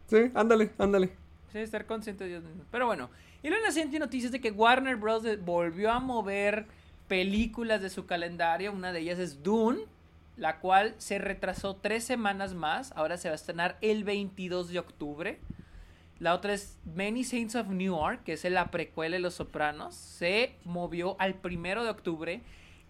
[0.08, 1.12] Sí, ándale, ándale.
[1.52, 2.66] Sí, estar consciente de ellos mismos.
[2.72, 3.10] Pero bueno,
[3.44, 5.24] y luego en la siguiente noticia es de que Warner Bros.
[5.44, 6.66] volvió a mover
[7.08, 8.72] películas de su calendario.
[8.72, 9.82] Una de ellas es Dune,
[10.38, 12.92] la cual se retrasó tres semanas más.
[12.96, 15.40] Ahora se va a estrenar el 22 de octubre.
[16.20, 19.96] La otra es Many Saints of Newark, que es la precuela de Los Sopranos.
[19.96, 22.42] Se movió al primero de octubre.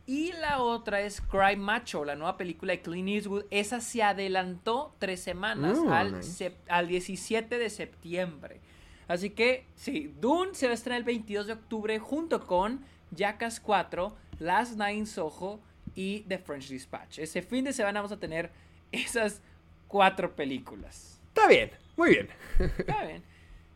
[0.07, 3.45] Y la otra es Cry Macho, la nueva película de Clint Eastwood.
[3.49, 6.21] Esa se adelantó tres semanas Mm, al,
[6.69, 8.61] al 17 de septiembre.
[9.07, 13.59] Así que, sí, Dune se va a estrenar el 22 de octubre junto con Jackass
[13.59, 15.59] 4, Last Night in Soho
[15.95, 17.19] y The French Dispatch.
[17.19, 18.51] Ese fin de semana vamos a tener
[18.91, 19.41] esas
[19.87, 21.19] cuatro películas.
[21.29, 22.29] Está bien, muy bien.
[22.77, 23.23] Está bien.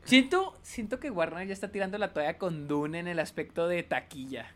[0.04, 3.84] Siento, siento que Warner ya está tirando la toalla con Dune en el aspecto de
[3.84, 4.52] taquilla.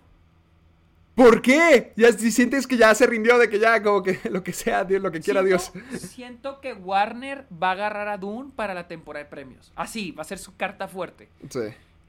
[1.15, 1.93] ¿Por qué?
[1.95, 4.83] Ya si sientes que ya se rindió de que ya como que lo que sea,
[4.83, 5.71] Dios, lo que quiera Dios.
[5.71, 9.71] Siento- Siento que Warner va a agarrar a Dune para la temporada de premios.
[9.75, 11.29] Así, va a ser su carta fuerte.
[11.49, 11.59] Sí.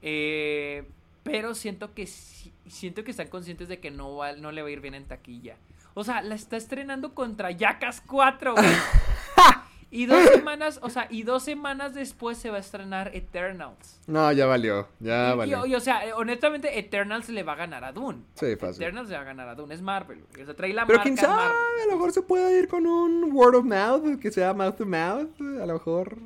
[0.01, 0.85] Eh,
[1.25, 4.71] pero siento que siento que están conscientes de que no, va, no le va a
[4.71, 5.57] ir bien en taquilla.
[5.95, 8.65] O sea, la está estrenando contra Jackass 4, güey.
[9.91, 14.01] y dos semanas, o sea, y dos semanas después se va a estrenar Eternals.
[14.05, 15.65] No, ya valió, ya Y- valió.
[15.65, 18.19] y, o sea, honestamente, Eternals le va a ganar a Dune.
[18.35, 18.83] Sí, fácil.
[18.83, 20.23] Eternals le va a ganar a Dune, es Marvel.
[20.29, 20.43] güey.
[20.43, 23.31] O sea, trae la Pero quién sabe, a lo mejor se puede ir con un
[23.33, 25.29] word of mouth, que sea mouth to mouth,
[25.59, 26.19] a lo mejor.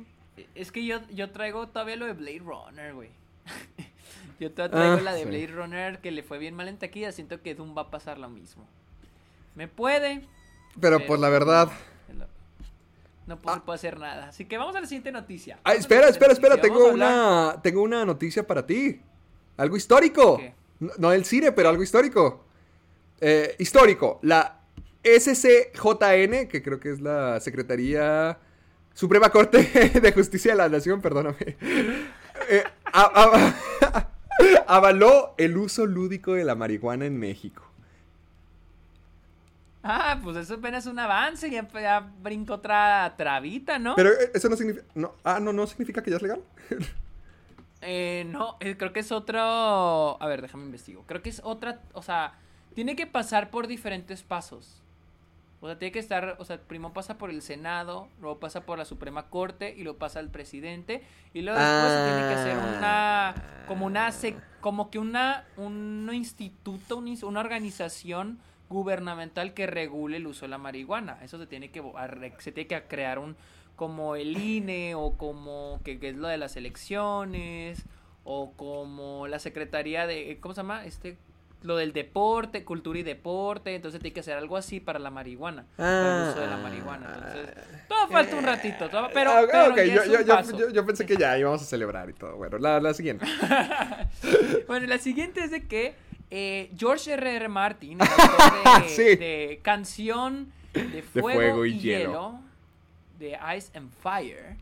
[0.54, 3.08] Es que yo, yo traigo todavía lo de Blade Runner, güey.
[4.40, 5.28] yo traigo Ah, la de sí.
[5.28, 7.12] Blade Runner que le fue bien mal en taquilla.
[7.12, 8.66] Siento que Doom va a pasar lo mismo.
[9.54, 10.22] Me puede.
[10.80, 11.70] Pero pues la verdad.
[13.26, 14.28] No, puede hacer nada.
[14.28, 15.58] Así que vamos a la siguiente noticia.
[15.62, 19.00] Ay, Vamos a la espera, espera, espera, tengo una, tengo una noticia para ti.
[19.56, 20.38] Algo histórico.
[20.38, 20.54] ¿Qué?
[20.80, 22.44] No, no del cine, pero algo histórico.
[23.20, 24.18] Eh, histórico.
[24.22, 24.60] La
[25.04, 28.38] SCJN, que creo que es la Secretaría
[28.94, 29.62] Suprema Corte
[30.02, 31.36] de Justicia de la Nación, perdóname.
[32.48, 33.54] eh, a-
[33.92, 34.08] a-
[34.66, 37.62] avaló el uso lúdico de la marihuana en México.
[39.82, 43.96] Ah, pues eso apenas es un avance, ya, ya brinco otra trabita, ¿no?
[43.96, 44.84] Pero eh, eso no significa.
[44.94, 46.42] No, ah, no, no significa que ya es legal.
[47.82, 49.40] Eh, no, eh, creo que es otro.
[49.40, 51.04] A ver, déjame investigo.
[51.06, 51.80] Creo que es otra.
[51.94, 52.34] O sea,
[52.74, 54.79] tiene que pasar por diferentes pasos.
[55.62, 56.36] O sea, tiene que estar.
[56.38, 59.98] O sea, primero pasa por el Senado, luego pasa por la Suprema Corte y luego
[59.98, 61.02] pasa al presidente.
[61.34, 63.34] Y luego después se tiene que hacer una.
[63.68, 64.10] Como una.
[64.60, 65.44] Como que una.
[65.56, 68.38] Un instituto, un ins- una organización
[68.70, 71.18] gubernamental que regule el uso de la marihuana.
[71.22, 71.82] Eso se tiene que.
[72.38, 73.36] Se tiene que crear un
[73.76, 77.84] como el INE o como que, que es lo de las elecciones
[78.24, 81.16] o como la secretaría de cómo se llama este
[81.62, 85.66] lo del deporte cultura y deporte entonces tiene que hacer algo así para la marihuana
[85.76, 89.70] para el uso de la marihuana entonces todo falta un ratito todo- pero, Ah, pero
[89.72, 92.36] ok, ya yo, yo- yo- yo- pensé que ya íbamos a celebrar y todo.
[92.36, 93.26] Bueno, la, la siguiente.
[94.66, 95.94] bueno, la siguiente es de que
[96.30, 97.36] eh, George R.
[97.36, 97.48] R.
[97.48, 99.16] Martin, el autor de, Sí.
[99.16, 102.04] de canción de fuego, Fuego y y, Hielo.
[102.10, 102.40] hielo.
[103.18, 104.56] de Ice and Fire,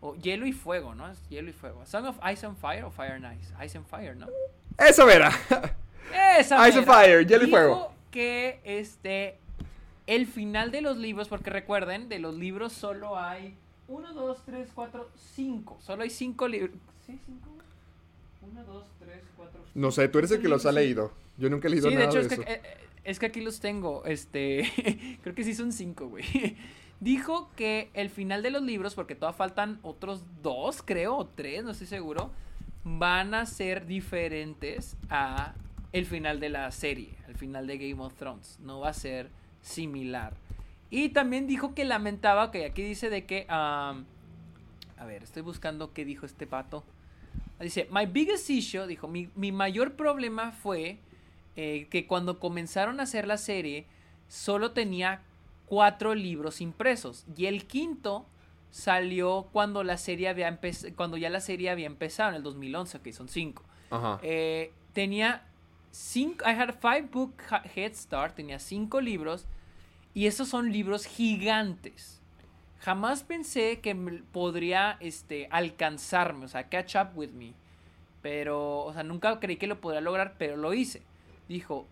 [0.00, 1.08] o Hielo y Fuego, ¿no?
[1.10, 1.84] Es Hielo y Fuego.
[1.86, 3.52] Song of Ice and Fire o Fire and Ice.
[3.64, 4.26] Ice and Fire, ¿no?
[4.78, 5.32] Eso verá.
[6.38, 6.92] Esa Ice mera.
[6.92, 7.92] Fire, Hielo y Dijo Fuego.
[8.10, 9.38] que este
[10.06, 13.54] el final de los libros, porque recuerden, de los libros solo hay
[13.88, 15.78] 1, 2, 3, 4, 5.
[15.80, 16.72] Solo hay 5 libros.
[17.06, 17.48] ¿Sí, 5?
[18.52, 21.12] 1, 2, 3, 4, No sé, tú eres el que los ha leído.
[21.36, 22.42] Yo nunca he leído Sí, de nada hecho, de, es eso.
[22.42, 24.04] que, eh, eh, es que aquí los tengo.
[24.04, 25.18] Este.
[25.22, 26.24] creo que sí son cinco, güey.
[27.00, 31.64] Dijo que el final de los libros, porque todavía faltan otros dos, creo, o tres,
[31.64, 32.30] no estoy seguro,
[32.84, 35.54] van a ser diferentes a
[35.92, 38.58] el final de la serie, al final de Game of Thrones.
[38.60, 39.30] No va a ser
[39.62, 40.34] similar.
[40.90, 43.46] Y también dijo que lamentaba, que aquí dice de que.
[43.48, 43.94] a
[45.06, 46.84] ver, estoy buscando qué dijo este pato.
[47.60, 50.98] Dice, my biggest issue, dijo, mi, mi mayor problema fue
[51.56, 53.86] eh, que cuando comenzaron a hacer la serie,
[54.28, 55.22] solo tenía
[55.66, 57.26] cuatro libros impresos.
[57.36, 58.24] Y el quinto
[58.70, 63.00] salió cuando la serie había empezado, cuando ya la serie había empezado en el 2011,
[63.00, 63.62] que son cinco.
[63.90, 64.20] Ajá.
[64.22, 65.44] Eh, tenía
[65.90, 67.34] cinco, I had five book
[67.74, 69.46] head start, tenía cinco libros
[70.14, 72.20] y esos son libros gigantes.
[72.80, 73.94] Jamás pensé que
[74.32, 77.52] podría este, alcanzarme, o sea, catch up with me.
[78.22, 81.02] Pero, o sea, nunca creí que lo podría lograr, pero lo hice.
[81.48, 81.86] Dijo,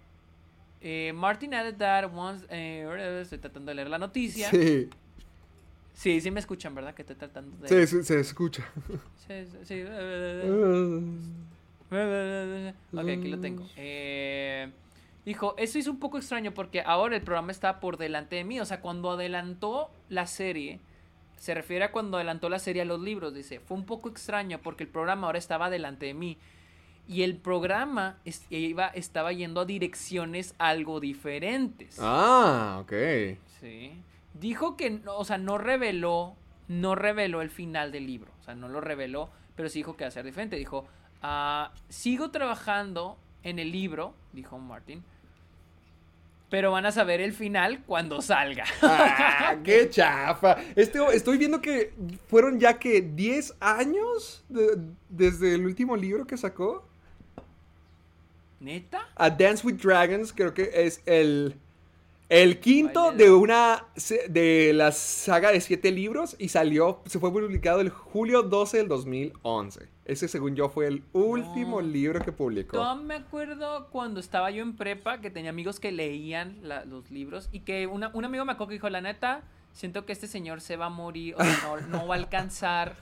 [0.81, 4.51] eh, Martin added that once, eh, estoy tratando de leer la noticia.
[4.51, 4.89] Sí,
[5.99, 6.95] Sí, sí me escuchan, ¿verdad?
[6.95, 7.69] Que estoy tratando de...
[7.69, 8.65] sí, sí, se escucha.
[9.27, 11.01] Sí, sí, sí, eh,
[12.93, 13.67] Ok, aquí lo tengo.
[13.77, 14.71] Eh,
[15.25, 18.61] dijo, eso hizo un poco extraño porque ahora el programa está por delante de mí.
[18.61, 20.81] O sea, cuando adelantó la serie,
[21.37, 23.35] se refiere a cuando adelantó la serie a los libros.
[23.35, 26.39] Dice, fue un poco extraño porque el programa ahora estaba delante de mí.
[27.07, 31.99] Y el programa es- iba, estaba yendo a direcciones algo diferentes.
[32.03, 32.93] Ah, ok.
[33.61, 33.93] Sí.
[34.35, 36.37] Dijo que, o sea, no reveló,
[36.69, 38.31] no reveló el final del libro.
[38.41, 40.57] O sea, no lo reveló, pero sí dijo que va a ser diferente.
[40.57, 40.87] Dijo,
[41.23, 45.03] ah, sigo trabajando en el libro, dijo Martin,
[46.51, 48.65] pero van a saber el final cuando salga.
[48.83, 50.57] Ah, qué chafa.
[50.77, 51.93] Este, estoy viendo que
[52.29, 54.79] fueron ya que 10 años de-
[55.09, 56.87] desde el último libro que sacó.
[58.61, 59.09] ¿Neta?
[59.15, 61.55] A Dance with Dragons, creo que es el,
[62.29, 63.85] el quinto de una
[64.29, 68.89] de la saga de siete libros y salió, se fue publicado el julio 12 del
[68.89, 69.87] 2011.
[70.09, 71.87] Ese, según yo, fue el último No.
[71.87, 72.79] libro que publicó.
[72.79, 77.11] Todavía me acuerdo cuando estaba yo en prepa que tenía amigos que leían la- los
[77.11, 80.27] libros y que una- un amigo me acuerdo que dijo, la neta, siento que este
[80.27, 82.97] señor se va a morir, o sea, no, no va a alcanzar.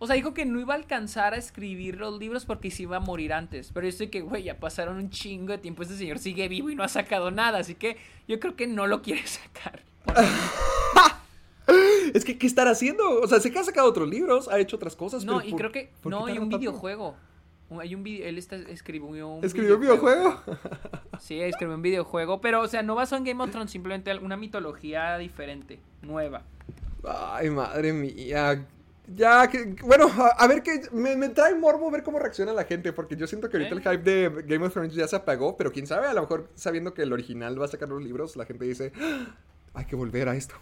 [0.00, 2.96] O sea, dijo que no iba a alcanzar a escribir los libros porque se iba
[2.96, 3.70] a morir antes.
[3.72, 6.68] Pero yo estoy que, güey, ya pasaron un chingo de tiempo, este señor sigue vivo
[6.70, 7.96] y no ha sacado nada, así que
[8.26, 9.84] yo creo que no lo quiere sacar.
[12.14, 13.20] Es que, ¿qué estará haciendo?
[13.20, 15.24] O sea, sé que ha sacado otros libros, ha hecho otras cosas.
[15.24, 16.58] No, pero y ¿por- creo que, no, hay un tanto?
[16.58, 17.16] videojuego.
[17.80, 20.40] Hay un video, él está, escribió un ¿Escribió un videojuego?
[21.20, 24.36] Sí, escribió un videojuego, pero o sea, no basó en Game of Thrones, simplemente una
[24.38, 26.42] mitología diferente, nueva.
[27.04, 28.66] Ay, madre mía.
[29.14, 32.64] Ya, que, bueno, a, a ver que me, me trae morbo ver cómo reacciona la
[32.64, 33.88] gente, porque yo siento que ahorita el Sí.
[33.90, 36.94] hype de Game of Thrones ya se apagó, pero quién sabe, a lo mejor sabiendo
[36.94, 39.34] que el original va a sacar los libros, la gente dice, "Ah,
[39.74, 40.54] hay que volver a esto.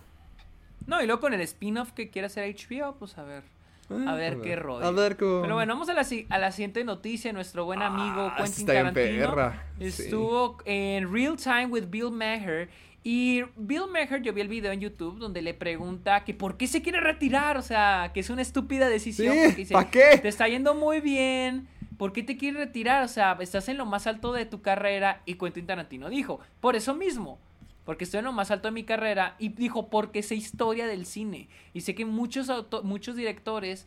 [0.89, 3.45] No, y luego con el spin-off que quiere hacer HBO, pues a ver.
[3.91, 4.85] A Ah, ver qué rollo.
[4.85, 5.41] A ver cómo...
[5.43, 7.33] Pero bueno, vamos a la, a la siguiente noticia.
[7.33, 9.85] Nuestro buen amigo Ah, Quentin Tarantino sí.
[9.87, 12.69] estuvo en Real Time with Bill Maher.
[13.03, 16.67] Y Bill Maher, yo vi el video en YouTube donde le pregunta que por qué
[16.67, 17.57] se quiere retirar.
[17.57, 19.33] O sea, que es una estúpida decisión.
[19.35, 20.19] Sí, porque dice, ¿pa' qué?
[20.21, 21.67] Te está yendo muy bien.
[21.97, 23.03] ¿Por qué te quieres retirar?
[23.05, 25.23] O sea, estás en lo más alto de tu carrera.
[25.25, 27.39] Y Quentin Tarantino dijo, por eso mismo.
[27.89, 29.35] Porque estoy en lo más alto de mi carrera.
[29.39, 31.49] Y dijo, porque sé historia del cine.
[31.73, 33.87] Y sé que muchos, auto- muchos directores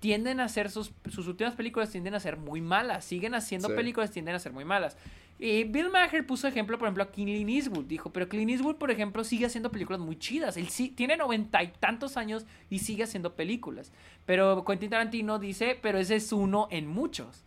[0.00, 3.04] tienden a hacer sus, sus últimas películas tienden a ser muy malas.
[3.04, 3.74] Siguen haciendo Sí.
[3.74, 4.96] películas, tienden a ser muy malas.
[5.38, 7.84] Y Bill Maher puso ejemplo, por ejemplo, a Clint Eastwood.
[7.84, 10.56] Dijo, pero Clint Eastwood, por ejemplo, sigue haciendo películas muy chidas.
[10.56, 13.92] Él sí, tiene noventa y tantos años y sigue haciendo películas.
[14.24, 17.44] Pero Quentin Tarantino dice, pero ese es uno en muchos.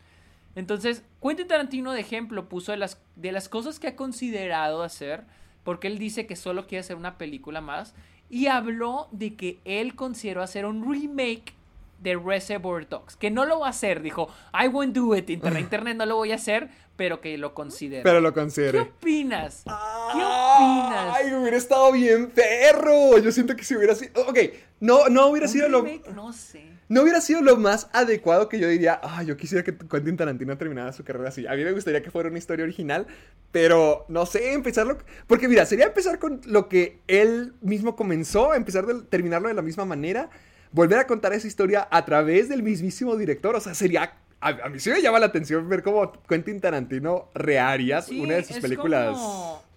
[0.55, 5.25] Entonces, Quentin Tarantino de ejemplo puso de las, de las cosas que ha considerado hacer,
[5.69, 7.93] porque él dice que solo quiere hacer una película más,
[8.27, 11.53] y habló de que él consideró hacer un remake
[11.99, 15.61] de Reservoir Dogs, que no lo va a hacer, dijo, I won't do it, internet,
[15.61, 18.01] internet no lo voy a hacer, pero que lo considero.
[18.01, 18.79] Pero lo ¿Qué considere.
[18.79, 19.61] opinas?
[19.63, 21.15] ¿Qué opinas?
[21.15, 23.19] Ay, hubiera estado bien perro.
[23.19, 24.25] Yo siento que si hubiera sido.
[24.27, 24.39] Ok,
[24.79, 25.85] no, no hubiera ¿Un sido lo.
[26.15, 26.78] No sé.
[26.89, 30.57] No hubiera sido lo más adecuado que yo diría, ah, yo quisiera que Quentin Tarantino
[30.57, 31.45] terminara su carrera así.
[31.45, 33.05] A mí me gustaría que fuera una historia original,
[33.51, 34.97] pero no sé, empezarlo...
[35.27, 39.61] Porque mira, sería empezar con lo que él mismo comenzó, empezar de terminarlo de la
[39.61, 40.29] misma manera,
[40.71, 43.55] volver a contar esa historia a través del mismísimo director.
[43.55, 44.13] O sea, sería...
[44.41, 48.35] A, a mí sí me llama la atención ver cómo Quentin Tarantino reharía Sí, una
[48.35, 49.11] de sus películas.
[49.11, 49.68] como-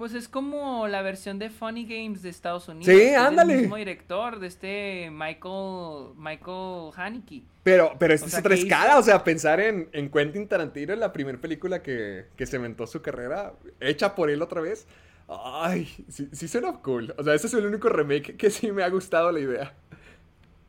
[0.00, 2.92] pues es como la versión de Funny Games de Estados Unidos.
[2.92, 3.52] Sí, ándale.
[3.54, 7.42] El mismo director de este Michael, Michael Haneke.
[7.62, 10.48] Pero, pero esta O es sea, otra hizo- escala, o sea, pensar en, en Quentin
[10.48, 14.86] Tarantino en la primera película que, que cementó su carrera, hecha por él otra vez.
[15.28, 17.14] Ay, sí, sí suena cool.
[17.18, 19.74] O sea, ese es el único remake que sí me ha gustado la idea.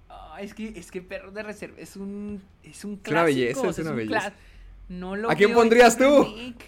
[0.09, 3.25] Ah, es que, es que Perro de Reserva es un, es un Es una clásico.
[3.25, 4.33] belleza, o es una un belleza.
[4.89, 6.03] No lo ¿A quién pondrías tú?
[6.25, 6.65] remake.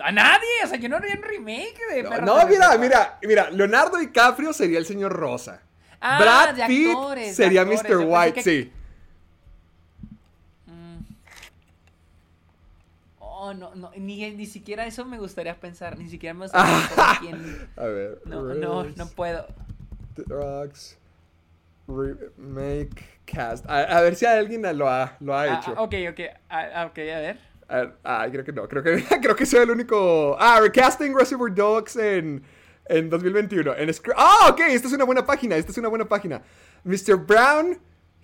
[0.00, 3.50] A nadie, o sea, yo no haría un remake de No, no, mira, mira, mira,
[3.50, 5.62] Leonardo DiCaprio sería el señor Rosa.
[6.00, 7.82] Ah, Brad Pitt actores, sería actores.
[7.84, 7.96] Mr.
[8.06, 8.72] White, que- sí.
[10.66, 10.98] Mm.
[13.20, 17.18] Oh, no, no, ni, ni siquiera eso me gustaría pensar, ni siquiera me gustaría pensar
[17.20, 17.68] quién...
[17.76, 18.20] A ver.
[18.26, 19.46] No, no, no puedo.
[20.16, 20.98] Drugs.
[21.88, 23.64] Remake cast.
[23.68, 25.74] A, a ver si alguien lo ha, lo ha Ah, hecho.
[25.76, 27.38] ah, ok, ok, ah, ah, ok, a ver.
[27.68, 28.68] A ver, Ay, creo que no.
[28.68, 30.36] Creo que, creo que soy el único.
[30.38, 32.42] Ah, recasting Reservoir Dogs en,
[32.86, 33.74] en 2021.
[33.76, 34.60] En ah, ok.
[34.68, 35.56] Esta es una buena página.
[35.56, 36.42] Esta es una buena página.
[36.84, 37.16] Mr.
[37.16, 37.78] Brown,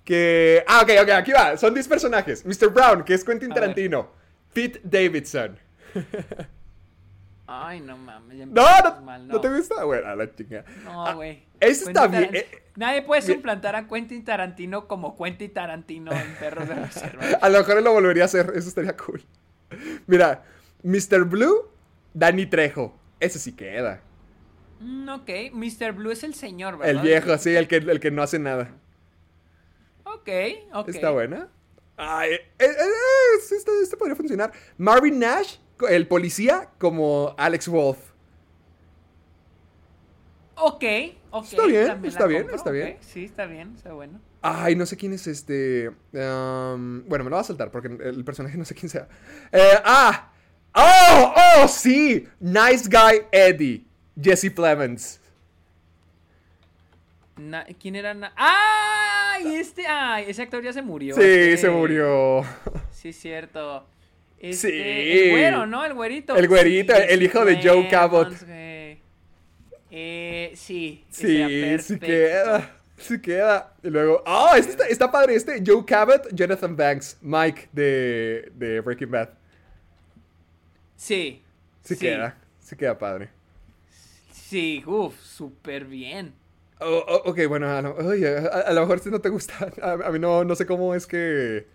[0.05, 0.64] que.
[0.66, 1.09] Ah, ok, ok.
[1.10, 1.56] Aquí va.
[1.56, 2.44] Son 10 personajes.
[2.44, 2.69] Mr.
[2.70, 3.51] Brown, que es Quentin.
[3.51, 4.10] Tarantino.
[4.52, 5.59] Pete Davidson.
[7.47, 8.39] Ay, no mames.
[8.39, 9.85] ya No, no, mal, no te gusta.
[9.85, 10.64] Bueno, a la chinga.
[10.85, 11.43] No, Ah, güey.
[11.60, 12.44] Ese está Quentin bien.
[12.51, 13.39] Eh, Nadie puede bien.
[13.39, 17.23] suplantar a Quentin Tarantino como Quentin Tarantino en Perros de Reserva.
[17.43, 18.52] A lo mejor él lo volvería a hacer.
[18.55, 19.23] Eso estaría cool.
[20.06, 20.44] Mira,
[20.82, 21.24] Mr.
[21.24, 21.69] Blue,
[22.14, 22.97] Danny Trejo.
[23.20, 24.01] Ese sí queda.
[24.81, 25.93] Mm, ok, Mr.
[25.93, 26.90] Blue es el señor, ¿verdad?
[26.90, 28.70] El viejo, sí, el que, el que no hace nada.
[30.05, 30.28] Ok,
[30.73, 30.89] ok.
[30.89, 31.48] Está buena.
[31.97, 34.51] Ay, eh, eh, eh, esto podría funcionar.
[34.78, 35.56] Marvin Nash,
[35.88, 37.98] el policía, como Alex Wolf.
[40.56, 40.84] Ok,
[41.30, 41.44] ok.
[41.44, 42.96] Está bien, está bien, compro, está bien.
[43.00, 44.20] Sí, está bien, está bueno.
[44.42, 45.88] Ay, no sé quién es este.
[45.88, 49.09] um, bueno, me lo va a saltar porque el personaje no sé quién sea.
[49.50, 50.32] Eh, ah,
[50.74, 51.34] oh,
[51.64, 52.26] oh, sí.
[52.40, 53.84] Nice Guy Eddie.
[54.20, 55.20] Jesse Plemons.
[57.36, 58.14] Na- ¿Quién era?
[58.36, 59.56] ¡Ay!
[59.56, 61.14] Este, ay, ese actor ya se murió.
[61.14, 62.42] Sí, este- se murió.
[62.90, 63.86] Sí, cierto.
[64.43, 64.81] Este, Sí.
[64.81, 65.85] El güero, ¿no?
[65.85, 66.36] El güerito.
[66.36, 68.28] El güerito, el hijo de Joe Cabot.
[69.94, 71.05] Eh, sí.
[71.10, 72.77] Sí, sí queda.
[72.97, 73.74] Sí queda.
[73.82, 74.23] Y luego.
[74.27, 74.51] ¡Oh!
[74.56, 75.36] Este está, está padre.
[75.36, 75.62] Este.
[75.64, 79.28] Joe Cabot, Jonathan Banks, Mike de, de Breaking Bad.
[80.97, 81.43] Sí.
[81.82, 82.36] Sí, queda.
[82.60, 83.28] Sí queda padre.
[84.32, 86.32] Sí, uff, súper bien.
[86.81, 89.55] Oh, oh, ok, bueno, a lo, oye, a, a lo mejor este no te gusta.
[89.82, 91.66] A, a mí no, no sé cómo es que,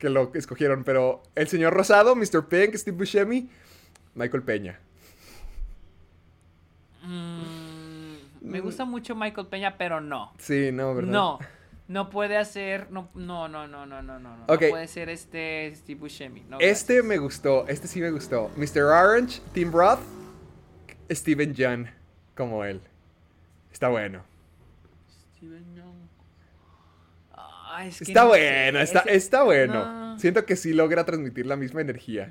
[0.00, 2.48] que lo escogieron, pero el señor Rosado, Mr.
[2.48, 3.48] Pink, Steve Buscemi,
[4.16, 4.80] Michael Peña.
[7.02, 10.32] Mm, me gusta mucho Michael Peña, pero no.
[10.38, 11.12] Sí, no, ¿verdad?
[11.12, 11.38] No.
[11.88, 12.86] No puede hacer.
[12.90, 14.36] No, no, no, no, no, no, no.
[14.36, 16.42] No puede ser este Steve Buscemi.
[16.48, 17.04] No, Este gracias.
[17.08, 18.50] me gustó, este sí me gustó.
[18.56, 18.82] Mr.
[18.82, 19.98] Orange, Tim Roth,
[21.10, 21.90] Steven John,
[22.36, 22.80] como él.
[23.72, 24.22] Está bueno.
[25.36, 25.69] Steven
[27.84, 27.92] Yeun.
[27.92, 29.84] Es que Está no sé, bueno, está, ese- está bueno.
[29.84, 30.18] No.
[30.18, 32.30] Siento que sí logra transmitir la misma energía.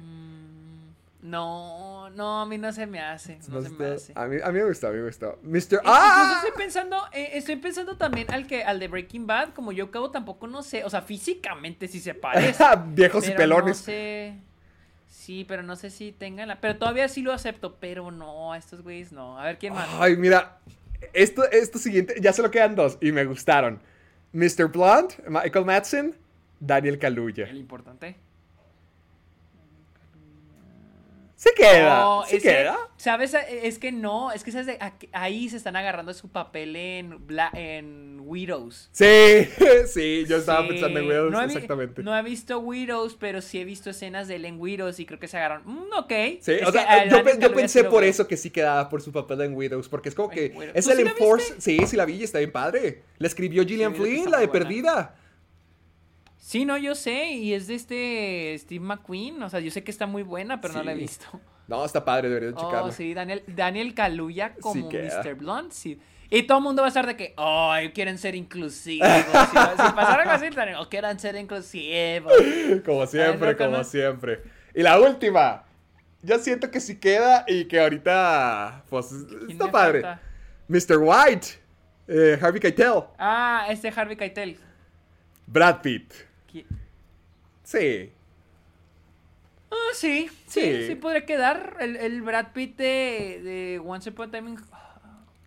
[1.21, 3.39] No, no, a mí no se me hace.
[3.49, 4.13] No, No se me hace.
[4.15, 5.37] a, mí, a mí me gustó, a mí me gustó.
[5.43, 5.81] Mr.
[5.85, 6.41] ¡Ah!
[6.43, 10.11] estoy pensando, eh, estoy pensando también al que al de Breaking Bad, como yo cabo
[10.11, 12.63] tampoco no sé, o sea, físicamente sí se parece.
[12.93, 13.79] Viejos y pelones.
[13.79, 14.35] No sé.
[15.09, 16.61] Sí, pero no sé si tengan la.
[16.61, 19.37] Pero todavía sí lo acepto, pero no, a estos güeyes no.
[19.37, 19.87] A ver quién más.
[19.99, 20.57] Ay, mira,
[21.13, 23.79] esto, esto siguiente, ya solo quedan dos y me gustaron.
[24.33, 24.71] Mr.
[24.71, 26.13] Blunt, Michael Madsen,
[26.59, 27.47] Daniel Kaluuya.
[31.39, 32.77] Sí queda, No, sí ese- queda.
[32.97, 33.33] ¿Sabes?
[33.33, 34.77] Es que no, es que ¿sabes?
[35.13, 38.89] Ahí se están agarrando su papel en, Bla- en Widows.
[38.91, 39.05] Sí,
[39.87, 42.03] sí, yo estaba Sí, pensando en Widows, no exactamente.
[42.03, 45.17] No he visto Widows, pero sí he visto escenas de él en Widows y creo
[45.17, 45.63] que se agarraron.
[45.65, 46.09] Mm, ok.
[46.41, 49.13] Sí, Es o sea, yo, pe- pensé sí por eso que sí quedaba por su
[49.13, 51.53] papel en Widows, porque es como que es ¿Tú el sí enforce.
[51.61, 53.03] Sí, sí la vi y está bien padre.
[53.17, 54.51] La escribió Gillian que Flynn, la de buena.
[54.65, 55.15] Perdida.
[56.49, 59.91] Sí, no, yo sé, y es de este Steve McQueen, o sea, yo sé que
[59.91, 61.39] está muy buena, pero no la he visto.
[61.67, 62.85] No, está padre, debería de checarla.
[62.85, 64.89] Oh, sí, Daniel, Daniel Kaluuya como.
[64.89, 65.35] Mr.
[65.35, 65.99] Blunt, sí.
[66.31, 69.07] Y todo el mundo va a estar de que, ay, quieren ser inclusivos.
[69.21, 72.33] si, si pasara algo así, Daniel, o quieren ser inclusivos.
[72.83, 73.83] Como siempre, como no.
[73.83, 74.41] siempre.
[74.73, 75.65] Y la última.
[76.23, 80.01] Yo siento que sí queda y que ahorita, pues, ¿Quién está padre.
[80.01, 80.21] falta?
[80.67, 80.97] Mr.
[80.97, 81.47] White,
[82.07, 84.57] eh, Harvey Keitel, Ah, este Harvey Keitel.
[85.45, 86.28] Brad Pitt.
[87.71, 88.11] ¿Qui- Sí.
[89.71, 90.87] Ah, sí, sí, Sí.
[90.87, 91.77] sí, podría quedar.
[91.79, 94.55] El, el Brad Pitt de, de Once Upon a Time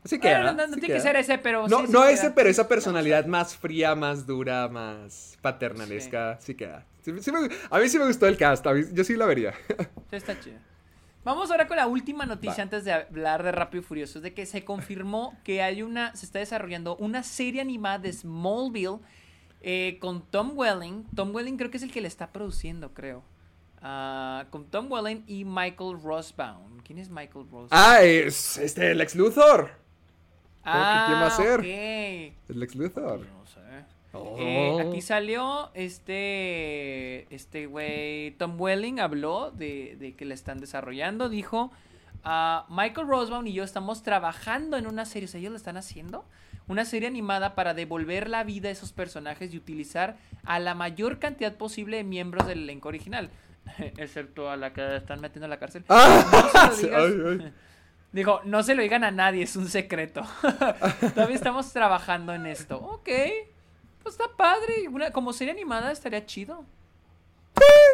[0.05, 0.39] Sí Ah, queda.
[0.43, 0.97] no, no, no sí tiene queda.
[0.97, 2.11] que ser ese, pero No, sí, no queda.
[2.11, 6.85] ese, pero esa personalidad más fría, más dura, más paternalesca, sí, queda.
[7.03, 9.55] Sí- sí me- a mí sí me gustó el cast, mí- yo sí la vería.
[10.12, 10.59] Está chido.
[11.24, 12.62] Vamos ahora con la última noticia Va.
[12.65, 14.19] antes de hablar de Rápido y Furioso.
[14.19, 18.12] Es de que se confirmó que hay una, se está desarrollando una serie animada de
[18.12, 18.99] Smallville
[19.62, 21.05] eh, con Tom Welling.
[21.14, 23.22] Tom Welling creo que es el que le está produciendo, creo.
[23.80, 26.80] Ah, con Tom Welling y Michael Rosbaum.
[26.84, 27.68] ¿Quién es Michael Rosbaum?
[27.70, 29.72] ah, es este, el ex Luthor.
[30.64, 31.60] Ah, ¿quién va a ser?
[31.60, 32.51] ok.
[32.51, 33.20] El ex Luthor.
[33.20, 33.60] No sé.
[34.14, 34.36] Oh.
[34.39, 41.30] Eh, aquí salió este este güey Tom Welling habló de, de que le están desarrollando
[41.30, 41.72] dijo
[42.22, 45.78] "Ah, Michael Rosebaum y yo estamos trabajando en una serie o sea ellos lo están
[45.78, 46.26] haciendo
[46.68, 51.18] una serie animada para devolver la vida a esos personajes y utilizar a la mayor
[51.18, 53.30] cantidad posible de miembros del elenco original
[53.98, 57.39] excepto a la que están metiendo a la cárcel Ah, No se lo digas.
[57.40, 57.52] ay, ay.
[58.12, 60.20] Dijo, no se lo digan a nadie, es un secreto.
[61.14, 62.76] Todavía estamos trabajando en esto.
[62.76, 63.09] Ok.
[64.02, 64.86] Pues está padre.
[64.90, 66.66] Una, como serie animada estaría chido.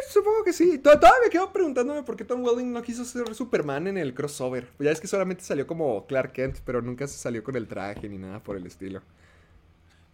[0.09, 0.79] Supongo que sí.
[0.79, 4.13] Tod- Todavía me quedo preguntándome por qué Tom Welling no quiso ser Superman en el
[4.15, 4.67] crossover.
[4.79, 8.09] Ya es que solamente salió como Clark Kent, pero nunca se salió con el traje
[8.09, 9.01] ni nada por el estilo.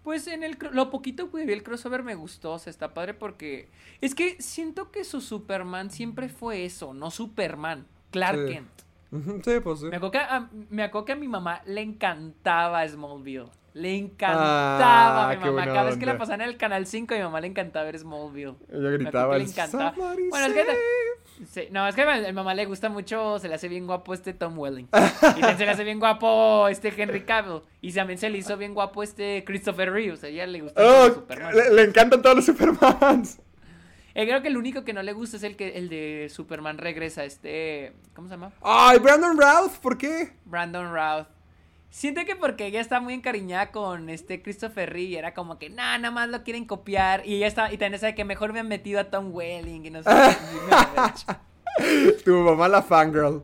[0.03, 3.13] Pues en el lo poquito que vi el crossover me gustó, o sea, está padre
[3.15, 3.69] porque
[4.01, 8.53] es que siento que su Superman siempre fue eso, no Superman, Clark Sí.
[8.53, 9.43] Kent.
[9.45, 9.85] Sí, pues sí.
[9.85, 13.47] Me acuerdo, que a, me acuerdo que a mi mamá le encantaba Smallville.
[13.75, 15.65] Le encantaba Ah, a mi qué mamá.
[15.65, 17.99] Cada vez que la pasaban en el canal 5, a mi mamá le encantaba ver
[17.99, 18.55] Smallville.
[18.71, 19.93] Ella gritaba le encantaba.
[19.93, 21.45] "Somebody Bueno, es que save".
[21.51, 24.13] Sí, no, es que a mi mamá le gusta mucho, se le hace bien guapo
[24.13, 24.87] este Tom Welling.
[25.35, 27.63] Y también se le hace bien guapo este Henry Cavill.
[27.81, 30.23] Y también se le hizo bien guapo este Christopher Reeves.
[30.23, 31.53] A ella le gusta Oh, Superman.
[31.57, 33.41] le, le encantan todos los Supermans.
[34.13, 36.77] Eh, creo que el único que no le gusta es el que el de Superman
[36.77, 37.91] regresa, este.
[38.15, 38.53] ¿Cómo se llama?
[38.61, 40.31] Ay, Brandon Routh, ¿por qué?
[40.45, 41.27] Brandon Routh.
[41.95, 45.69] Siento que porque ella está muy encariñada con este Christopher Reeve y era como que
[45.69, 47.25] nah, nada más lo quieren copiar.
[47.25, 49.89] Y ella está, y también sabe que mejor me han metido a Tom Welling y
[49.91, 50.09] no sé.
[52.25, 53.41] Tu mamá la fangirl.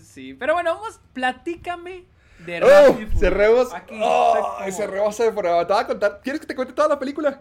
[0.00, 2.04] Sí, pero bueno, vamos, platícame
[2.46, 3.74] de Oh, cerremos.
[3.74, 5.66] Aquí, Oh, como- cerremos de prueba.
[5.66, 6.20] Te voy a contar.
[6.22, 7.40] ¿Quieres que te cuente toda la película?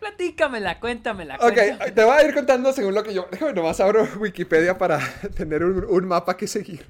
[0.00, 1.36] Platícamela, cuéntamela.
[1.36, 1.94] Ok, cuéntamela.
[1.94, 3.28] te voy a ir contando según lo que yo.
[3.30, 4.98] Déjame nomás abro Wikipedia para
[5.36, 6.84] tener un, un mapa que seguir.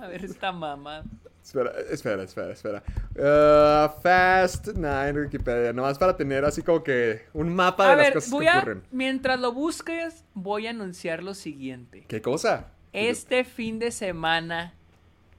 [0.00, 1.04] A ver, esta mamá.
[1.42, 2.82] Espera, espera, espera, espera.
[3.16, 5.72] Uh, Fast Nine Wikipedia.
[5.72, 8.82] Nomás para tener así como que un mapa de las cosas voy que a, ocurren.
[8.90, 12.04] mientras lo busques, voy a anunciar lo siguiente.
[12.08, 12.68] ¿Qué cosa?
[12.92, 14.74] Este fin de semana,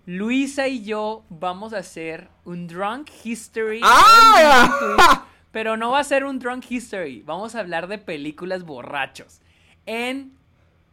[0.05, 3.81] Luisa y yo vamos a hacer un Drunk History.
[3.83, 5.25] ¡Ah!
[5.51, 7.21] pero no va a ser un Drunk History.
[7.23, 9.41] Vamos a hablar de películas borrachos.
[9.85, 10.33] En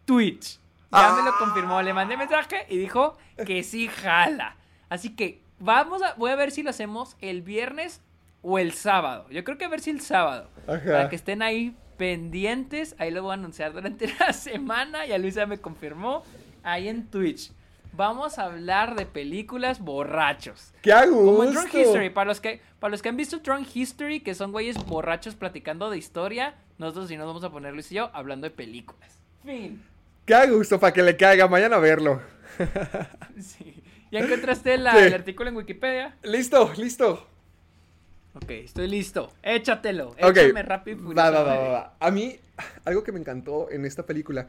[0.05, 0.59] Twitch.
[0.91, 1.37] Ya me lo Ah.
[1.39, 1.83] confirmó.
[1.83, 3.17] Le mandé mensaje y dijo
[3.47, 4.57] que sí jala.
[4.89, 8.01] Así que vamos a, voy a ver si lo hacemos el viernes
[8.43, 9.27] o el sábado.
[9.31, 10.49] Yo creo que a ver si el sábado.
[10.67, 10.85] Ajá.
[10.85, 12.95] Para que estén ahí pendientes.
[12.99, 15.05] Ahí lo voy a anunciar durante la semana.
[15.07, 16.23] Ya Luisa me confirmó.
[16.63, 17.53] Ahí en Twitch.
[17.93, 20.73] Vamos a hablar de películas borrachos.
[20.83, 21.17] ¡Qué gusto!
[21.27, 22.11] Como en Drunk History.
[22.11, 25.91] Para los, que, para los que han visto Drunk History, que son güeyes borrachos platicando
[25.91, 29.19] de historia, nosotros sí nos vamos a poner Luis y yo hablando de películas.
[29.45, 29.83] Fin.
[30.29, 30.79] ¡Qué gusto!
[30.79, 31.49] Para que le caiga.
[31.49, 32.21] Mañana a verlo.
[33.41, 33.83] Sí.
[34.11, 34.99] ¿Ya encontraste la- Sí.
[35.05, 36.17] el artículo en Wikipedia?
[36.23, 37.27] Listo, listo.
[38.35, 39.33] Ok, estoy listo.
[39.43, 40.15] Échatelo.
[40.19, 41.15] Échame rápido y.
[41.15, 41.97] Va, va, va, va.
[42.01, 42.39] A mí,
[42.85, 44.49] algo que me encantó en esta película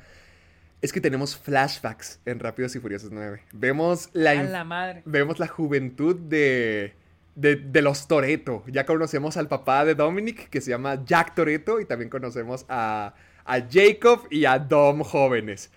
[0.82, 3.42] es que tenemos flashbacks en Rápidos y Furiosos 9.
[3.52, 5.02] Vemos la, A la madre.
[5.06, 6.94] vemos la juventud de,
[7.36, 8.64] de, de los Toreto.
[8.68, 13.14] Ya conocemos al papá de Dominic, que se llama Jack Toreto, y también conocemos a,
[13.50, 15.72] a Jacob y a Dom jóvenes.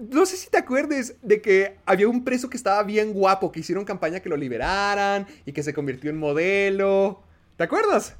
[0.00, 3.60] No sé si te acuerdes de que había un preso que estaba bien guapo, que
[3.60, 7.20] hicieron campaña que lo liberaran y que se convirtió en modelo.
[7.56, 8.14] ¿Te acuerdas?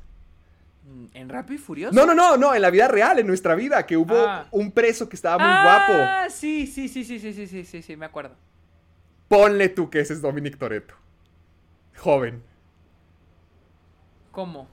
[0.84, 1.94] Mm, ¿En Rápido y Furioso?
[1.94, 4.46] No, no, no, no, en la vida real, en nuestra vida, que hubo Ah.
[4.50, 6.30] un preso que estaba muy Ah, guapo.
[6.34, 8.34] sí, sí, sí, sí, sí, sí, sí, sí, sí, me acuerdo.
[9.28, 10.94] Ponle tú que ese es Dominic Toretto.
[11.96, 12.42] Joven.
[14.32, 14.66] ¿Cómo?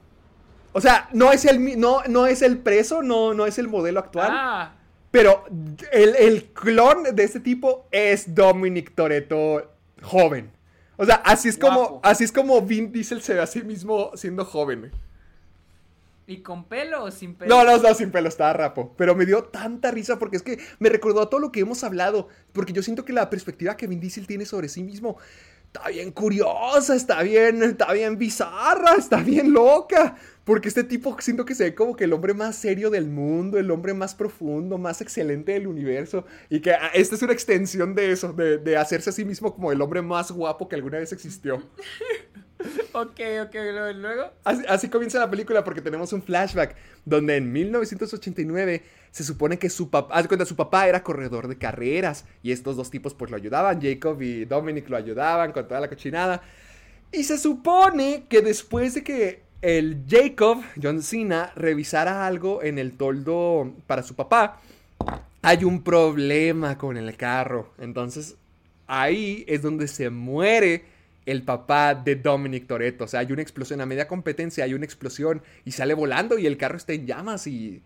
[0.73, 3.99] O sea, no es el, no, no es el preso, no, no es el modelo
[3.99, 4.29] actual.
[4.31, 4.73] Ah,
[5.11, 5.45] Pero
[5.91, 9.71] el, el clon de este tipo es Dominic Toretto
[10.01, 10.51] joven.
[10.97, 14.11] O sea, así es como, así es como Vin Diesel se ve a sí mismo
[14.15, 14.91] siendo joven.
[16.27, 17.55] ¿y con pelo o sin pelo?
[17.55, 18.93] No, no, no, sin pelo, estaba rapo.
[18.97, 21.83] Pero me dio tanta risa porque es que me recordó a todo lo que hemos
[21.85, 22.27] hablado.
[22.51, 25.17] Porque yo siento que la perspectiva que Vin Diesel tiene sobre sí mismo
[25.67, 30.17] está bien curiosa, está bien, está bien bizarra, está bien loca.
[30.47, 33.57] Porque este tipo siento que se ve como que el hombre más serio del mundo,
[33.57, 36.25] el hombre más profundo, más excelente del universo.
[36.49, 39.53] Y que ah, esta es una extensión de eso, de, de hacerse a sí mismo
[39.53, 41.61] como el hombre más guapo que alguna vez existió.
[42.93, 43.55] Ok, ok,
[43.95, 44.31] luego-.
[44.43, 46.75] Así, así comienza la película porque tenemos un flashback
[47.05, 52.25] donde en 1989 se supone que su papá, cuenta, su papá era corredor de carreras
[52.41, 55.87] y estos dos tipos pues lo ayudaban, Jacob y Dominic lo ayudaban con toda la
[55.87, 56.41] cochinada.
[57.11, 62.93] Y se supone que después de que el Jacob, John Cena, revisara algo en el
[62.93, 64.61] toldo para su papá,
[65.41, 67.71] hay un problema con el carro.
[67.79, 68.35] Entonces
[68.87, 70.85] ahí es donde se muere
[71.25, 73.03] el papá de Dominic Toretto.
[73.03, 76.47] O sea, hay una explosión a media competencia, hay una explosión y sale volando y
[76.47, 77.81] el carro está en llamas y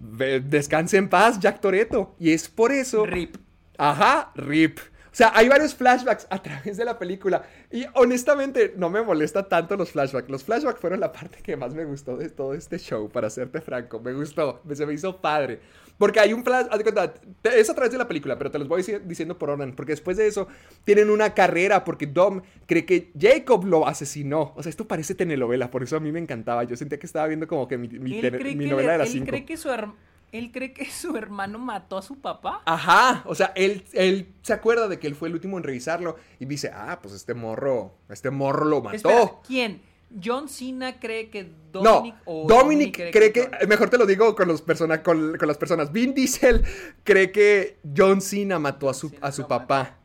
[0.00, 2.14] descanse en paz, Jack Toretto.
[2.18, 3.06] Y es por eso.
[3.06, 3.36] Rip.
[3.78, 4.78] Ajá, rip.
[5.14, 7.44] O sea, hay varios flashbacks a través de la película.
[7.70, 10.28] Y honestamente, no me molesta tanto los flashbacks.
[10.28, 13.60] Los flashbacks fueron la parte que más me gustó de todo este show, para serte
[13.60, 14.00] franco.
[14.00, 15.60] Me gustó, se me hizo padre.
[15.98, 18.50] Porque hay un flash, haz de cuenta, te- es a través de la película, pero
[18.50, 19.76] te los voy dici- diciendo por orden.
[19.76, 20.48] Porque después de eso,
[20.82, 24.52] tienen una carrera porque Dom cree que Jacob lo asesinó.
[24.56, 26.64] O sea, esto parece telenovela, por eso a mí me encantaba.
[26.64, 29.12] Yo sentía que estaba viendo como que mi, mi Él mi novela de las él
[29.12, 29.26] cinco.
[29.28, 29.92] cree que su her-
[30.34, 32.60] él cree que su hermano mató a su papá.
[32.66, 36.16] Ajá, o sea, él, él se acuerda de que él fue el último en revisarlo
[36.40, 38.96] y dice, ah, pues este morro, este morro lo mató.
[38.96, 39.80] Espera, ¿quién?
[40.22, 44.48] ¿John Cena cree que no, Dominic o Dominic cree que, mejor te lo digo con,
[44.48, 46.64] los persona, con, con las personas, Vin Diesel
[47.04, 49.98] cree que John Cena mató a su, a su papá,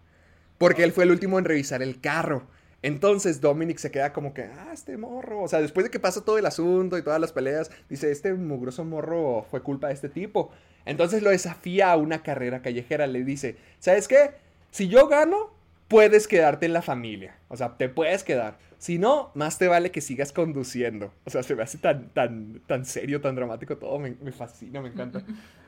[0.59, 2.47] porque él fue el último en revisar el carro.
[2.81, 5.41] Entonces Dominic se queda como que, ah, este morro.
[5.41, 8.33] O sea, después de que pasa todo el asunto y todas las peleas, dice, este
[8.33, 10.51] mugroso morro fue culpa de este tipo.
[10.85, 13.07] Entonces lo desafía a una carrera callejera.
[13.07, 14.31] Le dice, ¿sabes qué?
[14.71, 15.51] Si yo gano,
[15.87, 17.35] puedes quedarte en la familia.
[17.49, 18.57] O sea, te puedes quedar.
[18.77, 21.11] Si no, más te vale que sigas conduciendo.
[21.25, 23.99] O sea, se me hace tan, tan, tan serio, tan dramático todo.
[23.99, 25.21] Me, me fascina, me encanta.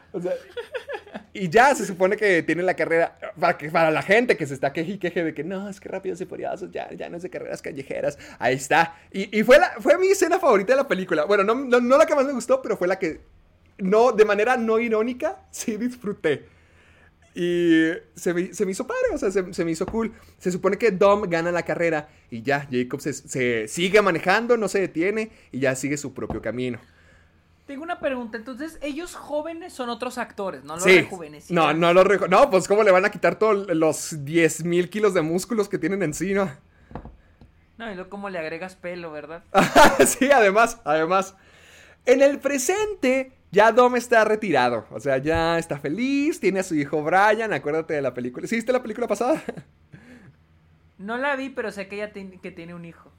[1.33, 4.53] Y ya se supone que tiene la carrera para, que, para la gente que se
[4.53, 7.17] está queje y queje de que no, es que rápidos y furiosos, ya, ya no
[7.17, 8.17] es de carreras callejeras.
[8.38, 8.97] Ahí está.
[9.11, 11.23] Y, y fue, la, fue mi escena favorita de la película.
[11.23, 13.21] Bueno, no, no, no la que más me gustó, pero fue la que,
[13.77, 16.45] no, de manera no irónica, sí disfruté.
[17.33, 20.11] Y se me, se me hizo padre, o sea, se, me hizo cool.
[20.38, 24.81] Se supone que Dom gana la carrera y ya, Jacob se sigue manejando, no se
[24.81, 26.77] detiene y ya sigue su propio camino.
[27.72, 31.07] Tengo una pregunta, entonces ellos jóvenes son otros actores, no los Sí.
[31.49, 34.89] No, no lo reju- No, pues cómo le van a quitar todos los 10 mil
[34.89, 36.60] kilos de músculos que tienen encima.
[37.77, 39.45] No, y luego cómo le agregas pelo, ¿verdad?
[40.06, 41.34] sí, además, además.
[42.06, 44.85] En el presente, ya Dom está retirado.
[44.91, 48.48] O sea, ya está feliz, tiene a su hijo Brian, acuérdate de la película.
[48.48, 49.41] ¿Sí viste la película pasada?
[50.98, 53.11] No la vi, pero sé que ella que tiene un hijo.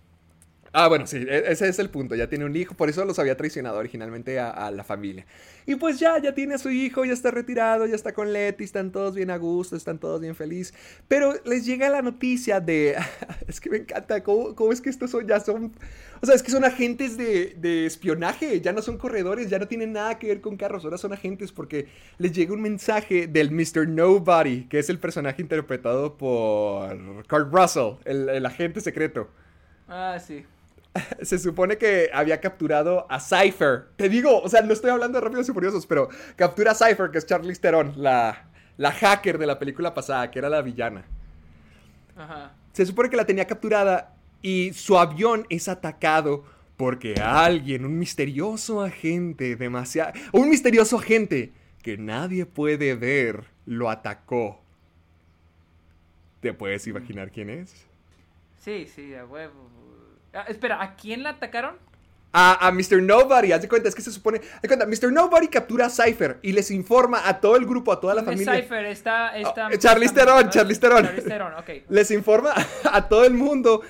[0.74, 2.14] Ah, bueno, sí, e- ese es el punto.
[2.14, 5.26] Ya tiene un hijo, por eso los había traicionado originalmente a, a la familia.
[5.66, 8.64] Y pues ya, ya tiene a su hijo, ya está retirado, ya está con Letty,
[8.64, 10.72] están todos bien a gusto, están todos bien felices.
[11.08, 12.96] Pero les llega la noticia de.
[13.46, 15.74] es que me encanta, ¿cómo, cómo es que estos son, ya son.
[16.22, 19.68] O sea, es que son agentes de, de espionaje, ya no son corredores, ya no
[19.68, 23.50] tienen nada que ver con carros, ahora son agentes porque les llega un mensaje del
[23.50, 23.86] Mr.
[23.86, 29.28] Nobody, que es el personaje interpretado por Kurt Russell, el, el agente secreto
[29.88, 30.44] Ah, sí.
[31.22, 33.88] se supone que había capturado a Cypher.
[33.96, 37.10] Te digo, o sea, no estoy hablando de Rápidos y Furiosos, pero captura a Cypher,
[37.10, 41.04] que es Charlize Theron, la, la hacker de la película pasada, que era la villana.
[42.16, 42.52] Ajá.
[42.72, 46.44] Se supone que la tenía capturada y su avión es atacado
[46.76, 50.12] porque alguien, un misterioso agente, demasiado...
[50.32, 51.52] Un misterioso agente
[51.82, 54.60] que nadie puede ver, lo atacó.
[56.40, 57.86] ¿Te puedes imaginar quién es?
[58.58, 59.70] Sí, sí, a huevo.
[60.34, 61.76] Ah, espera, ¿a quién la atacaron?
[62.34, 63.02] a, a Mr.
[63.02, 63.52] Nobody.
[63.52, 64.38] Haz de cuenta, es que se supone.
[64.38, 65.12] Haz de cuenta, Mr.
[65.12, 68.38] Nobody captura a Cypher y les informa a todo el grupo, a toda la ¿Quién
[68.40, 68.62] es familia.
[68.64, 68.86] Cypher?
[68.86, 71.04] Está, está, Oh, Charlize Theron, Charlize Theron.
[71.04, 71.70] Charlize Theron, ok.
[71.90, 72.54] Les informa
[72.90, 73.82] a todo el mundo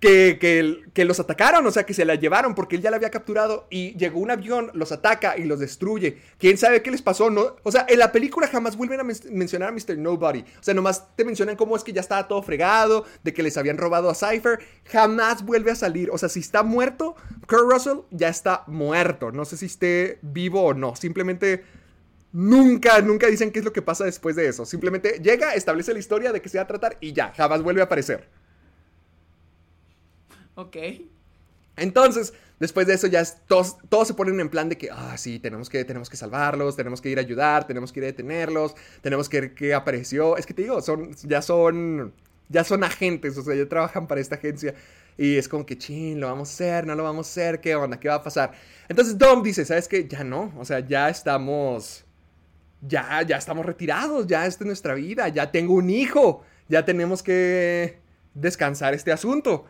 [0.00, 2.96] que, que, que los atacaron, o sea, que se la llevaron porque él ya la
[2.96, 6.18] había capturado y llegó un avión, los ataca y los destruye.
[6.38, 7.28] ¿Quién sabe qué les pasó?
[7.28, 9.98] No, o sea, en la película jamás vuelven a men- mencionar a Mr.
[9.98, 10.40] Nobody.
[10.40, 13.58] O sea, nomás te mencionan cómo es que ya estaba todo fregado, de que les
[13.58, 14.58] habían robado a Cypher.
[14.86, 16.08] Jamás vuelve a salir.
[16.10, 17.14] O sea, si está muerto,
[17.46, 19.32] Kurt Russell ya está muerto.
[19.32, 20.96] No sé si esté vivo o no.
[20.96, 21.62] Simplemente...
[22.32, 24.64] Nunca, nunca dicen qué es lo que pasa después de eso.
[24.64, 27.80] Simplemente llega, establece la historia de qué se va a tratar y ya, jamás vuelve
[27.80, 28.28] a aparecer.
[30.60, 30.76] Ok.
[31.76, 35.38] Entonces, después de eso ya todos, todos se ponen en plan de que, ah, sí,
[35.38, 38.74] tenemos que, tenemos que salvarlos, tenemos que ir a ayudar, tenemos que ir a detenerlos,
[39.00, 40.36] tenemos que ver qué apareció.
[40.36, 42.12] Es que te digo, son, ya son,
[42.50, 44.74] ya son agentes, o sea, ya trabajan para esta agencia.
[45.16, 47.74] Y es como que, chin, lo vamos a hacer, no lo vamos a hacer, ¿qué
[47.74, 47.98] onda?
[47.98, 48.52] ¿Qué va a pasar?
[48.88, 50.06] Entonces Dom dice, ¿sabes qué?
[50.06, 52.04] Ya no, o sea, ya estamos,
[52.82, 57.22] ya, ya estamos retirados, ya esta es nuestra vida, ya tengo un hijo, ya tenemos
[57.22, 57.98] que
[58.34, 59.64] descansar este asunto.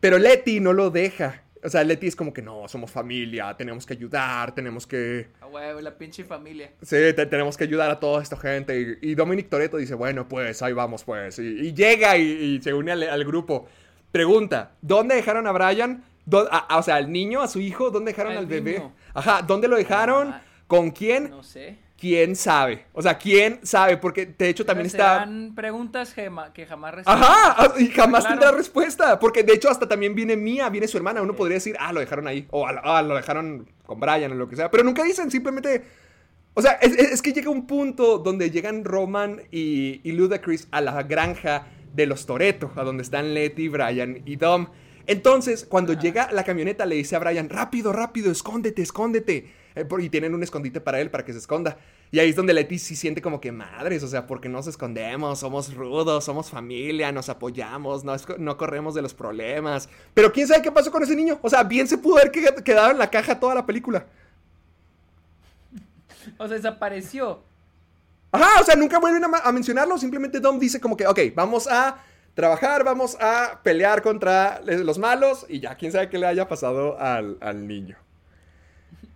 [0.00, 1.42] Pero Letty no lo deja.
[1.64, 5.26] O sea, Letty es como que no, somos familia, tenemos que ayudar, tenemos que...
[5.40, 6.70] A huevo, la pinche familia.
[6.82, 8.98] Sí, te- tenemos que ayudar a toda esta gente.
[9.02, 11.40] Y, y Dominic Toretto dice, bueno, pues ahí vamos, pues.
[11.40, 13.66] Y, y llega y, y se une al, al grupo.
[14.12, 16.04] Pregunta, ¿dónde dejaron a Brian?
[16.24, 18.80] ¿Dó- a- a- o sea, al niño, a su hijo, ¿dónde dejaron Al al bebé?
[19.12, 20.28] Ajá, ¿dónde lo dejaron?
[20.28, 21.28] Ah, ¿Con quién?
[21.30, 21.76] No sé.
[21.98, 22.84] ¿Quién sabe?
[22.92, 23.96] O sea, ¿quién sabe?
[23.96, 25.14] Porque de hecho también está...
[25.14, 27.26] Serán preguntas gema- que jamás recibimos.
[27.28, 28.38] Ajá, ah, y jamás Claro.
[28.40, 29.18] tendrá respuesta.
[29.18, 31.22] Porque de hecho, hasta también viene Mía, viene su hermana.
[31.22, 32.46] Uno podría decir, ah, lo dejaron ahí.
[32.50, 34.70] O ah, ah, lo dejaron con Brian o lo que sea.
[34.70, 35.82] Pero nunca dicen, simplemente.
[36.54, 40.68] O sea, es, es- es que llega un punto donde llegan Roman y, y Ludacris
[40.70, 44.68] a la granja de los Toreto, a donde están Letty, Brian y Dom.
[45.08, 49.50] Entonces, cuando llega la camioneta, le dice a Brian, rápido, rápido, escóndete, escóndete.
[49.78, 51.76] Eh, por- y tienen un escondite para él, para que se esconda.
[52.10, 55.38] Y ahí es donde Letty sí siente como que madres, o sea, porque nos escondemos,
[55.38, 59.88] somos rudos, somos familia, nos apoyamos, no, no corremos de los problemas.
[60.14, 61.38] Pero quién sabe qué pasó con ese niño.
[61.42, 64.06] O sea, bien se pudo haber que- quedado en la caja toda la película.
[66.38, 67.40] O sea, desapareció.
[68.32, 69.96] Ajá, o sea, nunca vuelven a, mencionarlo.
[69.96, 71.98] Simplemente Dom dice como que, ok, vamos a
[72.34, 76.98] trabajar, vamos a pelear contra los malos y ya, quién sabe qué le haya pasado
[77.00, 77.96] al, al niño.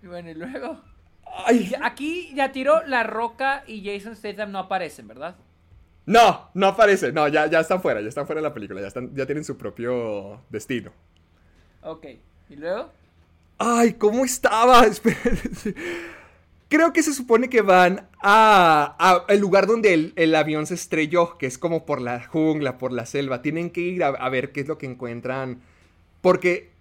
[0.03, 0.81] Y bueno, y luego.
[1.25, 5.37] Ay, Aquí ya tiró La Roca y Jason Statham no aparecen, ¿verdad?
[6.07, 7.13] no, no aparece.
[7.13, 9.45] No, ya, ya están fuera, ya están fuera de la película, ya, están, ya tienen
[9.45, 10.93] su propio destino.
[11.83, 12.07] Ok.
[12.49, 12.93] ¿Y luego?
[13.59, 14.85] Ay, ¿cómo estaba?
[16.69, 20.75] Creo que se supone que van a, a el lugar donde el, el avión se
[20.75, 23.43] estrelló, que es como por la jungla, por la selva.
[23.43, 25.61] Tienen que ir a, a ver qué es lo que encuentran.
[26.23, 26.72] Porque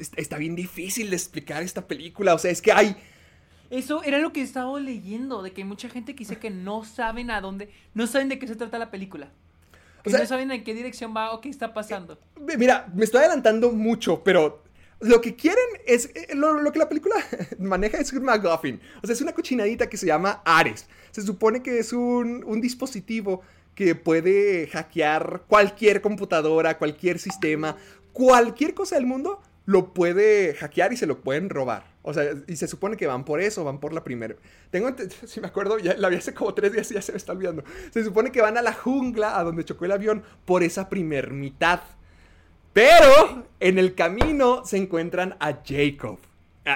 [0.00, 2.34] está, está bien difícil de explicar esta película.
[2.34, 2.96] O sea, es que hay...
[3.70, 6.84] Eso era lo que estaba leyendo, de que hay mucha gente que dice que no
[6.84, 9.30] saben a dónde, no saben de qué se trata la película.
[10.02, 12.18] Que O sea- no saben en qué dirección va o qué está pasando.
[12.58, 14.62] Mira, me estoy adelantando mucho, pero
[15.00, 16.10] lo que quieren es.
[16.14, 17.16] eh, Lo, lo que la película
[17.58, 18.80] maneja es un MacGuffin.
[19.02, 20.86] O sea, es una cochinadita que se llama Ares.
[21.10, 23.40] Se supone que es un, un dispositivo
[23.74, 27.76] que puede hackear cualquier computadora, cualquier sistema,
[28.12, 31.84] cualquier cosa del mundo lo puede hackear y se lo pueden robar.
[32.02, 34.34] O sea, y se supone que van por eso, van por la primera.
[34.70, 34.94] Tengo,
[35.26, 37.64] si me acuerdo, la vi hace como tres días y ya se me está olvidando.
[37.90, 41.30] Se supone que van a la jungla, a donde chocó el avión, por esa primer
[41.30, 41.80] mitad.
[42.72, 46.18] Pero en el camino se encuentran a Jacob,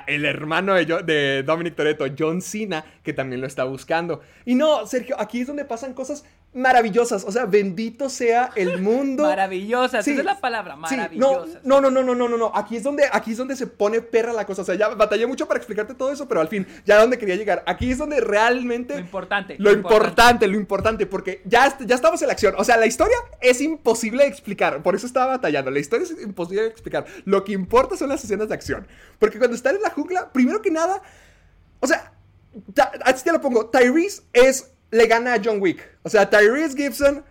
[0.07, 4.23] el hermano de, de Dominic Toretto, John Cena, que también lo está buscando.
[4.45, 6.25] Y no, Sergio, aquí es donde pasan cosas
[6.55, 7.25] maravillosas.
[7.25, 9.23] O sea, bendito sea el mundo.
[9.29, 10.13] Maravillosas, Sí.
[10.13, 11.65] esa es la palabra, Sí, maravillosas.
[11.65, 12.53] no, no, no, no, no, no, no.
[12.55, 14.63] Aquí es donde, aquí es donde se pone perra la cosa.
[14.63, 17.37] O sea, ya batallé mucho para explicarte todo eso, pero al fin, ya donde quería
[17.37, 17.63] llegar.
[17.67, 18.95] Aquí es donde realmente.
[18.95, 19.57] Lo importante.
[19.59, 22.55] Lo importante, lo importante, porque ya, ya estamos en la acción.
[22.59, 24.83] O sea, la historia es imposible de explicar.
[24.83, 25.71] Por eso estaba batallando.
[25.71, 27.05] La historia es imposible de explicar.
[27.25, 28.87] Lo que importa son las escenas de acción.
[29.19, 31.03] Porque cuando están en la jungla, primero que nada,
[31.81, 32.13] o sea,
[33.05, 33.67] así te lo pongo.
[33.67, 35.98] Tyrese es, le gana a John Wick.
[36.09, 37.23] O sea, Tyrese Gibson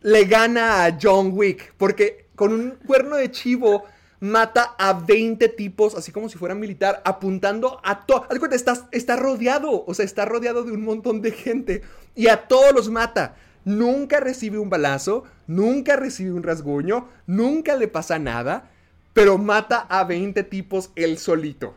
[0.00, 1.72] le gana a John Wick.
[1.76, 3.84] Porque con un cuerno de chivo
[4.18, 8.26] mata a 20 tipos, así como si fuera militar, apuntando a todos.
[8.28, 9.84] Haz cuenta, está, está rodeado.
[9.86, 11.82] O sea, está rodeado de un montón de gente.
[12.16, 13.36] Y a todos los mata.
[13.64, 18.68] Nunca recibe un balazo, nunca recibe un rasguño, nunca le pasa nada,
[19.12, 21.76] pero mata a 20 tipos él solito.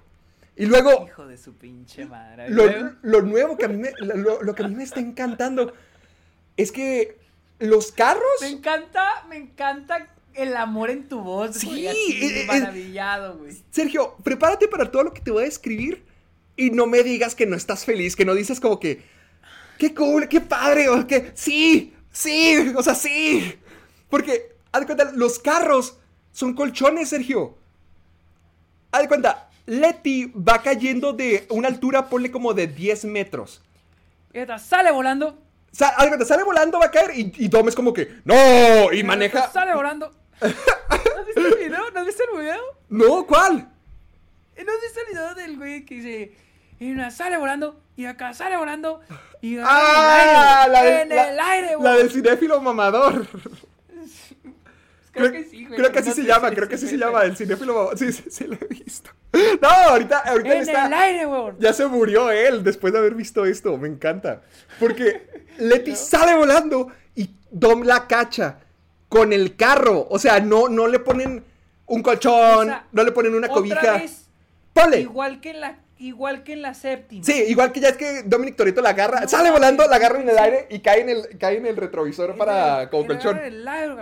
[0.57, 2.49] Y luego, Hijo de su pinche madre.
[2.49, 5.71] lo, nuevo que a mí me, lo, lo que a mí me está encantando
[6.57, 7.17] es que
[7.59, 8.23] los carros...
[8.41, 13.37] Me encanta, me encanta el amor en tu voz, Sí, güey, así, eh, eh, maravillado,
[13.37, 13.55] güey.
[13.71, 16.03] Sergio, prepárate para todo lo que te voy a escribir
[16.55, 19.01] y no me digas que no estás feliz, que no dices como que,
[19.77, 23.55] qué cool, qué padre, o que sí, sí, o sea, sí.
[24.09, 25.97] Porque, haz de cuenta, los carros
[26.31, 27.57] son colchones, Sergio.
[28.91, 33.61] Haz de cuenta, Letty va cayendo de una altura, ponle como de 10 metros.
[34.33, 35.46] Esta sale volando.
[35.77, 38.15] Sa- haz de cuenta, sale volando, va a caer y, y Dom es como que,
[38.25, 39.47] no, y maneja.
[39.51, 40.11] Sale volando.
[40.41, 41.91] ¿No has visto el video?
[41.91, 42.61] ¿No has visto el video?
[42.89, 43.69] No, ¿cuál?
[44.59, 46.31] ¿Y ¿No has visto el video del güey que dice,
[46.79, 49.01] y una sale volando, y acá sale volando,
[49.41, 51.97] y acá Ah, en el la, aire, en la- el aire, la güey.
[51.97, 53.27] del cinéfilo mamador.
[55.11, 55.79] Creo que sí, güey.
[55.79, 57.97] Creo que así no se llama, creo que así si- se llama, el cinéfilo mamador.
[57.97, 59.09] Sí, sí, sí, lo he visto.
[59.61, 60.85] No, ahorita, ahorita En le está...
[60.87, 61.53] el aire, güey.
[61.59, 64.41] Ya se murió él después de haber visto esto, me encanta.
[64.79, 68.59] Porque Letty sale volando y Dom la cacha
[69.09, 70.07] con el carro.
[70.09, 71.43] O sea, no, no le ponen
[71.87, 73.93] un colchón, O sea, no le ponen una Otra cobija.
[73.93, 74.25] vez,
[74.73, 74.99] Ponle.
[75.01, 77.23] igual que en la, igual que en la séptima.
[77.23, 80.19] Sí, igual que ya es que Dominic Toretto la agarra, No sale volando, la agarra
[80.21, 83.17] en el aire y cae en el, cae en el retrovisor para como En el-
[83.17, 83.37] colchón.
[83.39, 83.95] En el aire.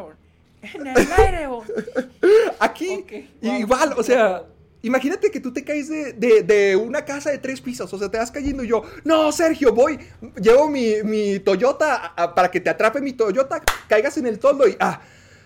[0.73, 1.47] En el aire.
[2.59, 3.05] Aquí,
[3.41, 3.53] wow.
[3.59, 4.43] igual, o sea,
[4.85, 8.09] imagínate que tú te caes de, de- de una casa de tres pisos, o sea,
[8.09, 9.99] te vas cayendo y yo, no, Sergio, voy,
[10.41, 14.39] llevo mi, mi Toyota a- a- para que te atrape mi Toyota, caigas en el
[14.39, 15.01] toldo y, ah,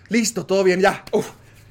[0.08, 1.26] listo, todo bien, ya, uf,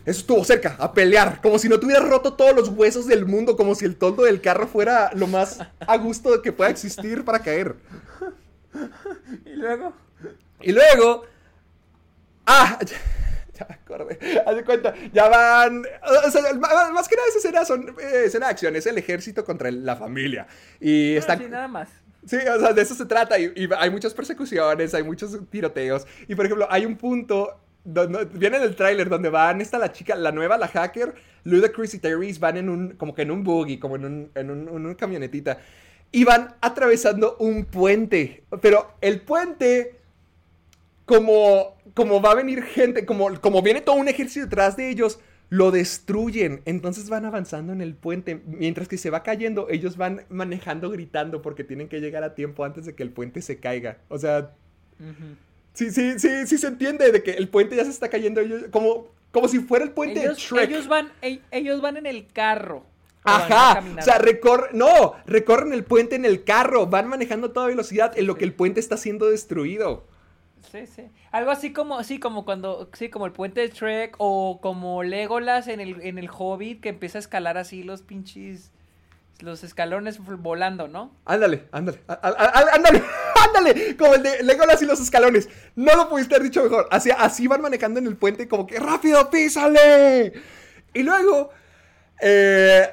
[0.05, 3.25] eso estuvo cerca, a pelear, como si no te hubieras roto todos los huesos del
[3.25, 7.23] mundo, como si el toldo del carro fuera lo más a gusto que pueda existir
[7.23, 7.75] para caer.
[9.45, 9.93] Y luego.
[10.61, 11.23] Y luego.
[12.45, 12.79] Ah,
[13.59, 14.19] ya, me acordé.
[14.45, 15.83] Haz de cuenta, ya van.
[16.25, 18.97] O sea, ma- más que nada esa escena son eh, escena de acción, es el
[18.97, 20.47] ejército contra la familia.
[20.79, 21.39] Y No, están.
[21.39, 21.89] sí, nada más.
[22.25, 23.39] Sí, o sea, de eso se trata.
[23.39, 26.05] Y, y hay muchas persecuciones, hay muchos tiroteos.
[26.27, 27.59] Y por ejemplo, hay un punto.
[27.85, 31.15] Donde, viene en el tráiler donde van esta la chica, la nueva, la hacker,
[31.45, 34.51] Ludacris y Tyrese van en un, como que en un buggy, como en un, en
[34.51, 35.59] un, en una camionetita.
[36.11, 38.43] Y van atravesando un puente.
[38.61, 39.98] Pero el puente,
[41.09, 45.19] como, como va a venir gente, como, como viene todo un ejército detrás de ellos,
[45.49, 46.61] lo destruyen.
[46.65, 48.43] Entonces van avanzando en el puente.
[48.45, 52.63] Mientras que se va cayendo, ellos van manejando, gritando, porque tienen que llegar a tiempo
[52.63, 53.97] antes de que el puente se caiga.
[54.07, 54.51] O sea,
[55.73, 58.39] sí, sí, sí, sí se entiende de que el puente ya se está cayendo.
[58.39, 60.69] ellos- como, como si fuera el puente Ellos, de Shrek.
[60.69, 62.83] ellos van, ell- ellos van en el carro.
[63.23, 67.65] Ajá, o sea, recorren, no, recorren el puente en el carro, van manejando a toda
[67.67, 70.05] velocidad en lo que el puente está siendo destruido.
[70.71, 71.09] Sí, sí.
[71.31, 75.67] Algo así como, sí, como cuando, sí, como el puente de Trek o como Legolas
[75.67, 78.71] en el, en el Hobbit que empieza a escalar así los pinches,
[79.39, 81.11] los escalones volando, ¿no?
[81.25, 83.03] Ándale, ándale, ándale,
[83.47, 85.49] ándale, como el de Legolas y los escalones.
[85.75, 86.87] No lo pudiste haber dicho mejor.
[86.91, 90.33] Así, así van manejando en el puente como que rápido, písale.
[90.93, 91.49] Y luego,
[92.21, 92.87] eh,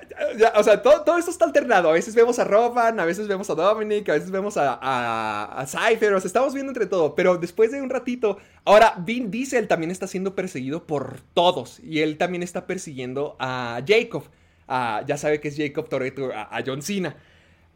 [0.54, 1.88] o sea, todo, todo esto está alternado.
[1.88, 5.60] A veces vemos a Roban, a veces vemos a Dominic, a veces vemos a, a,
[5.60, 6.14] a Cypher.
[6.14, 7.14] O sea, estamos viendo entre todo.
[7.14, 11.80] Pero después de un ratito, ahora Vin Diesel también está siendo perseguido por todos.
[11.80, 14.24] Y él también está persiguiendo a Jacob.
[14.68, 17.16] a- ya sabe que es Jacob Toretto, a John Cena.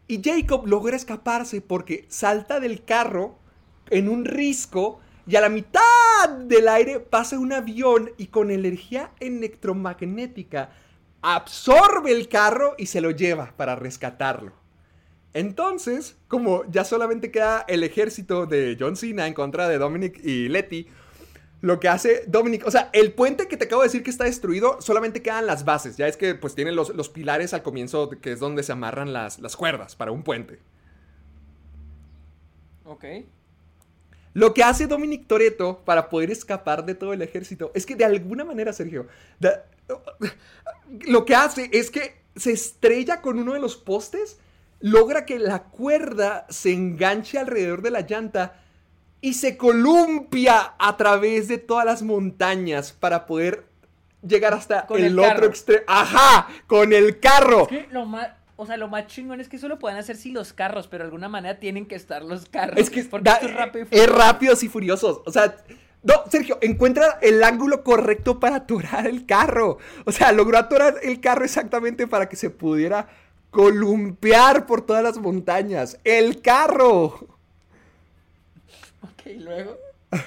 [0.09, 3.39] Y Jacob logra escaparse porque salta del carro
[3.91, 5.81] en un risco y a la mitad
[6.47, 10.71] del aire pasa un avión y con energía electromagnética
[11.23, 14.53] absorbe el carro y se lo lleva para rescatarlo.
[15.33, 20.49] Entonces, como ya solamente queda el ejército de John Cena en contra de Dominic y
[20.49, 20.89] Letty,
[21.61, 24.25] lo que hace Dominic, o sea, el puente que te acabo de decir que está
[24.25, 25.97] destruido, solamente quedan las bases.
[25.97, 29.13] Ya es que pues tienen los, los pilares al comienzo, que es donde se amarran
[29.13, 30.59] las, las cuerdas para un puente.
[32.85, 33.05] Ok.
[34.33, 38.05] Lo que hace Dominic Toretto para poder escapar de todo el ejército es que de
[38.05, 39.09] alguna manera, Sergio,
[39.41, 39.65] da-
[41.03, 44.39] lo que hace es que se estrella con uno de los postes,
[44.81, 48.55] logra que la cuerda se enganche alrededor de la llanta
[49.21, 53.65] y se columpia a través de todas las montañas para poder
[54.27, 55.83] llegar hasta el, el otro extremo.
[55.87, 56.49] ¡Ajá!
[56.67, 57.63] Con el carro.
[57.63, 60.17] Es que lo más, o sea, lo más chingón es que eso lo pueden hacer
[60.17, 62.79] sin los carros, pero de alguna manera tienen que estar los carros.
[62.79, 64.17] Es que porque da- esto es rápido y es furioso.
[64.19, 65.21] rápidos y furiosos.
[65.27, 65.55] O sea,
[66.03, 69.79] no, Sergio, encuentra el ángulo correcto para atorar el carro.
[70.07, 73.09] O sea, logró atorar el carro exactamente para que se pudiera
[73.51, 75.99] columpiar por todas las montañas.
[76.05, 77.27] ¡El carro!
[79.03, 79.77] Ok, luego.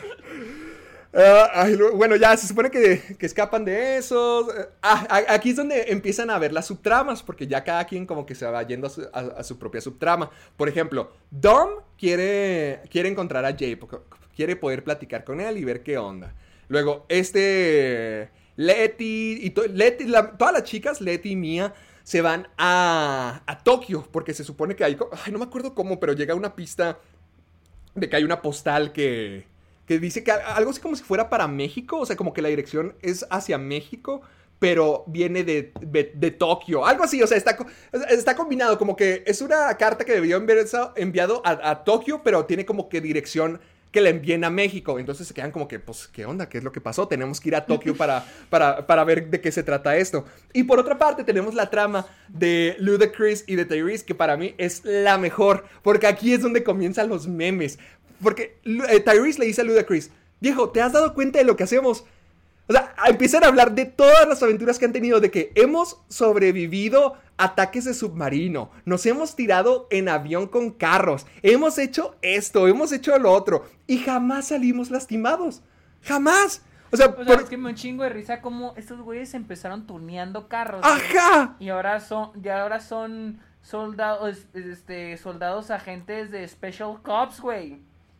[1.16, 4.48] Ah, ay, bueno, ya se supone que, que escapan de esos.
[4.82, 8.34] Ah, aquí es donde empiezan a ver las subtramas, porque ya cada quien como que
[8.34, 10.32] se va yendo a su, a- a su propia subtrama.
[10.58, 11.70] Por ejemplo, Dom
[12.00, 13.98] quiere, quiere encontrar a Jay, porque
[14.36, 16.34] quiere poder platicar con él y ver qué onda.
[16.68, 18.30] Luego, este.
[18.56, 21.74] Leti y to- la- todas las chicas, Leti y Mia,
[22.04, 24.08] se van a, a Tokio.
[24.12, 24.98] Porque se supone que hay.
[25.26, 27.00] Ay, no me acuerdo cómo, pero llega una pista
[27.96, 29.46] de que hay una postal que,
[29.86, 32.50] que dice que algo así como si fuera para México, o sea, como que la
[32.50, 34.22] dirección es hacia México,
[34.60, 37.58] pero viene de, de, Tokio, algo así, o sea, está,
[38.10, 40.66] está combinado, como que es una carta que debió haber
[40.96, 43.60] enviado a, a Tokio, pero tiene como que dirección
[43.94, 46.50] que la envíen a México, entonces se quedan como que, pues, ¿qué onda?
[46.50, 47.08] ¿Qué es lo que pasó?
[47.08, 50.26] Tenemos que ir a Tokio para, para, para ver de qué se trata esto.
[50.52, 54.56] Y por otra parte tenemos la trama de Ludacris y de Tyrese, que para mí
[54.58, 57.78] es la mejor, porque aquí es donde comienzan los memes.
[58.22, 60.10] Porque eh, Tyrese le dice a Ludacris,
[60.42, 62.04] viejo, ¿te has dado cuenta de lo que hacemos?
[62.68, 66.00] O sea, empiezan a hablar de todas las aventuras que han tenido, de que hemos
[66.08, 72.92] sobrevivido ataques de submarino, nos hemos tirado en avión con carros, hemos hecho esto, hemos
[72.92, 75.62] hecho lo otro, y jamás salimos lastimados.
[76.04, 76.62] Jamás.
[76.92, 79.34] O sea, O sea, por- es que me un chingo de risa como estos güeyes
[79.34, 80.82] empezaron tuneando carros.
[80.86, 81.56] ¡Ajá!
[81.60, 87.80] Y ahora son, y ahora son soldados, este, soldados agentes de Special Cops, güey.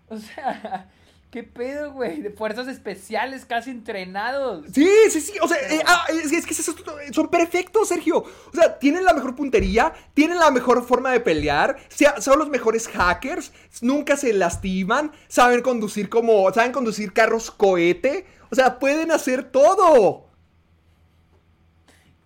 [0.10, 0.90] O sea,
[1.34, 2.22] ¿qué pedo, güey?
[2.22, 4.68] De fuerzas especiales casi entrenados.
[4.72, 5.34] Sí, sí, sí.
[5.42, 6.76] O sea, eh, ah, es, es que esos
[7.12, 8.20] son perfectos, Sergio.
[8.20, 12.50] O sea, tienen la mejor puntería, tienen la mejor forma de pelear, sea- son los
[12.50, 13.52] mejores hackers,
[13.82, 18.28] nunca se lastiman, saben conducir como, saben conducir carros cohete.
[18.52, 20.28] O sea, pueden hacer todo.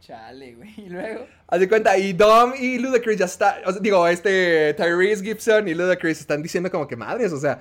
[0.01, 0.73] Chale, güey.
[0.77, 1.25] Y luego.
[1.47, 5.65] Haz de cuenta, y Dom y Ludacris ya está, o sea, digo, este Tyrese Gibson
[5.69, 7.57] y Ludacris están diciendo como que madres, o sea,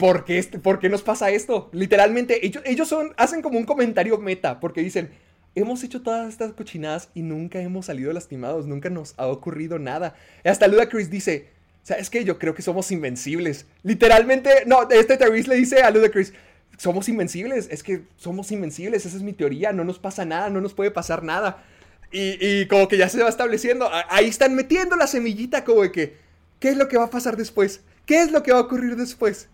[0.00, 1.68] ¿por qué, este- por qué nos pasa esto?
[1.72, 5.10] Literalmente, ellos, ellos son, hacen como un comentario meta, porque dicen,
[5.54, 10.14] hemos hecho todas estas cochinadas y nunca hemos salido lastimados, nunca nos ha ocurrido nada.
[10.44, 11.50] Hasta Ludacris dice,
[11.82, 12.24] ¿sabes qué?
[12.24, 13.66] Yo creo que somos invencibles.
[13.82, 16.32] Literalmente, no, este Tyrese le dice a Ludacris,
[16.78, 20.62] somos invencibles, es que somos invencibles, esa es mi teoría, no nos pasa nada, no
[20.62, 21.62] nos puede pasar nada.
[22.10, 25.92] Y, y como que ya se va estableciendo, ahí están metiendo la semillita como de
[25.92, 26.16] que,
[26.58, 27.82] ¿qué es lo que va a pasar después?
[28.06, 29.48] ¿Qué es lo que va a ocurrir después?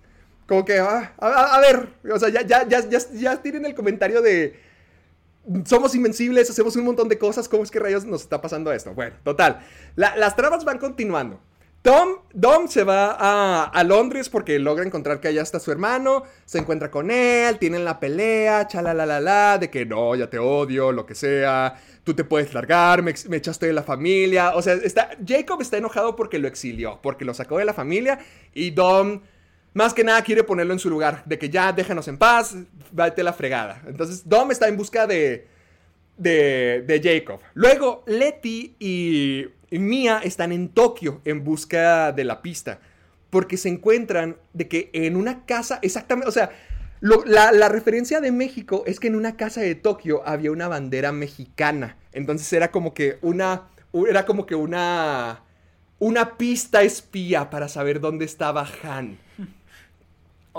[0.47, 4.23] Como que, ah, a, ver, o sea, ya, ya, ya, ya, ya tienen el comentario
[4.23, 4.59] de,
[5.65, 8.95] somos invencibles, hacemos un montón de cosas, ¿cómo es que rayos nos está pasando esto?
[8.95, 9.61] Bueno, total,
[9.97, 11.41] la- las tramas van continuando.
[11.83, 16.25] Tom, Dom se va a, a Londres porque logra encontrar que allá está su hermano,
[16.45, 21.07] se encuentra con él, tienen la pelea, la de que no, ya te odio, lo
[21.07, 24.57] que sea, tú te puedes largar, me, me echaste de la familia.
[24.57, 28.19] O sea, está, Jacob está enojado porque lo exilió, porque lo sacó de la familia
[28.53, 29.21] y Dom
[29.77, 32.57] más que nada quiere ponerlo en su lugar, de que ya déjanos en paz,
[32.93, 33.83] vete la fregada.
[33.87, 35.49] Entonces Dom está en busca de,
[36.17, 37.41] de, de Jacob.
[37.53, 42.81] Luego Letty y, Mia están en Tokio en busca de la pista.
[43.29, 46.53] Porque se encuentran de que en una casa, exactamente, o sea,
[47.03, 51.13] la, la referencia de México es que en una casa de Tokio había una bandera
[51.13, 51.99] mexicana.
[52.13, 53.69] Entonces era como que una,
[54.09, 55.43] era como que una,
[55.99, 59.19] una pista espía para saber dónde estaba Han.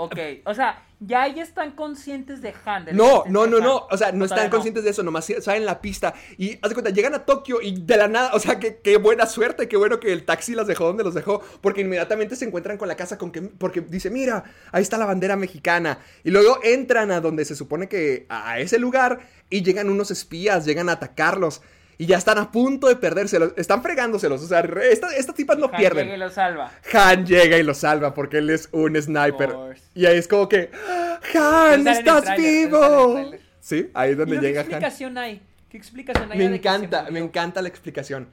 [0.00, 2.84] Ok, o sea, ya ya están conscientes de Han.
[2.84, 3.62] de No, no, no, Han.
[3.64, 3.86] no.
[3.90, 6.14] O sea, no ¿O están conscientes de eso, nomás saben la pista.
[6.36, 8.96] Y haz de cuenta, llegan a Tokio y de la nada, o sea, que- qué
[8.96, 12.44] buena suerte, qué bueno que el taxi las dejó donde los dejó, porque inmediatamente se
[12.44, 15.98] encuentran con la casa con que, porque dice, mira, ahí está la bandera mexicana.
[16.22, 19.20] Y luego entran a donde se supone que, a ese lugar,
[19.50, 21.60] y llegan unos espías, llegan a atacarlos.
[22.00, 25.58] Y ya están a punto de perdérselos, están fregándoselos, o sea, re- esta- estas tipas
[25.58, 26.04] no Han pierden.
[26.06, 26.70] llega y lo salva.
[26.94, 29.54] Han llega y lo salva porque él es un sniper.
[29.94, 30.70] Y ahí es como que,
[31.34, 33.32] ¡Ah, Han, estás vivo.
[33.60, 34.82] Sí, ahí es ¿Y donde luego llega ¿Qué Han.
[34.84, 35.42] explicación hay?
[35.68, 36.38] ¿Qué explicación hay?
[36.38, 38.28] Me encanta, me encanta la explicación.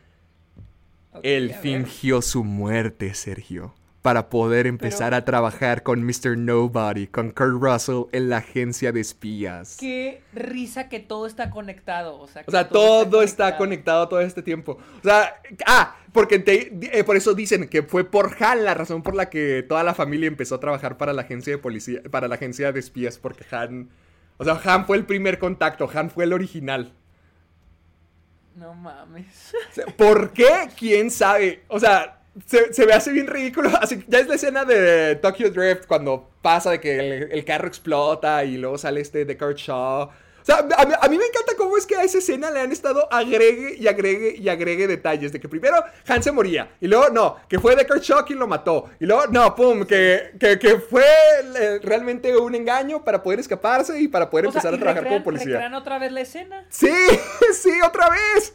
[1.23, 3.73] Él fingió su muerte, Sergio,
[4.05, 6.37] para poder empezar Pero- a trabajar con Mr.
[6.37, 9.77] Nobody, con Kurt Russell en la agencia de espías.
[9.79, 12.19] Qué risa que todo está conectado.
[12.19, 14.77] O sea, que O sea, todo está conectado todo este tiempo.
[14.99, 19.01] O sea, ah, porque te- eh, por eso dicen que fue por Han la razón
[19.01, 22.27] por la que toda la familia empezó a trabajar para la agencia de policía, para
[22.27, 23.89] la agencia de espías, porque Han,
[24.37, 26.93] o sea, Han fue el primer contacto, Han fue el original.
[28.55, 29.53] No mames.
[29.97, 30.69] ¿Por qué?
[30.77, 31.63] ¿Quién sabe?
[31.67, 33.69] O sea, se, se me hace bien ridículo.
[33.81, 37.67] Así, ya es la escena de Tokyo Drift cuando pasa de que el, el carro
[37.67, 40.03] explota y luego sale este de Shaw.
[40.03, 42.59] O sea, a, mí- a mí me encanta cómo es que a esa escena le
[42.59, 45.31] han estado agregue y agregue y agregue detalles.
[45.31, 45.75] De que primero
[46.07, 46.69] Han se moría.
[46.79, 48.91] Y luego, no, que fue Deckard Shaw quien lo mató.
[48.99, 51.03] Y luego, no, pum, que, que, que fue
[51.59, 55.13] eh, realmente un engaño para poder escaparse y para poder O empezar a trabajar recrean-
[55.13, 55.71] como policía.
[55.75, 56.63] otra vez la escena.
[56.69, 56.93] Sí,
[57.59, 58.53] sí, otra vez.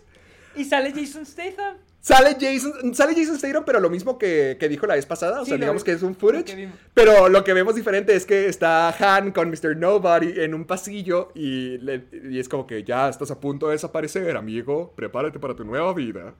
[0.54, 1.76] Y sale Jason Statham.
[2.02, 5.42] Sale Jason, sale Jason Statham, pero lo mismo que, que dijo la vez pasada.
[5.42, 6.70] O Sí, sea, digamos vi- que es un footage.
[6.94, 9.76] Pero lo que vemos diferente es que está Han con Mr.
[9.76, 13.72] Nobody en un pasillo y, le- y es como que ya estás a punto de
[13.72, 14.92] desaparecer, amigo.
[14.96, 16.32] Prepárate para tu nueva vida.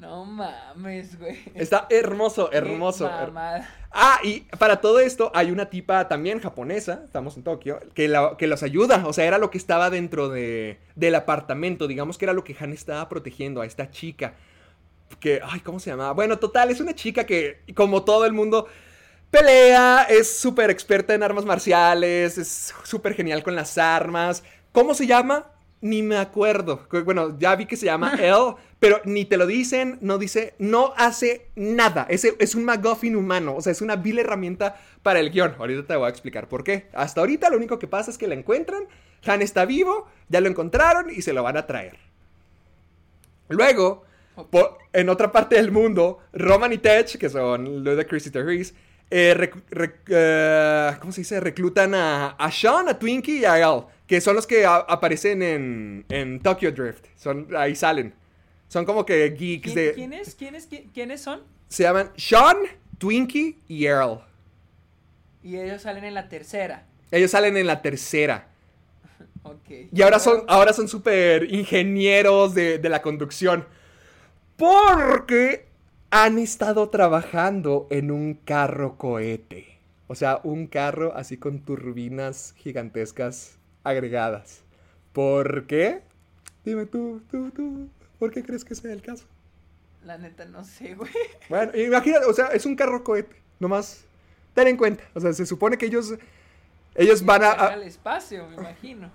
[0.00, 1.38] No mames, güey.
[1.54, 3.06] Está hermoso, Qué hermoso.
[3.06, 3.68] her- mamada.
[3.94, 8.36] Ah, y para todo esto hay una tipa también japonesa, estamos en Tokio, que, la-
[8.38, 9.04] que los ayuda.
[9.06, 11.86] O sea, era lo que estaba dentro de, del apartamento.
[11.86, 14.34] Digamos que era lo que Han estaba protegiendo a esta chica.
[15.20, 16.12] Que, ay, ¿cómo se llamaba?
[16.12, 18.66] Bueno, total, es una chica que, como todo el mundo,
[19.30, 24.44] pelea, es súper experta en armas marciales, es súper genial con las armas.
[24.72, 25.52] ¿Cómo se llama?
[25.80, 26.86] Ni me acuerdo.
[27.04, 30.92] Bueno, ya vi que se llama Elle, pero ni te lo dicen, no dice, no
[30.96, 32.04] hace nada.
[32.10, 35.54] Es, es un MacGuffin humano, o sea, es una vil herramienta para el guion.
[35.56, 36.88] Ahorita te voy a explicar por qué.
[36.92, 38.82] Hasta ahorita lo único que pasa es que la encuentran,
[39.24, 41.96] Han está vivo, ya lo encontraron y se lo van a traer.
[43.48, 44.02] Luego,
[44.92, 48.74] en otra parte del mundo, Roman y Tech, que son los de Christy Reese,
[49.10, 51.38] eh, rec- rec- eh, ¿cómo se dice?
[51.38, 55.40] Reclutan a, a Sean, a Twinkie y a Elle, que son los que a- aparecen
[55.40, 57.04] en, en Tokyo Drift.
[57.16, 58.14] Son, ahí salen.
[58.72, 59.92] Son como que geeks ¿Quién, de...
[59.92, 60.34] quién es?
[60.34, 60.70] ¿Quién es?
[60.70, 61.42] ¿Qui- ¿Quiénes son?
[61.68, 62.56] Se llaman Sean,
[62.96, 64.20] Twinkie y Earl.
[65.42, 66.86] Y ellos salen en la tercera.
[67.10, 68.48] Ellos salen en la tercera.
[69.42, 69.90] Ok.
[69.92, 73.66] Y ahora son, ahora son súper ingenieros de, de la conducción.
[74.56, 75.66] Porque
[76.10, 79.78] han estado trabajando en un carro cohete.
[80.06, 84.62] O sea, un carro así con turbinas gigantescas agregadas.
[85.12, 86.02] ¿Por qué?
[86.64, 87.88] Dime tú, tú, tú.
[88.22, 89.24] ¿Por qué crees que sea el caso?
[90.04, 91.10] La neta no sé, güey.
[91.48, 93.34] Bueno, imagínate, o sea, es un carro cohete.
[93.58, 94.04] Nomás
[94.54, 95.02] ten en cuenta.
[95.12, 96.14] O sea, se supone que ellos.
[96.94, 97.50] Ellos van a.
[97.50, 99.10] a- al espacio, me imagino.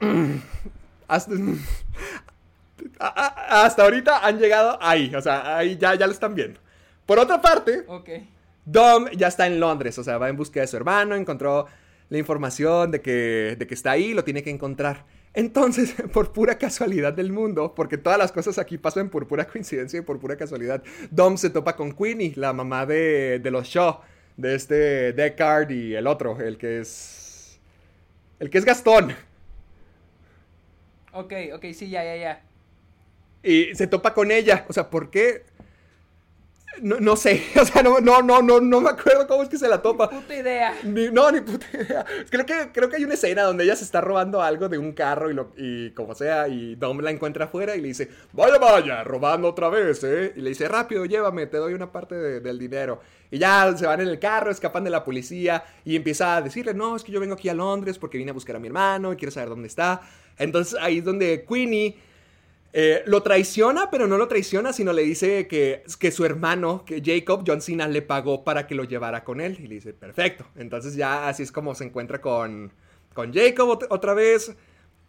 [1.06, 1.32] hasta,
[2.98, 6.58] hasta ahorita han llegado ahí, o sea, ahí ya, ya lo están viendo.
[7.06, 7.84] Por otra parte.
[8.64, 11.66] Dom ya está en Londres, o sea, va en búsqueda de su hermano, encontró
[12.08, 15.04] la información de que, de que está ahí, lo tiene que encontrar.
[15.38, 20.00] Entonces, por pura casualidad del mundo, porque todas las cosas aquí pasan por pura coincidencia
[20.00, 20.82] y por pura casualidad,
[21.12, 24.00] Dom se topa con Queenie, la mamá de, de los Shaw,
[24.36, 27.60] de este Deckard y el otro, el que es...
[28.40, 29.14] El que es Gastón.
[31.12, 32.42] Ok, ok, sí, ya, ya, ya.
[33.44, 34.64] Y se topa con ella.
[34.68, 35.44] O sea, ¿por qué?
[36.82, 37.42] No, no sé.
[37.60, 40.08] O sea, no, no, no, no, no me acuerdo cómo es que se la topa.
[40.08, 40.74] Puta idea.
[40.84, 42.04] Ni- no, ni puta idea.
[42.30, 44.92] Creo que, creo que hay una escena donde ella se está robando algo de un
[44.92, 48.58] carro y, lo, y como sea, y Dom la encuentra afuera y le dice, vaya,
[48.58, 50.32] vaya, robando otra vez, ¿eh?
[50.36, 53.00] Y le dice, rápido, llévame, te doy una parte de- del dinero.
[53.30, 56.72] Y ya se van en el carro, escapan de la policía y empieza a decirle,
[56.74, 59.12] no, es que yo vengo aquí a Londres porque vine a buscar a mi hermano
[59.12, 60.00] y quiero saber dónde está.
[60.38, 61.96] Entonces ahí es donde Queenie
[62.72, 67.02] eh, lo traiciona, pero no lo traiciona, sino le dice que, que su hermano, que
[67.04, 69.58] Jacob, John Cena, le pagó para que lo llevara con él.
[69.62, 70.44] Y le dice, perfecto.
[70.56, 72.72] Entonces ya así es como se encuentra con,
[73.14, 74.54] con Jacob ot- otra vez.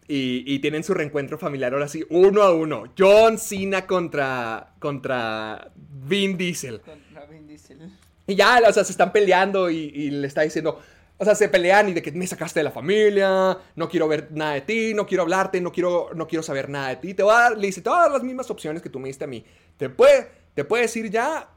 [0.08, 2.92] Y, y tienen su reencuentro familiar ahora sí, uno a uno.
[2.98, 6.80] John Cena contra, contra Vin Diesel.
[6.80, 7.92] Contra Vin Diesel.
[8.26, 10.80] Y ya, o sea, se están peleando y, y le está diciendo,
[11.20, 14.28] o sea, se pelean y de que me sacaste de la familia, no quiero ver
[14.32, 17.12] nada de ti, no quiero hablarte, no quiero, no quiero saber nada de ti.
[17.12, 18.98] Te voy a dar, le dice, te voy a dar las mismas opciones que tú
[18.98, 19.44] me diste a mí.
[19.76, 21.50] Te, puede, te puedes ir ya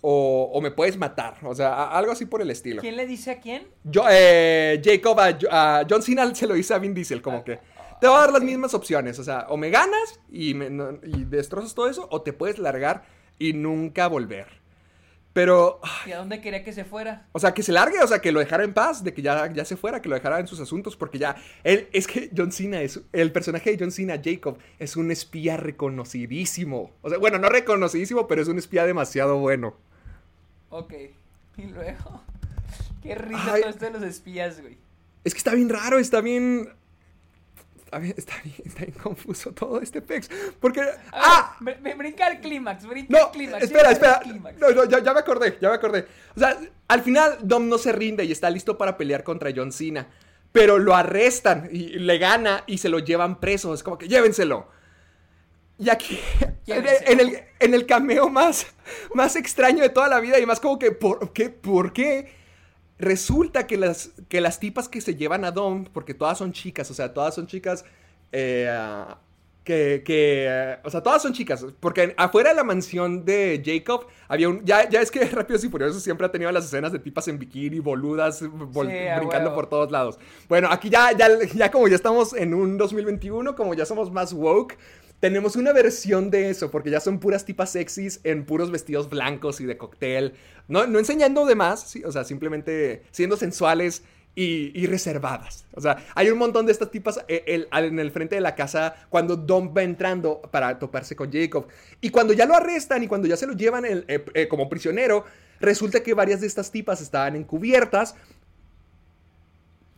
[0.00, 1.34] o, o me puedes matar.
[1.44, 2.80] O sea, algo así por el estilo.
[2.80, 3.66] ¿Quién le dice a quién?
[3.82, 7.58] Yo, eh, Jacob a, a John Cena se lo dice a Vin Diesel, como que
[8.00, 9.18] te voy a dar las mismas opciones.
[9.18, 12.58] O sea, o me ganas y, me- no- y destrozas todo eso, o te puedes
[12.60, 13.02] largar
[13.38, 14.61] y nunca volver.
[15.32, 17.26] Pero, ¿Y a dónde quería que se fuera?
[17.32, 19.50] o sea, que se largue, o sea, que lo dejara en paz, de que ya,
[19.50, 22.52] ya se fuera, que lo dejara en sus asuntos, porque ya, él, es que John
[22.52, 26.90] Cena es, el personaje de John Cena, Jacob, es un espía reconocidísimo.
[27.00, 29.74] O sea, bueno, no reconocidísimo, pero es un espía demasiado bueno.
[30.70, 30.94] Ok.
[31.58, 32.22] Y luego.
[33.02, 33.60] Qué risa Ay.
[33.60, 34.78] todo esto de los espías, güey.
[35.22, 36.70] Es que está bien raro, está bien...
[37.92, 40.30] Está bien, está bien, está bien confuso todo este pex.
[40.58, 40.80] Porque...
[40.80, 41.56] Ver, ¡Ah!
[41.60, 43.64] br- br- brinca el clímax, brinca No, el clímax.
[43.64, 44.22] espera, espera.
[44.58, 46.06] No, no, ya, ya me acordé, ya me acordé.
[46.34, 46.58] O sea,
[46.88, 50.06] al final Dom no se rinde y está listo para pelear contra John Cena.
[50.52, 53.74] Pero lo arrestan y le gana y se lo llevan preso.
[53.74, 54.68] Es como que llévenselo.
[55.78, 57.10] Y aquí, en el, Llévenselo.
[57.12, 58.66] en el, en el cameo más,
[59.14, 61.50] más extraño de toda la vida y más como que, ¿por qué?
[61.50, 62.40] ¿Por qué?
[62.98, 66.90] Resulta que las, que las tipas que se llevan a Dom, porque todas son chicas,
[66.90, 67.84] o sea, todas son chicas
[68.30, 68.70] eh,
[69.64, 74.48] que, que, o sea, todas son chicas, porque afuera de la mansión de Jacob había
[74.48, 77.28] un, ya, ya es que Rápidos y Furiosos siempre ha tenido las escenas de tipas
[77.28, 79.54] en bikini, boludas, Sí, brincando huevo.
[79.54, 80.18] por todos lados.
[80.48, 84.32] Bueno, aquí ya, ya, ya como ya estamos en un 2021, como ya somos más
[84.32, 84.76] woke,
[85.22, 89.60] tenemos una versión de eso, porque ya son puras tipas sexys en puros vestidos blancos
[89.60, 90.32] y de cóctel.
[90.66, 94.02] No, no enseñando de más, sí, o sea, simplemente siendo sensuales
[94.34, 95.64] y, reservadas.
[95.74, 98.96] O sea, hay un montón de estas tipas eh, en el frente de la casa
[99.10, 101.68] cuando Dom va entrando para toparse con Jacob.
[102.00, 105.24] Y cuando ya lo arrestan y cuando ya se lo llevan eh, eh, como prisionero,
[105.60, 108.16] resulta que varias de estas tipas estaban encubiertas.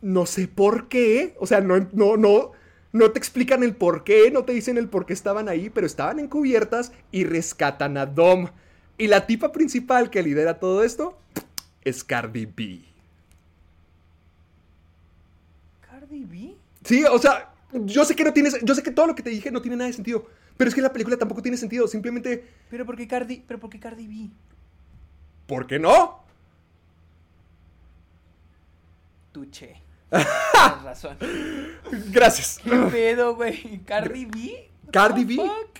[0.03, 1.33] No sé por qué.
[1.39, 2.51] O sea, no, no,
[2.95, 5.85] no te explican el por qué, no te dicen el por qué estaban ahí, pero
[5.85, 8.47] estaban encubiertas y rescatan a Dom.
[8.97, 11.17] Y la tipa principal que lidera todo esto
[11.81, 12.85] es Cardi B.
[15.81, 16.55] ¿Cardi B?
[16.85, 19.29] Sí, o sea, yo sé que no tienes, yo sé que todo lo que te
[19.29, 22.47] dije no tiene nada de sentido, pero es que la película tampoco tiene sentido, simplemente,
[22.69, 24.29] ¿Pero por qué Cardi, pero por qué Cardi B?
[25.47, 26.23] ¿por qué no?
[29.33, 29.84] Tuche.
[30.09, 30.27] Tienes
[30.83, 31.17] razón.
[32.11, 32.59] Gracias.
[32.63, 33.81] ¿Qué pedo, güey?
[33.85, 34.69] ¿Cardi B?
[34.91, 35.35] Cardi B.
[35.35, 35.79] fuck?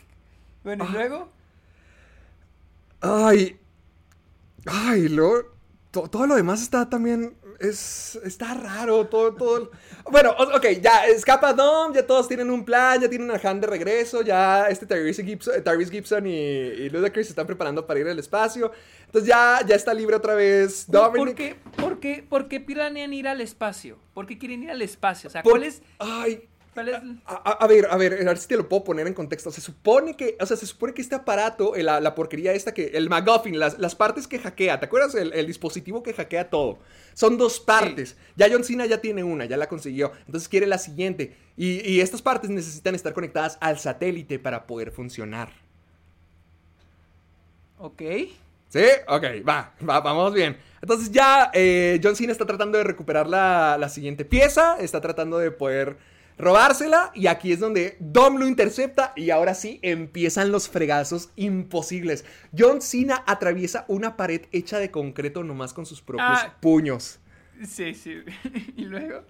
[0.64, 0.92] Bueno, y Ah.
[0.94, 1.30] luego.
[3.02, 3.60] Ay,
[4.66, 5.46] ay, lo,
[5.92, 9.72] to- todo lo demás está también, es, está raro, todo, todo.
[10.12, 13.68] Bueno, ok, ya escapa Dom, ya todos tienen un plan, ya tienen a Han de
[13.68, 18.08] regreso, ya este Tyrese Gibson, Tyrese Gibson y, y Ludacris se están preparando para ir
[18.08, 18.72] al espacio.
[19.06, 21.26] Entonces ya, ya está libre otra vez Dominic.
[21.26, 23.98] ¿Por qué, por, qué, ¿Por qué planean ir al espacio?
[24.14, 25.28] ¿Por qué quieren ir al espacio?
[25.28, 28.24] O sea, Por- ¿cuál es, Ay, cuál es A, a- a ver, a ver, a
[28.26, 29.50] ver si te lo puedo poner en contexto.
[29.50, 32.92] Se supone que, o sea, se supone que este aparato, la, la porquería esta que,
[32.94, 35.16] el MacGuffin, las, las partes que hackea, ¿te acuerdas?
[35.16, 36.78] El, el dispositivo que hackea todo.
[37.16, 38.16] Son dos partes.
[38.36, 40.12] Ya John Cena ya tiene una, ya la consiguió.
[40.28, 41.36] Entonces quiere la siguiente.
[41.58, 45.50] Y, y estas partes necesitan estar conectadas al satélite para poder funcionar.
[47.80, 48.02] Ok.
[48.70, 48.84] ¿Sí?
[49.08, 50.58] Ok, va, va, vamos bien.
[50.82, 55.38] Entonces ya eh, John Cena está tratando de recuperar la, la siguiente pieza, está tratando
[55.38, 55.98] de poder
[56.38, 62.26] robársela y aquí es donde Dom lo intercepta y ahora sí empiezan los fregazos imposibles.
[62.58, 66.56] John Cena atraviesa una pared hecha de concreto nomás con sus propios Ah.
[66.60, 67.20] puños.
[67.68, 68.18] Sí, sí.
[68.76, 69.22] y luego.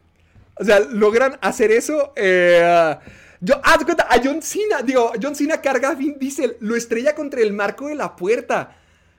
[0.57, 2.13] O sea, logran hacer eso.
[2.15, 2.95] eh,
[3.41, 7.13] yo, de cuenta, a John Cena, digo, John Cena carga a Vin Diesel, lo estrella
[7.13, 8.75] contra el marco de la puerta.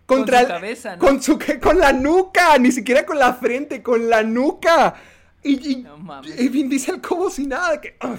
[0.07, 0.99] Con Contra su el- cabeza, ¿no?
[1.01, 4.95] Con su con la nuca, ni siquiera con la frente, con la nuca.
[5.47, 6.39] Y, y, No mames.
[6.41, 8.19] y Vin Diesel como si nada, que "Ugh,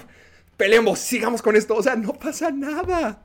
[0.56, 1.74] peleemos, sigamos con esto.
[1.76, 3.24] O sea, no pasa nada.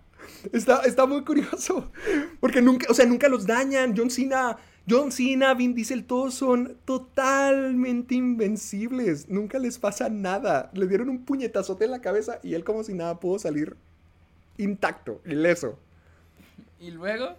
[0.51, 1.91] Está, está muy curioso.
[2.39, 3.93] Porque nunca, o sea, nunca los dañan.
[3.95, 4.57] John Cena,
[4.89, 9.29] John Cena, Vin Diesel, todos son totalmente invencibles.
[9.29, 10.69] Nunca les pasa nada.
[10.73, 13.75] Le dieron un puñetazote en la cabeza y él como si nada pudo salir
[14.57, 15.79] intacto, ileso.
[16.79, 17.35] Y luego.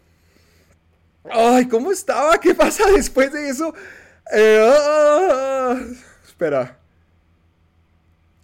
[1.31, 2.39] Ay, ¿cómo estaba?
[2.39, 3.75] ¿Qué pasa después de eso?
[4.35, 5.79] Eh, ah,
[6.45, 6.79] espera.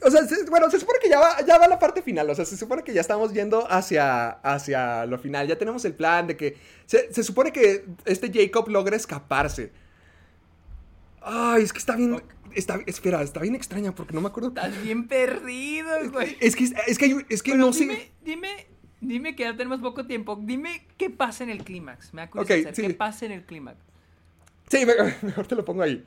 [0.03, 2.29] O sea, se- bueno, se supone que ya va, ya va la parte final.
[2.31, 5.47] O sea, se supone que ya estamos yendo hacia, hacia lo final.
[5.47, 6.57] Ya tenemos el plan de que.
[6.87, 9.73] Se, se supone que este Jacob logra escaparse.
[11.21, 12.23] Ay, es que está bien.
[12.55, 14.49] Está, espera, está bien extraña porque no me acuerdo.
[14.49, 16.37] Estás bien perdido, güey.
[16.41, 17.81] Es que, es que, hay- es que Bueno, no sé.
[17.81, 18.67] dime, dime,
[19.01, 20.37] dime que ya tenemos poco tiempo.
[20.41, 22.13] Dime qué pasa en el clímax.
[22.15, 22.83] Me acuerdo Ok, sí.
[22.83, 23.77] qué pasa en el clímax.
[24.69, 26.05] Sí, me- mejor te lo pongo ahí.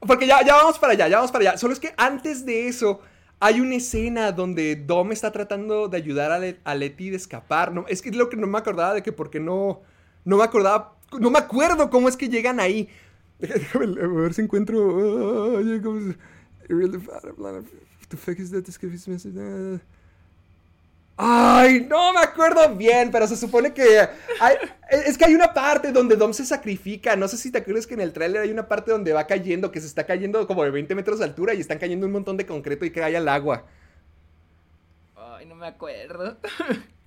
[0.00, 1.58] Porque ya, ya vamos para allá, ya vamos para allá.
[1.58, 3.00] Solo es que antes de eso,
[3.38, 7.72] hay una escena donde Dom está tratando de ayudar a, Le- a Letty de escapar.
[7.72, 9.82] No, es que es lo que no me acordaba de que porque no.
[10.24, 10.96] No me acordaba.
[11.18, 12.88] No me acuerdo cómo es que llegan ahí.
[13.42, 15.60] A ver si encuentro.
[21.22, 24.08] Ay, no me acuerdo bien, pero se supone que
[24.40, 24.56] hay-
[24.90, 27.14] es que hay una parte donde Dom se sacrifica.
[27.16, 29.70] No sé si te acuerdas que en el tráiler hay una parte donde va cayendo,
[29.70, 32.36] que se está cayendo como de 20 metros de altura y están cayendo un montón
[32.38, 33.66] de concreto y cae al agua.
[35.14, 36.38] Ay, no me acuerdo.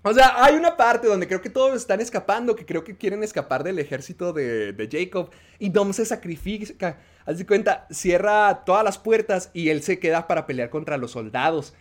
[0.05, 3.23] O sea, hay una parte donde creo que todos están escapando, que creo que quieren
[3.23, 5.29] escapar del ejército de, de Jacob.
[5.59, 6.97] Y Dom se sacrifica.
[7.25, 11.11] Haz de cuenta, cierra todas las puertas y él se queda para pelear contra los
[11.11, 11.73] soldados.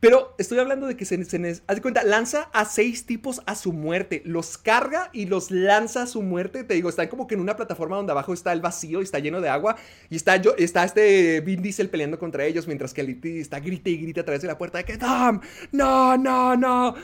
[0.00, 3.54] Pero estoy hablando de que se, se haz de cuenta, lanza a seis tipos a
[3.54, 4.22] su muerte.
[4.24, 6.64] Los carga y los lanza a su muerte.
[6.64, 9.18] Te digo, están como que en una plataforma donde abajo está el vacío y está
[9.18, 9.76] lleno de agua.
[10.08, 12.66] Y está, yo, está este Vin Diesel peleando contra ellos.
[12.66, 15.40] Mientras que Elite está grita y grita a través de la puerta de que Dom,
[15.72, 16.94] no, no, no.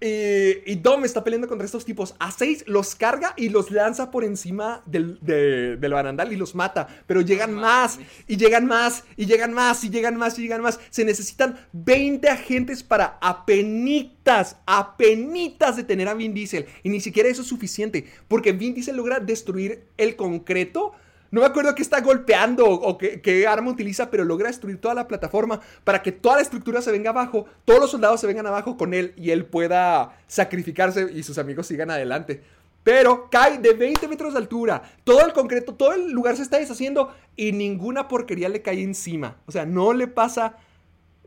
[0.00, 2.14] Eh, y Dom está peleando contra estos tipos.
[2.18, 6.54] A seis los carga y los lanza por encima del, de- del barandal y los
[6.54, 6.86] mata.
[7.06, 7.98] Pero llegan más,
[8.28, 10.78] y llegan más, y llegan más, y llegan más, y llegan más.
[10.90, 16.66] Se necesitan 20 agentes para apenitas, apenitas detener a Vin Diesel.
[16.82, 18.06] Y ni siquiera eso es suficiente.
[18.28, 20.92] Porque Vin Diesel logra destruir el concreto
[21.30, 25.08] No me acuerdo qué está golpeando o qué, arma utiliza, pero logra destruir toda la
[25.08, 28.76] plataforma para que toda la estructura se venga abajo, todos los soldados se vengan abajo
[28.76, 32.42] con él y él pueda sacrificarse y sus amigos sigan adelante.
[32.84, 34.80] Pero cae de 20 metros de altura.
[35.02, 39.38] Todo el concreto, todo el lugar se está deshaciendo y ninguna porquería le cae encima.
[39.46, 40.56] O sea, no le pasa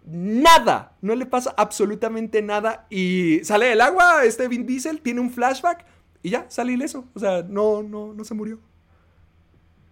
[0.05, 0.93] nada.
[1.01, 2.88] No le pasa absolutamente nada.
[2.89, 5.85] Y sale del agua, este Vin Diesel tiene un flashback
[6.23, 7.05] y ya, sale ileso.
[7.13, 8.59] O sea, no, no, no se murió.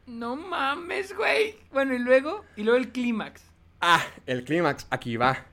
[0.08, 1.56] No mames, güey.
[1.72, 3.42] Bueno, y luego, y luego el clímax.
[3.82, 5.46] Ah, el clímax, aquí va.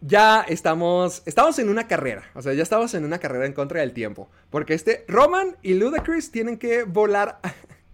[0.00, 3.80] Ya estamos, estamos en una carrera, o sea, ya estamos en una carrera en contra
[3.80, 7.40] del tiempo, porque este Roman y Ludacris tienen que volar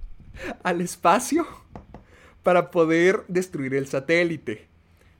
[0.62, 1.46] al espacio
[2.42, 4.68] para poder destruir el satélite.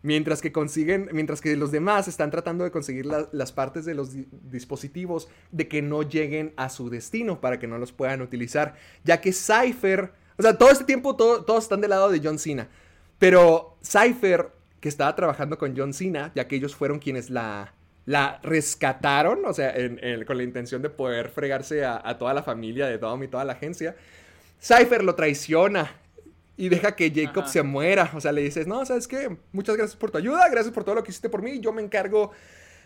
[0.02, 3.94] Mientras que consiguen, mientras que los demás están tratando de conseguir la- las partes de
[3.94, 8.20] los di- dispositivos de que no lleguen a su destino para que no los puedan
[8.20, 8.74] utilizar.
[9.04, 12.38] Ya que Cypher, o sea, todo este tiempo todo- todos están del lado de John
[12.38, 12.68] Cena.
[13.18, 14.50] Pero Cypher,
[14.80, 17.72] que estaba trabajando con John Cena, ya que ellos fueron quienes la,
[18.06, 22.34] la rescataron, o sea, en- en- con la intención de poder fregarse a, a toda
[22.34, 23.96] la familia de Dom y toda la agencia,
[24.60, 25.90] Cypher lo traiciona
[26.56, 27.52] y deja que Jacob Ajá.
[27.52, 28.10] se muera.
[28.14, 29.36] O sea, le dices, no, ¿sabes qué?
[29.52, 31.82] Muchas gracias por tu ayuda, gracias por todo lo que hiciste por mí, yo me
[31.82, 32.30] encargo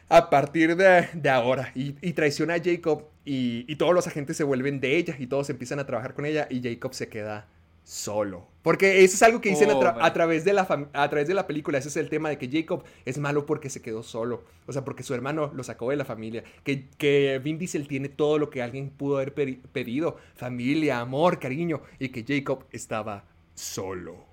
[0.09, 1.73] a partir de, de ahora.
[1.75, 5.27] Y, y traiciona a Jacob y, y todos los agentes se vuelven de ella y
[5.27, 7.49] todos empiezan a trabajar con ella y Jacob se queda
[7.85, 8.47] solo.
[8.63, 10.63] Porque eso es algo que dicen a, tra- a través de la
[10.93, 11.79] a través de la película.
[11.79, 14.45] Ese es el tema de que Jacob es malo porque se quedó solo.
[14.67, 16.45] O sea, porque su hermano lo sacó de la familia.
[16.65, 20.19] Que, que Vin Diesel tiene todo lo que alguien pudo haber pedido.
[20.35, 21.81] Familia, amor, cariño.
[21.99, 23.25] Y que Jacob estaba
[23.55, 24.28] solo.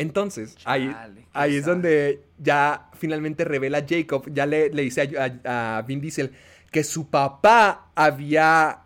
[0.00, 5.30] Entonces, ahí, Chale, ahí es donde ya finalmente revela Jacob, ya le, le dice a,
[5.44, 6.32] a- a Vin Diesel
[6.70, 8.78] que su papá había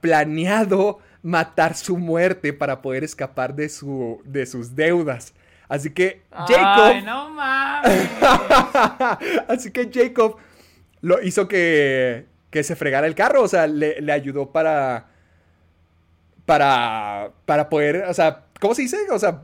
[0.00, 5.34] planeado matar su muerte para poder escapar de, su, de sus deudas.
[5.68, 6.84] Así que Jacob...
[6.84, 8.08] Ay, no mames.
[9.48, 10.36] Así que Jacob
[11.00, 15.06] lo hizo que, que se fregara el carro, o sea, le, le ayudó para...
[16.46, 18.98] Para, para poder, o sea, ¿cómo se dice?
[19.10, 19.40] O sea,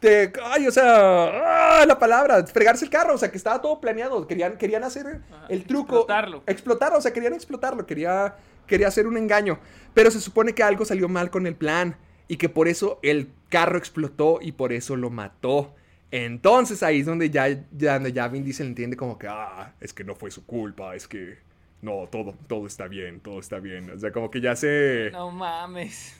[0.00, 3.80] te- ay, o sea, ah, la palabra, fregarse el carro, o sea, que estaba todo
[3.80, 5.94] planeado, querían, querían hacer Ajá, el truco.
[5.96, 6.42] explotarlo.
[6.46, 8.34] Explotarlo, o sea, querían explotarlo, quería,
[8.66, 9.60] quería hacer un engaño,
[9.94, 11.96] pero se supone que algo salió mal con el plan
[12.28, 15.74] y que por eso el carro explotó y por eso lo mató.
[16.12, 19.92] Entonces ahí es donde ya, ya, donde ya Vin Diesel entiende como que, ah, es
[19.92, 21.38] que no fue su culpa, es que,
[21.82, 23.90] no, todo, todo está bien, todo está bien.
[23.90, 25.10] O sea, como que ya se...
[25.12, 26.19] No mames.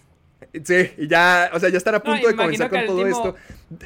[0.64, 3.28] Sí, y ya, o sea, ya están a No, punto de comenzar con todo último-
[3.28, 3.36] esto.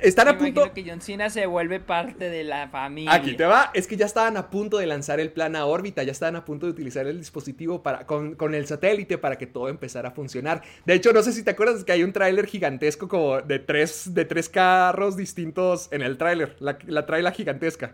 [0.00, 0.72] Están a punto.
[0.72, 3.12] que John Cena se vuelve parte de la familia.
[3.12, 6.02] Aquí te va, es que ya estaban a punto de lanzar el plan a órbita,
[6.04, 9.46] ya estaban a punto de utilizar el dispositivo para, con, con el satélite para que
[9.46, 10.62] todo empezara a funcionar.
[10.86, 14.14] De hecho, no sé si te acuerdas que hay un tráiler gigantesco como de tres,
[14.14, 17.92] de tres carros distintos en el tráiler, la, la traila gigantesca.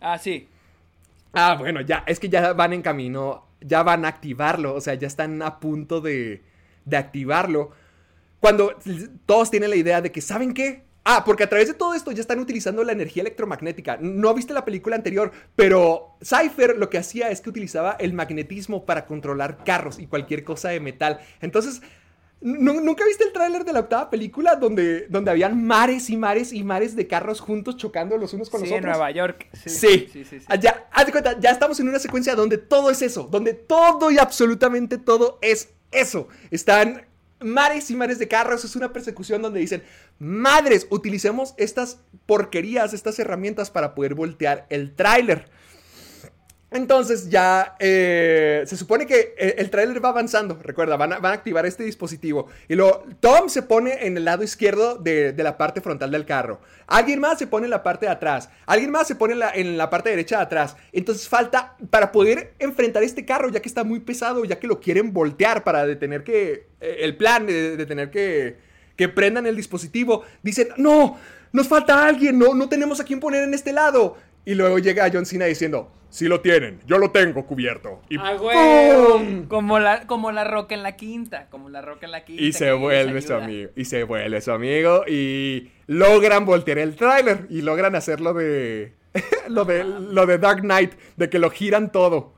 [0.00, 0.46] Ah, sí.
[1.32, 4.94] Ah, bueno, ya, es que ya van en camino, ya van a activarlo, o sea,
[4.94, 6.42] ya están a punto de,
[6.84, 7.70] de activarlo.
[8.40, 8.76] Cuando
[9.26, 10.84] todos tienen la idea de que, ¿saben qué?
[11.04, 13.98] Ah, porque a través de todo esto ya están utilizando la energía electromagnética.
[14.00, 18.84] No viste la película anterior, pero Cypher lo que hacía es que utilizaba el magnetismo
[18.86, 21.18] para controlar carros y cualquier cosa de metal.
[21.40, 21.82] Entonces,
[22.40, 26.52] ¿nu- ¿nunca viste el tráiler de la octava película donde, donde habían mares y mares
[26.52, 28.96] y mares de carros juntos chocando los unos con Sí, los en otros?
[28.96, 29.48] Nueva York.
[29.54, 29.70] Sí.
[29.70, 30.08] Sí.
[30.12, 30.46] Sí, sí, sí.
[30.60, 34.12] Ya, haz de cuenta, ya estamos en una secuencia donde todo es eso, donde todo
[34.12, 36.28] y absolutamente todo es eso.
[36.50, 37.06] Están
[37.40, 39.82] mares y mares de carros, es una persecución donde dicen,
[40.18, 45.50] madres, utilicemos estas porquerías, estas herramientas para poder voltear el tráiler.
[46.72, 51.66] Entonces ya eh, se supone que eh, el tráiler va avanzando, recuerda, van a, activar
[51.66, 52.48] este dispositivo.
[52.68, 56.60] Y luego Tom se pone en el lado izquierdo de, la parte frontal del carro.
[56.86, 58.48] Alguien más se pone en la parte de atrás.
[58.66, 60.76] Alguien más se pone en la, parte derecha de atrás.
[60.92, 64.80] Entonces falta para poder enfrentar este carro, ya que está muy pesado, ya que lo
[64.80, 66.66] quieren voltear para detener que...
[66.80, 68.56] eh, el plan de, de tener que,
[68.96, 70.22] que prendan el dispositivo.
[70.42, 71.18] Dicen, no,
[71.52, 74.16] nos falta alguien, no, no tenemos a quién poner en este lado.
[74.44, 78.02] Y luego llega John Cena diciendo, sí lo tienen, yo lo tengo cubierto.
[78.10, 78.56] Y Ah, güey.
[78.92, 79.46] ¡pum!
[79.48, 81.48] Como la, como la roca en la quinta.
[81.48, 82.42] Como la roca en la quinta.
[82.42, 83.70] Y se vuelve su amigo.
[83.74, 85.04] Y se vuelve su amigo.
[85.08, 87.46] Y logran voltear el tráiler.
[87.48, 88.94] Y logran hacer lo de.
[89.48, 89.84] lo de.
[89.84, 90.92] Lo de Dark Knight.
[91.16, 92.34] De que lo giran todo.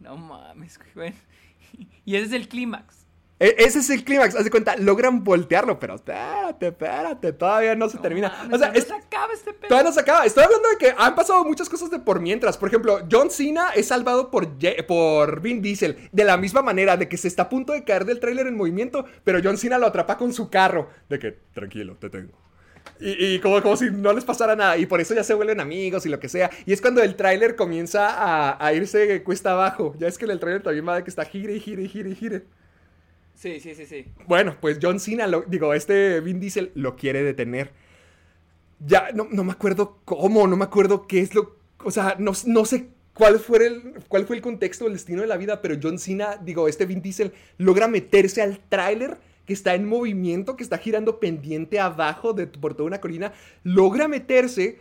[0.00, 1.12] No mames, güey.
[2.06, 2.95] Y ese es el clímax.
[3.38, 7.88] E- ese es el clímax, haz de cuenta, logran voltearlo, pero espérate, espérate, todavía no
[7.88, 8.30] se termina.
[8.30, 9.68] Mames, o sea, no se acaba este pedo.
[9.68, 10.24] Todavía no se acaba.
[10.24, 12.56] Estoy hablando de que han pasado muchas cosas de por mientras.
[12.56, 16.08] Por ejemplo, John Cena es salvado por, Ye- por Vin Diesel.
[16.12, 18.56] De la misma manera, de que se está a punto de caer del tráiler en
[18.56, 20.88] movimiento, pero John Cena lo atrapa con su carro.
[21.10, 22.32] De que, tranquilo, te tengo.
[23.00, 24.78] Y, y como, como si no les pasara nada.
[24.78, 26.48] Y por eso ya se vuelven amigos y lo que sea.
[26.64, 29.94] Y es cuando el tráiler comienza a, a irse cuesta abajo.
[29.98, 31.88] Ya es que en el tráiler también va de que está gire y gire y
[31.90, 32.44] gire y gire.
[33.36, 34.06] Sí, sí, sí, sí.
[34.26, 37.70] Bueno, pues John Cena, lo- digo, este Vin Diesel lo quiere detener.
[38.84, 41.56] Ya, no, no me acuerdo cómo, no me acuerdo qué es lo...
[41.84, 45.28] O sea, no, no sé cuál fue, el, cuál fue el contexto, el destino de
[45.28, 49.74] la vida, pero John Cena, digo, este Vin Diesel logra meterse al tráiler que está
[49.74, 53.32] en movimiento, que está girando pendiente abajo de, por toda una colina,
[53.62, 54.78] logra meterse,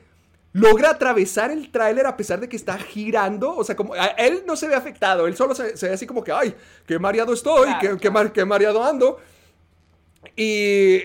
[0.56, 4.56] logra atravesar el tráiler a pesar de que está girando, o sea, como él no
[4.56, 6.56] se ve afectado, él solo se, se ve así como que, ay,
[6.86, 9.19] qué mareado estoy, Claro, qué, qué mar- qué mareado ando.
[10.38, 11.02] Y,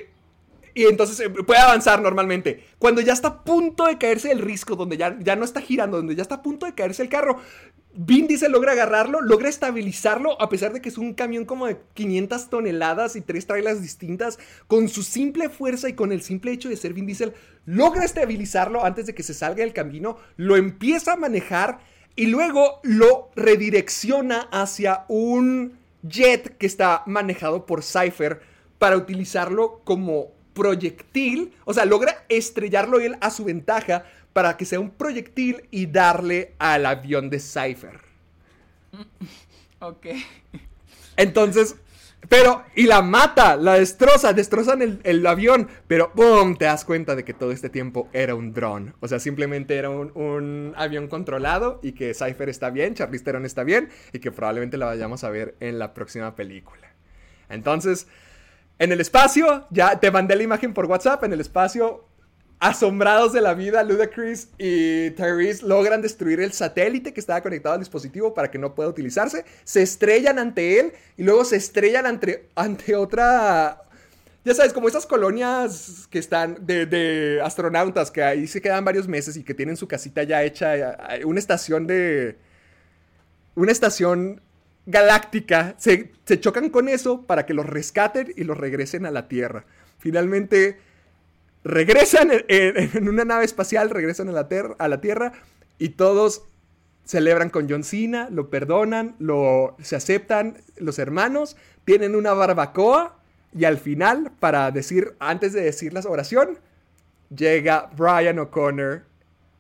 [0.73, 2.65] y entonces eh, puede avanzar normalmente.
[2.79, 5.97] Cuando ya está a punto de caerse el risco, donde ya, ya no está girando,
[5.97, 7.41] donde ya está a punto de caerse el carro,
[7.93, 11.79] Vin Diesel logra agarrarlo, logra estabilizarlo, a pesar de que es un camión como de
[11.95, 14.39] 500 toneladas y tres trailers distintas,
[14.69, 17.35] con su simple fuerza y con el simple hecho de ser Vin Diesel,
[17.67, 21.81] logra estabilizarlo antes de que se salga del camino, lo empieza a manejar
[22.15, 28.41] y luego lo redirecciona hacia un jet que está manejado por Cypher
[28.79, 34.81] para utilizarlo como proyectil, o sea, logra estrellarlo él a su ventaja para que sea
[34.81, 38.01] un proyectil y darle al avión de Cypher.
[39.83, 40.09] Ok.
[41.17, 41.77] Entonces,
[42.29, 46.55] pero, y la mata, la destroza, destrozan el, el avión, pero ¡pum!
[46.57, 48.95] Te das cuenta de que todo este tiempo era un dron.
[49.01, 53.47] O sea, simplemente era un, un avión controlado y que Cypher está bien, Charlize Theron
[53.47, 56.93] está bien y que probablemente la vayamos a ver en la próxima película.
[57.49, 58.07] Entonces,
[58.79, 62.05] en el espacio, ya te mandé la imagen por WhatsApp, en el espacio,
[62.61, 67.81] asombrados de la vida, Ludacris y Tyrese logran destruir el satélite que estaba conectado al
[67.81, 69.47] dispositivo para que no pueda utilizarse.
[69.65, 73.83] Se estrellan ante él y luego se estrellan ante, otra...
[74.45, 79.37] Ya sabes, como esas colonias que están de, astronautas que ahí se quedan varios meses
[79.37, 82.37] y que tienen su casita ya hecha, eh, una estación de...
[83.55, 84.43] Una estación
[84.85, 85.77] galáctica.
[85.79, 89.65] Se chocan con eso para que los rescaten y los regresen a la Tierra.
[89.99, 90.90] Finalmente
[91.65, 95.33] regresan en, en- en una nave espacial, regresan a la, ter- a la Tierra
[95.79, 96.43] y todos
[97.05, 103.17] celebran con John Cena, lo perdonan, lo, se aceptan los hermanos, tienen una barbacoa
[103.59, 106.59] y al final, para decir, antes de decir la oración,
[107.35, 109.03] llega Brian O'Connor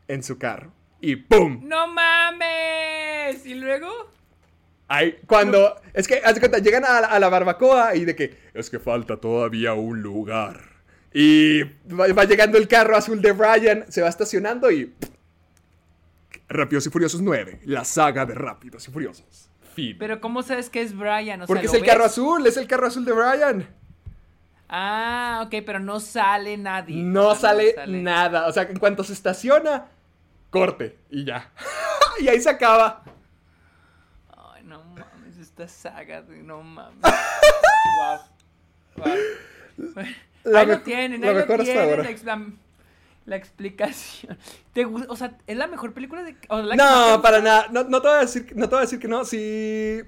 [0.06, 0.70] en su carro
[1.00, 1.60] y ¡pum!
[1.64, 3.44] ¡No mames!
[3.46, 3.88] ¿Y luego?
[4.86, 8.70] Ahí, cuando, es que, haz de cuenta, llegan a la barbacoa y de que, es
[8.70, 10.69] que falta todavía un lugar.
[11.12, 14.94] Y va, va llegando el carro azul de Brian, se va estacionando y...
[16.48, 19.48] Rápidos y Furiosos 9, la saga de Rápidos y Furiosos.
[19.74, 19.96] Fin.
[19.98, 21.42] Pero ¿cómo sabes que es Brian?
[21.42, 23.68] O sea, Porque es ¿lo el carro azul, es el carro azul de Brian.
[24.68, 27.02] Ah, ok, pero no sale nadie.
[27.02, 28.46] No sale nada.
[28.48, 29.88] O sea, en cuanto se estaciona,
[30.50, 31.50] corte y ya.
[32.20, 33.02] y ahí se acaba.
[34.28, 37.00] Ay, no mames, esta saga, no mames.
[38.96, 39.04] wow.
[39.04, 40.04] Wow.
[40.44, 42.02] Ahí lo tienen, ahí lo mejor hasta tienen, ahora.
[42.02, 42.46] la, ex- la-
[43.26, 44.38] la explicación.
[44.72, 46.36] ¿Te o sea, ¿es la mejor película de...
[46.48, 47.66] o la No, para nada.
[47.70, 49.24] No, no te voy a decir, no te voy a decir que no.
[49.24, 50.00] Sí.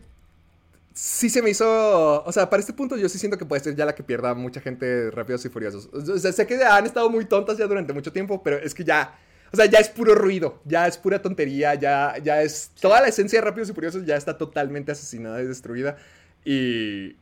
[0.94, 2.22] Sí se me hizo.
[2.24, 4.34] O sea, para este punto yo sí siento que puede ser ya la que pierda
[4.34, 5.88] mucha gente rápidos y furiosos.
[5.92, 8.84] O sea, sé que han estado muy tontas ya durante mucho tiempo, pero es que
[8.84, 9.18] ya.
[9.52, 12.70] O sea, ya es puro ruido, ya es pura tontería, ya, ya es.
[12.80, 15.96] Toda la esencia de Rápidos y Furiosos ya está totalmente asesinada y destruida.
[16.44, 17.16] Y.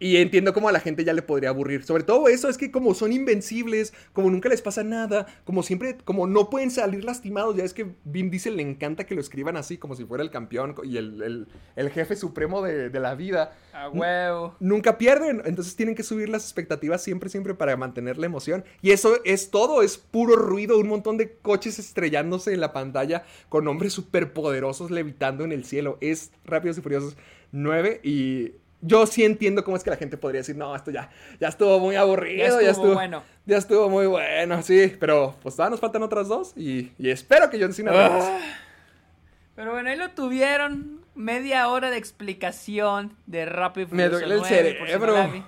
[0.00, 1.82] Y entiendo cómo a la gente ya le podría aburrir.
[1.84, 5.96] Sobre todo eso, es que como son invencibles, como nunca les pasa nada, como siempre,
[6.04, 9.56] como no pueden salir lastimados, ya es que Vin Diesel le encanta que lo escriban
[9.56, 13.14] así, como si fuera el campeón y el, el- el jefe supremo de, de la
[13.16, 13.56] vida.
[13.72, 14.54] A huevo.
[14.60, 18.64] Nunca pierden, entonces tienen que subir las expectativas siempre, siempre para mantener la emoción.
[18.82, 23.24] Y eso es todo, es puro ruido, un montón de coches estrellándose en la pantalla
[23.48, 25.98] con hombres superpoderosos levitando en el cielo.
[26.00, 27.16] Es Rápidos y Furiosos
[27.52, 31.10] 9 y yo sí entiendo cómo es que la gente podría decir, no, esto ya,
[31.40, 33.22] ya estuvo muy aburrido, Ya estuvo bueno.
[33.46, 37.48] Ya estuvo muy bueno, sí, pero pues todavía nos faltan otras dos y, y espero
[37.50, 38.40] que John Cena Ah.
[39.56, 41.00] Pero bueno, ahí lo tuvieron.
[41.16, 45.44] Media hora de explicación de Rápido y Me duele el 9, por si no cerebro.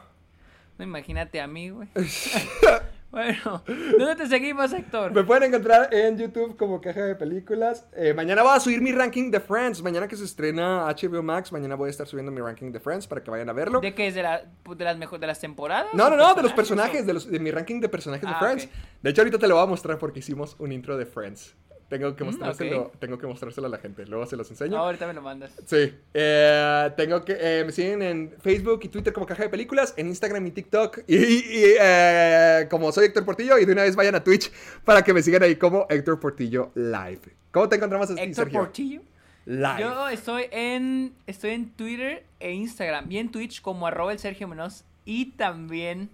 [0.78, 1.88] No, imagínate a mí, güey.
[3.10, 3.64] Bueno,
[3.98, 5.12] ¿dónde te seguimos, Héctor?
[5.12, 7.88] Me pueden encontrar en YouTube como Caja de Películas.
[7.96, 9.82] Eh, mañana voy a subir mi ranking de Friends.
[9.82, 13.08] Mañana que se estrena HBO Max, mañana voy a estar subiendo mi ranking de Friends
[13.08, 13.80] para que vayan a verlo.
[13.80, 14.14] ¿De qué es?
[14.14, 14.42] ¿De, la-
[14.76, 15.88] de las mejor, de las temporadas?
[15.92, 18.28] No, ¿O no, no, de los o- personajes, de, los, de mi ranking de personajes
[18.28, 18.68] de Ah, Friends.
[19.02, 21.56] De hecho, ahorita te lo voy a mostrar porque hicimos un intro de Friends.
[21.90, 24.06] Tengo que Mm, mostrárselo, tengo que mostrárselo a la gente.
[24.06, 24.76] Luego se los enseño.
[24.76, 25.52] Ah, ahorita me lo mandas.
[25.66, 29.92] Sí, eh, tengo que, eh, me siguen en Facebook y Twitter como Caja de Películas,
[29.96, 33.96] en Instagram y TikTok, y, y, eh, como soy Héctor Portillo, y de una vez
[33.96, 34.52] vayan a Twitch
[34.84, 37.22] para que me sigan ahí como Héctor Portillo Live.
[37.50, 38.60] ¿Cómo te encontramos a ti, Héctor Sergio?
[38.60, 39.02] Portillo.
[39.46, 39.80] Live.
[39.80, 44.46] Yo estoy en, estoy en Twitter e Instagram y en Twitch como arroba el Sergio
[44.46, 46.08] Menos y también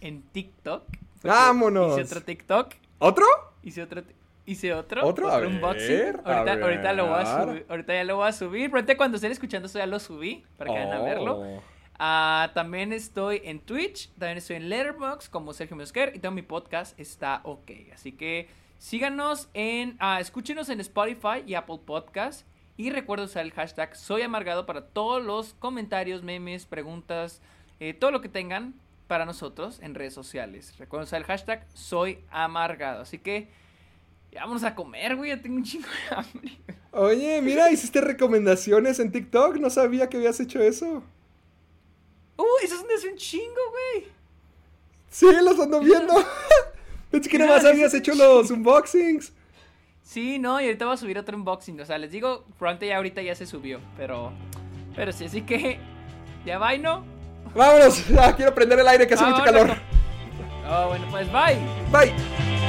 [0.00, 0.84] en TikTok.
[1.24, 1.94] ¡Vámonos!
[1.94, 3.26] Hice otro TikTok, ¿Otro?
[3.64, 4.02] hice otro,
[4.48, 5.30] hice otro, ¿Otro?
[5.30, 5.88] A unboxing.
[5.88, 7.48] ver, ahorita, ahorita lo voy a ver.
[7.48, 8.70] subir, ahorita ya lo voy a subir.
[8.70, 11.40] Pronto cuando estén escuchando esto ya lo subí para que vayan a verlo.
[11.40, 11.62] Oh.
[11.98, 16.48] Ah, también estoy en Twitch, también estoy en Letterboxd como Sergio Mosquer y también mi
[16.48, 17.70] podcast está ok.
[17.92, 18.48] Así que
[18.78, 22.46] síganos en, ah, escúchenos en Spotify y Apple Podcast
[22.76, 27.42] y recuerda usar el hashtag Soy Amargado para todos los comentarios, memes, preguntas,
[27.80, 28.74] eh, todo lo que tengan
[29.08, 30.78] para nosotros en redes sociales.
[30.78, 33.02] Recuerda usar el hashtag Soy Amargado.
[33.02, 33.48] Así que
[34.32, 36.58] ya vámonos a comer, güey, ya tengo un chingo de hambre.
[36.92, 41.02] Oye, mira, hiciste recomendaciones en TikTok, no sabía que habías hecho eso.
[42.36, 44.06] Uh, eso es donde hace un chingo, güey.
[45.10, 46.14] Sí, los ando viendo.
[47.10, 49.32] Pensé que nada más habías hecho los unboxings.
[50.02, 51.80] Sí, no, y ahorita voy a subir otro unboxing.
[51.80, 53.80] O sea, les digo, pronto ya ahorita ya se subió.
[53.96, 54.32] Pero,
[54.94, 55.78] pero sí, así que,
[56.44, 57.04] ya va, ¿no?
[57.54, 59.70] Vámonos, ah, quiero prender el aire que hace Ah, mucho calor.
[60.70, 61.58] Oh, bueno, pues bye.
[61.90, 62.67] Bye.